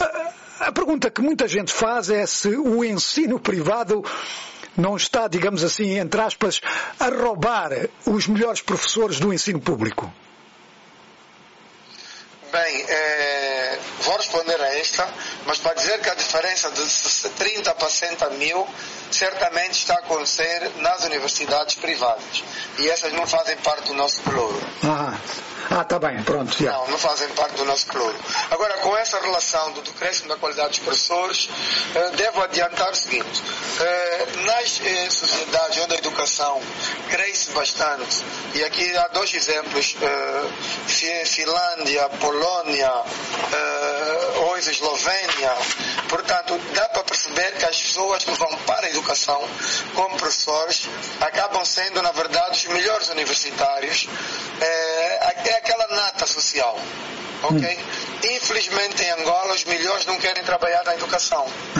Ah, 0.00 0.32
a 0.60 0.72
pergunta 0.72 1.10
que 1.10 1.20
muita 1.20 1.46
gente 1.46 1.72
faz 1.72 2.08
é 2.08 2.24
se 2.26 2.48
o 2.56 2.82
ensino 2.82 3.38
privado 3.38 4.02
não 4.76 4.96
está, 4.96 5.28
digamos 5.28 5.64
assim, 5.64 5.98
entre 5.98 6.20
aspas, 6.20 6.60
a 6.98 7.08
roubar 7.08 7.70
os 8.06 8.26
melhores 8.26 8.60
professores 8.60 9.18
do 9.18 9.32
ensino 9.32 9.60
público? 9.60 10.12
Bem, 12.52 12.84
eh, 12.88 13.55
vou 14.00 14.16
responder 14.16 14.60
a 14.60 14.78
esta, 14.78 15.08
mas 15.46 15.58
para 15.58 15.74
dizer 15.74 16.00
que 16.00 16.10
a 16.10 16.14
diferença 16.14 16.70
de 16.70 17.30
30 17.30 17.74
para 17.74 17.88
60 17.88 18.30
mil 18.30 18.66
certamente 19.10 19.72
está 19.78 19.94
a 19.94 19.98
acontecer 19.98 20.70
nas 20.76 21.04
universidades 21.04 21.74
privadas. 21.76 22.42
E 22.78 22.88
essas 22.90 23.12
não 23.12 23.26
fazem 23.26 23.56
parte 23.58 23.86
do 23.88 23.94
nosso 23.94 24.20
pluro. 24.22 24.60
Ah, 24.84 25.14
ah 25.70 25.84
tá 25.84 25.98
bem, 25.98 26.22
pronto, 26.24 26.56
já. 26.62 26.72
Não, 26.72 26.88
não 26.88 26.98
fazem 26.98 27.28
parte 27.30 27.54
do 27.56 27.64
nosso 27.64 27.86
pluro. 27.86 28.16
Agora, 28.50 28.74
com 28.78 28.96
essa 28.96 29.18
relação 29.20 29.72
do 29.72 29.82
decréscimo 29.82 30.28
da 30.28 30.36
qualidade 30.36 30.70
dos 30.70 30.78
professores, 30.80 31.48
eh, 31.94 32.10
devo 32.16 32.42
adiantar 32.42 32.90
o 32.90 32.96
seguinte. 32.96 33.42
eh, 33.80 34.26
nas 34.44 34.80
eh, 34.84 35.08
sociedades 35.10 35.78
onde 35.78 35.94
a 35.94 35.98
educação 35.98 36.60
cresce 37.08 37.50
bastante, 37.50 38.24
e 38.54 38.64
aqui 38.64 38.96
há 38.96 39.08
dois 39.08 39.32
exemplos, 39.32 39.94
Fi- 40.86 41.24
Finlândia, 41.26 42.08
Polônia, 42.20 42.90
eh, 43.66 44.38
ou 44.40 44.56
Eslovênia, 44.58 45.54
portanto, 46.08 46.58
dá 46.74 46.88
para 46.88 47.04
perceber 47.04 47.52
que 47.58 47.64
as 47.64 47.80
pessoas 47.80 48.24
que 48.24 48.32
vão 48.32 48.48
para 48.66 48.86
a 48.86 48.90
educação 48.90 49.40
como 49.94 50.16
professores 50.16 50.88
acabam 51.20 51.64
sendo, 51.64 52.02
na 52.02 52.12
verdade, 52.12 52.66
os 52.66 52.74
melhores 52.74 53.08
universitários. 53.08 54.08
Eh, 54.60 54.96
é 55.46 55.56
aquela 55.56 55.86
nata 55.88 56.26
social. 56.26 56.76
Ok? 57.42 57.78
Infelizmente 58.24 59.02
em 59.02 59.10
Angola 59.10 59.54
os 59.54 59.64
melhores 59.64 60.06
não 60.06 60.18
querem 60.18 60.42
trabalhar 60.42 60.82
na 60.84 60.94
educação. 60.94 61.46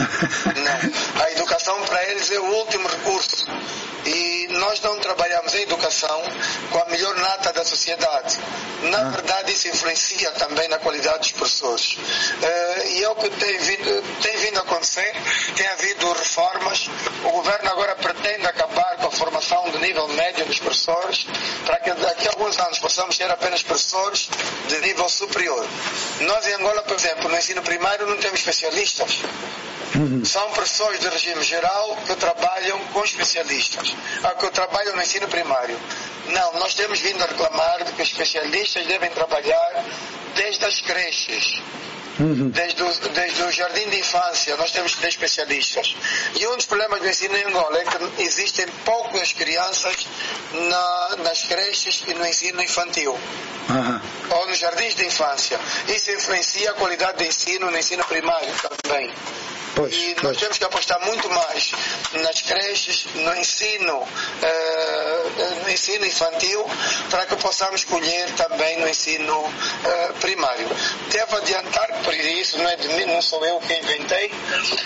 Não. 0.55 1.23
A 1.23 1.31
educação 1.31 1.81
para 1.83 2.03
eles 2.09 2.31
é 2.31 2.39
o 2.39 2.45
último 2.45 2.87
recurso. 2.87 3.45
Nós 4.77 4.81
não 4.81 4.99
trabalhamos 4.99 5.53
em 5.55 5.63
educação 5.63 6.21
com 6.71 6.79
a 6.79 6.85
melhor 6.85 7.15
nata 7.15 7.51
da 7.51 7.65
sociedade. 7.65 8.37
Na 8.83 9.05
verdade, 9.09 9.53
isso 9.53 9.67
influencia 9.69 10.29
também 10.31 10.67
na 10.67 10.77
qualidade 10.77 11.19
dos 11.19 11.31
professores. 11.31 11.97
Eh, 12.41 12.89
e 12.89 13.03
é 13.03 13.09
o 13.09 13.15
que 13.15 13.29
tem 13.29 13.57
vindo, 13.57 14.21
tem 14.21 14.37
vindo 14.37 14.59
a 14.59 14.61
acontecer. 14.61 15.11
Tem 15.55 15.67
havido 15.67 16.11
reformas. 16.13 16.89
O 17.23 17.31
governo 17.31 17.69
agora 17.71 17.95
pretende 17.95 18.45
acabar 18.45 18.97
com 18.97 19.07
a 19.07 19.11
formação 19.11 19.67
do 19.71 19.79
nível 19.79 20.07
médio 20.09 20.45
dos 20.45 20.59
professores 20.59 21.25
para 21.65 21.79
que 21.79 21.91
daqui 21.93 22.27
a 22.27 22.31
alguns 22.31 22.59
anos 22.59 22.77
possamos 22.77 23.17
ter 23.17 23.31
apenas 23.31 23.63
professores 23.63 24.29
de 24.67 24.79
nível 24.81 25.09
superior. 25.09 25.65
Nós 26.21 26.45
em 26.45 26.53
Angola, 26.53 26.83
por 26.83 26.95
exemplo, 26.95 27.29
no 27.29 27.37
ensino 27.37 27.63
primário 27.63 28.05
não 28.05 28.17
temos 28.17 28.39
especialistas. 28.39 29.21
São 30.25 30.49
professores 30.51 30.99
de 30.99 31.07
regime 31.09 31.41
geral 31.43 31.97
que 32.05 32.15
trabalham 32.15 32.77
com 32.93 33.03
especialistas, 33.03 33.95
ah, 34.23 34.31
que 34.35 34.49
trabalham 34.51 34.95
no 34.95 35.01
ensino 35.01 35.27
primário. 35.27 35.79
Não, 36.27 36.53
nós 36.59 36.73
temos 36.73 36.99
vindo 36.99 37.23
a 37.23 37.27
reclamar 37.27 37.83
de 37.83 37.93
que 37.93 38.01
os 38.01 38.09
especialistas 38.09 38.85
devem 38.85 39.09
trabalhar 39.11 39.85
desde 40.35 40.65
as 40.65 40.79
creches. 40.81 41.61
Desde 42.19 42.81
o, 42.81 42.91
desde 43.13 43.43
o 43.43 43.51
jardim 43.51 43.87
de 43.89 43.99
infância, 43.99 44.57
nós 44.57 44.71
temos 44.71 44.95
que 44.95 45.01
ter 45.01 45.07
especialistas. 45.09 45.95
E 46.35 46.47
um 46.47 46.55
dos 46.55 46.65
problemas 46.65 46.99
do 46.99 47.07
ensino 47.07 47.37
em 47.37 47.43
Angola 47.45 47.77
é 47.79 47.83
que 47.83 48.23
existem 48.23 48.65
poucas 48.83 49.33
crianças 49.33 50.07
na- 50.51 51.15
nas 51.23 51.43
creches 51.43 52.01
e 52.07 52.15
no 52.15 52.25
ensino 52.25 52.59
infantil 52.61 53.15
Aham. 53.69 54.01
ou 54.31 54.47
nos 54.47 54.57
jardins 54.57 54.95
de 54.95 55.05
infância. 55.05 55.59
Isso 55.87 56.09
influencia 56.11 56.71
a 56.71 56.73
qualidade 56.73 57.17
do 57.19 57.23
ensino 57.23 57.69
no 57.69 57.77
ensino 57.77 58.03
primário 58.05 58.49
também. 58.81 59.13
Pois, 59.77 59.93
E 59.93 60.07
nós 60.15 60.21
pois. 60.21 60.37
temos 60.37 60.57
que 60.57 60.63
apostar 60.63 60.99
muito 61.01 61.29
mais 61.29 61.71
nas 62.13 62.41
creches, 62.41 63.05
no 63.13 63.35
ensino, 63.35 64.07
eh, 64.41 65.23
no 65.63 65.69
ensino 65.69 66.03
infantil, 66.03 66.65
para 67.11 67.27
que 67.27 67.35
possamos 67.35 67.83
colher 67.83 68.27
também 68.31 68.79
no 68.79 68.89
ensino 68.89 69.53
eh, 69.85 70.13
primário. 70.19 70.67
Devo 71.11 71.37
adiantar, 71.37 71.87
por 72.03 72.13
isso 72.15 72.57
não, 72.57 72.67
é 72.67 72.75
de 72.75 72.87
mim, 72.87 73.05
não 73.05 73.21
sou 73.21 73.45
eu 73.45 73.59
que 73.59 73.73
inventei, 73.75 74.31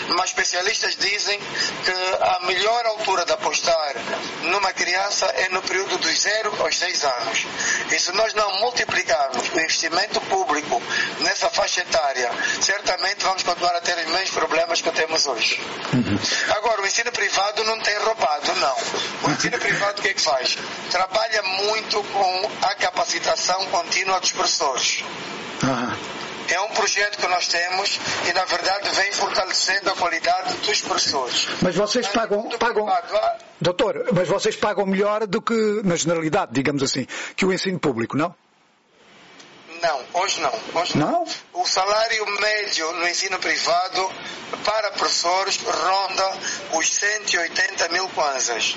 mas 0.08 0.28
especialistas 0.28 0.94
dizem 0.96 1.38
que 1.38 1.92
a 2.20 2.40
melhor 2.40 2.84
altura 2.84 3.24
de 3.24 3.32
apostar 3.32 3.94
numa 4.42 4.74
criança 4.74 5.24
é 5.36 5.48
no 5.48 5.62
período 5.62 5.96
dos 5.96 6.20
0 6.20 6.54
aos 6.60 6.76
6 6.76 7.04
anos. 7.04 7.46
E 7.90 7.98
se 7.98 8.12
nós 8.12 8.34
não 8.34 8.60
multiplicarmos 8.60 9.48
o 9.54 9.58
investimento 9.58 10.20
público 10.22 10.82
nessa 11.20 11.48
faixa 11.48 11.80
etária, 11.80 12.30
certamente 12.60 13.24
vamos 13.24 13.42
continuar 13.42 13.74
a 13.74 13.80
ter 13.80 13.96
os 13.96 14.06
mesmos 14.12 14.30
problemas 14.30 14.81
que 14.82 14.90
temos 14.92 15.26
hoje. 15.26 15.60
Agora, 16.56 16.82
o 16.82 16.86
ensino 16.86 17.10
privado 17.12 17.64
não 17.64 17.78
tem 17.80 17.96
roubado, 17.98 18.54
não. 18.56 18.76
O 19.28 19.30
ensino 19.30 19.58
privado 19.58 19.98
o 20.00 20.02
que 20.02 20.08
é 20.08 20.14
que 20.14 20.20
faz? 20.20 20.58
Trabalha 20.90 21.42
muito 21.42 22.02
com 22.04 22.50
a 22.62 22.74
capacitação 22.74 23.64
contínua 23.66 24.20
dos 24.20 24.32
professores. 24.32 25.04
É 26.48 26.60
um 26.60 26.68
projeto 26.70 27.18
que 27.18 27.26
nós 27.28 27.46
temos 27.46 28.00
e, 28.28 28.32
na 28.32 28.44
verdade, 28.44 28.90
vem 28.90 29.12
fortalecendo 29.12 29.90
a 29.90 29.94
qualidade 29.94 30.54
dos 30.58 30.80
professores. 30.82 31.48
Mas 31.62 31.74
vocês 31.76 32.08
pagam, 32.08 32.48
pagam, 32.58 32.86
doutor, 33.60 34.06
mas 34.12 34.28
vocês 34.28 34.56
pagam 34.56 34.84
melhor 34.84 35.26
do 35.26 35.40
que, 35.40 35.80
na 35.84 35.96
generalidade, 35.96 36.52
digamos 36.52 36.82
assim, 36.82 37.06
que 37.36 37.46
o 37.46 37.52
ensino 37.52 37.78
público, 37.78 38.16
não? 38.16 38.34
Não, 39.82 40.00
hoje 40.14 40.40
não. 40.40 40.80
Hoje 40.80 40.96
não. 40.96 41.24
O 41.52 41.66
salário 41.66 42.24
médio 42.40 42.92
no 42.92 43.08
ensino 43.08 43.36
privado 43.40 44.10
para 44.64 44.92
professores 44.92 45.58
ronda 45.58 46.32
os 46.74 46.88
180 46.88 47.88
mil 47.88 48.08
kwanzas. 48.10 48.76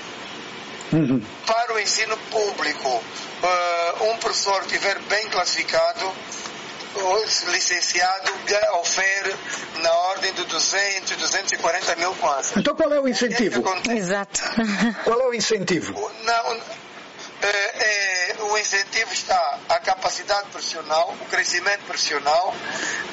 Uhum. 0.92 1.22
Para 1.46 1.74
o 1.76 1.80
ensino 1.80 2.18
público, 2.32 2.90
uh, 2.90 4.04
um 4.12 4.18
professor 4.18 4.62
que 4.64 4.76
estiver 4.76 4.98
bem 5.02 5.30
classificado, 5.30 6.12
licenciado, 7.52 8.32
ofere 8.80 9.36
na 9.82 9.92
ordem 9.92 10.34
de 10.34 10.44
200, 10.44 11.18
240 11.18 11.96
mil 11.98 12.16
kwanzas. 12.16 12.58
Então 12.58 12.76
qual 12.76 12.92
é 12.92 13.00
o 13.00 13.08
incentivo? 13.08 13.64
Exato. 13.90 14.42
Qual 15.04 15.22
é 15.22 15.28
o 15.28 15.34
incentivo? 15.34 16.12
Não, 16.24 16.58
é, 17.42 17.48
é, 17.48 18.36
o 18.44 18.58
incentivo 18.58 19.12
está 19.14 19.60
a 19.70 19.80
capacidade 19.80 20.48
profissional, 20.50 21.16
o 21.22 21.26
crescimento 21.26 21.82
profissional, 21.86 22.56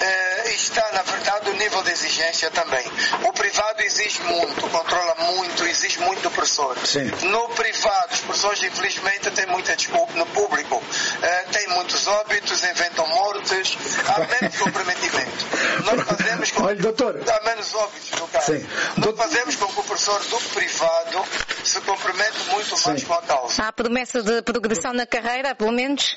é, 0.01 0.55
está, 0.55 0.91
na 0.93 1.03
verdade, 1.03 1.51
o 1.51 1.55
nível 1.55 1.83
de 1.83 1.91
exigência 1.91 2.51
também. 2.51 2.85
O 3.25 3.33
privado 3.33 3.83
exige 3.83 4.23
muito, 4.23 4.69
controla 4.69 5.15
muito, 5.33 5.65
exige 5.67 5.99
muito 6.01 6.23
do 6.23 6.31
professor. 6.31 6.77
Sim. 6.87 7.11
No 7.23 7.49
privado, 7.51 8.15
os 8.15 8.21
professores, 8.21 8.63
infelizmente, 8.63 9.31
têm 9.31 9.47
muita 9.47 9.75
desculpa. 9.77 10.13
No 10.15 10.27
público, 10.27 10.83
é, 11.23 11.43
têm 11.53 11.69
muitos 11.69 12.07
óbitos, 12.07 12.63
inventam 12.65 13.07
mortes, 13.09 13.77
há 14.09 14.19
menos 14.21 14.57
comprometimento. 14.59 15.47
Nós 15.85 16.05
fazemos 16.43 16.51
com 16.51 16.63
Olha, 16.65 16.77
doutor. 16.77 17.21
Há 17.29 17.45
menos 17.45 17.75
óbitos, 17.75 18.11
no 18.19 18.29
caso. 18.29 18.53
Sim. 18.53 18.67
Nós 18.99 19.17
fazemos 19.17 19.57
com 19.57 19.67
que 19.67 19.81
o 19.81 19.85
professor 19.85 20.21
do 20.21 20.41
privado 20.51 21.25
se 21.65 21.81
compromete 21.83 22.39
muito 22.51 22.71
mais 22.87 23.01
Sim. 23.01 23.07
com 23.07 23.15
a 23.15 23.23
causa. 23.23 23.63
Há 23.63 23.69
a 23.69 23.73
promessa 23.73 24.23
de 24.23 24.43
progressão 24.43 24.93
na 24.93 25.07
carreira, 25.07 25.55
pelo 25.55 25.73
menos? 25.73 26.17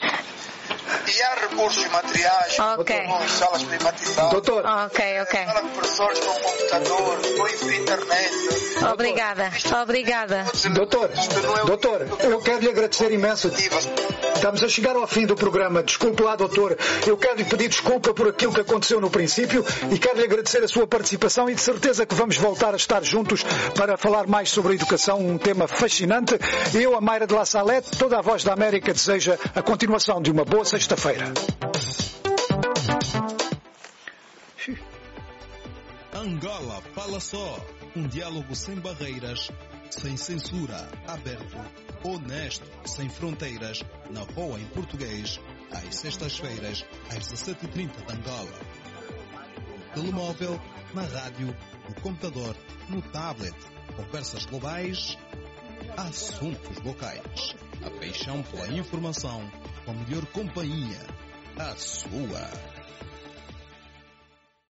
E 1.07 1.21
há 1.21 1.35
recursos 1.35 1.85
materiais, 1.91 2.59
Ok. 2.59 3.01
com 3.05 3.27
salas 3.27 3.63
climatizadas, 3.63 4.31
Doutor, 4.31 4.65
Ok, 4.65 5.21
ok. 5.21 5.45
sala 5.45 5.61
de 5.61 5.69
professores 5.69 6.19
com 6.19 6.33
computador, 6.33 7.17
com 7.37 7.71
internet. 7.71 8.33
Obrigada, 8.91 9.51
obrigada. 9.81 10.45
doutor, 10.73 11.09
Isto 11.13 11.41
não 11.41 11.57
é 11.57 11.65
doutor, 11.65 12.07
eu 12.21 12.41
quero 12.41 12.59
lhe 12.59 12.69
agradecer 12.69 13.11
imenso. 13.11 13.49
Estamos 14.35 14.63
a 14.63 14.67
chegar 14.67 14.95
ao 14.95 15.07
fim 15.07 15.25
do 15.25 15.35
programa. 15.35 15.81
Desculpe 15.81 16.21
lá, 16.21 16.35
doutor. 16.35 16.77
Eu 17.07 17.17
quero 17.17 17.37
lhe 17.37 17.45
pedir 17.45 17.69
desculpa 17.69 18.13
por 18.13 18.27
aquilo 18.27 18.53
que 18.53 18.61
aconteceu 18.61 18.99
no 19.01 19.09
princípio 19.09 19.65
e 19.91 19.97
quero 19.97 20.17
lhe 20.19 20.25
agradecer 20.25 20.63
a 20.63 20.67
sua 20.67 20.85
participação 20.85 21.49
e 21.49 21.55
de 21.55 21.61
certeza 21.61 22.05
que 22.05 22.13
vamos 22.13 22.37
voltar 22.37 22.73
a 22.73 22.77
estar 22.77 23.03
juntos 23.03 23.43
para 23.75 23.97
falar 23.97 24.27
mais 24.27 24.49
sobre 24.51 24.73
a 24.73 24.75
educação, 24.75 25.19
um 25.19 25.37
tema 25.37 25.67
fascinante. 25.67 26.35
Eu, 26.73 26.95
a 26.97 27.01
Mayra 27.01 27.25
de 27.25 27.33
La 27.33 27.45
Salette, 27.45 27.97
toda 27.97 28.19
a 28.19 28.21
voz 28.21 28.43
da 28.43 28.53
América 28.53 28.93
deseja 28.93 29.37
a 29.55 29.61
continuação 29.61 30.21
de 30.21 30.29
uma 30.31 30.43
boa 30.45 30.65
sexta-feira. 30.95 31.33
Angola 36.13 36.81
Fala 36.93 37.19
Só. 37.19 37.59
Um 37.95 38.07
diálogo 38.07 38.53
sem 38.55 38.75
barreiras, 38.75 39.49
sem 39.89 40.17
censura, 40.17 40.89
aberto, 41.07 41.57
honesto, 42.03 42.69
sem 42.85 43.07
fronteiras, 43.07 43.81
na 44.09 44.25
boa 44.25 44.59
em 44.59 44.65
português, 44.65 45.39
às 45.71 45.95
sextas-feiras, 45.95 46.85
às 47.09 47.25
17h30 47.25 48.05
de 48.05 48.13
Angola. 48.13 48.59
No 49.95 50.01
telemóvel, 50.01 50.61
na 50.93 51.03
rádio, 51.03 51.55
no 51.87 52.01
computador, 52.01 52.53
no 52.89 53.01
tablet. 53.01 53.55
Conversas 53.95 54.45
globais, 54.45 55.17
assuntos 55.95 56.77
locais. 56.83 57.55
A 57.85 57.89
paixão 57.91 58.41
pela 58.41 58.67
informação, 58.69 59.47
com 59.85 59.91
a 59.91 59.93
melhor 59.93 60.25
companhia, 60.27 60.99
a 61.55 61.75
sua. 61.75 62.74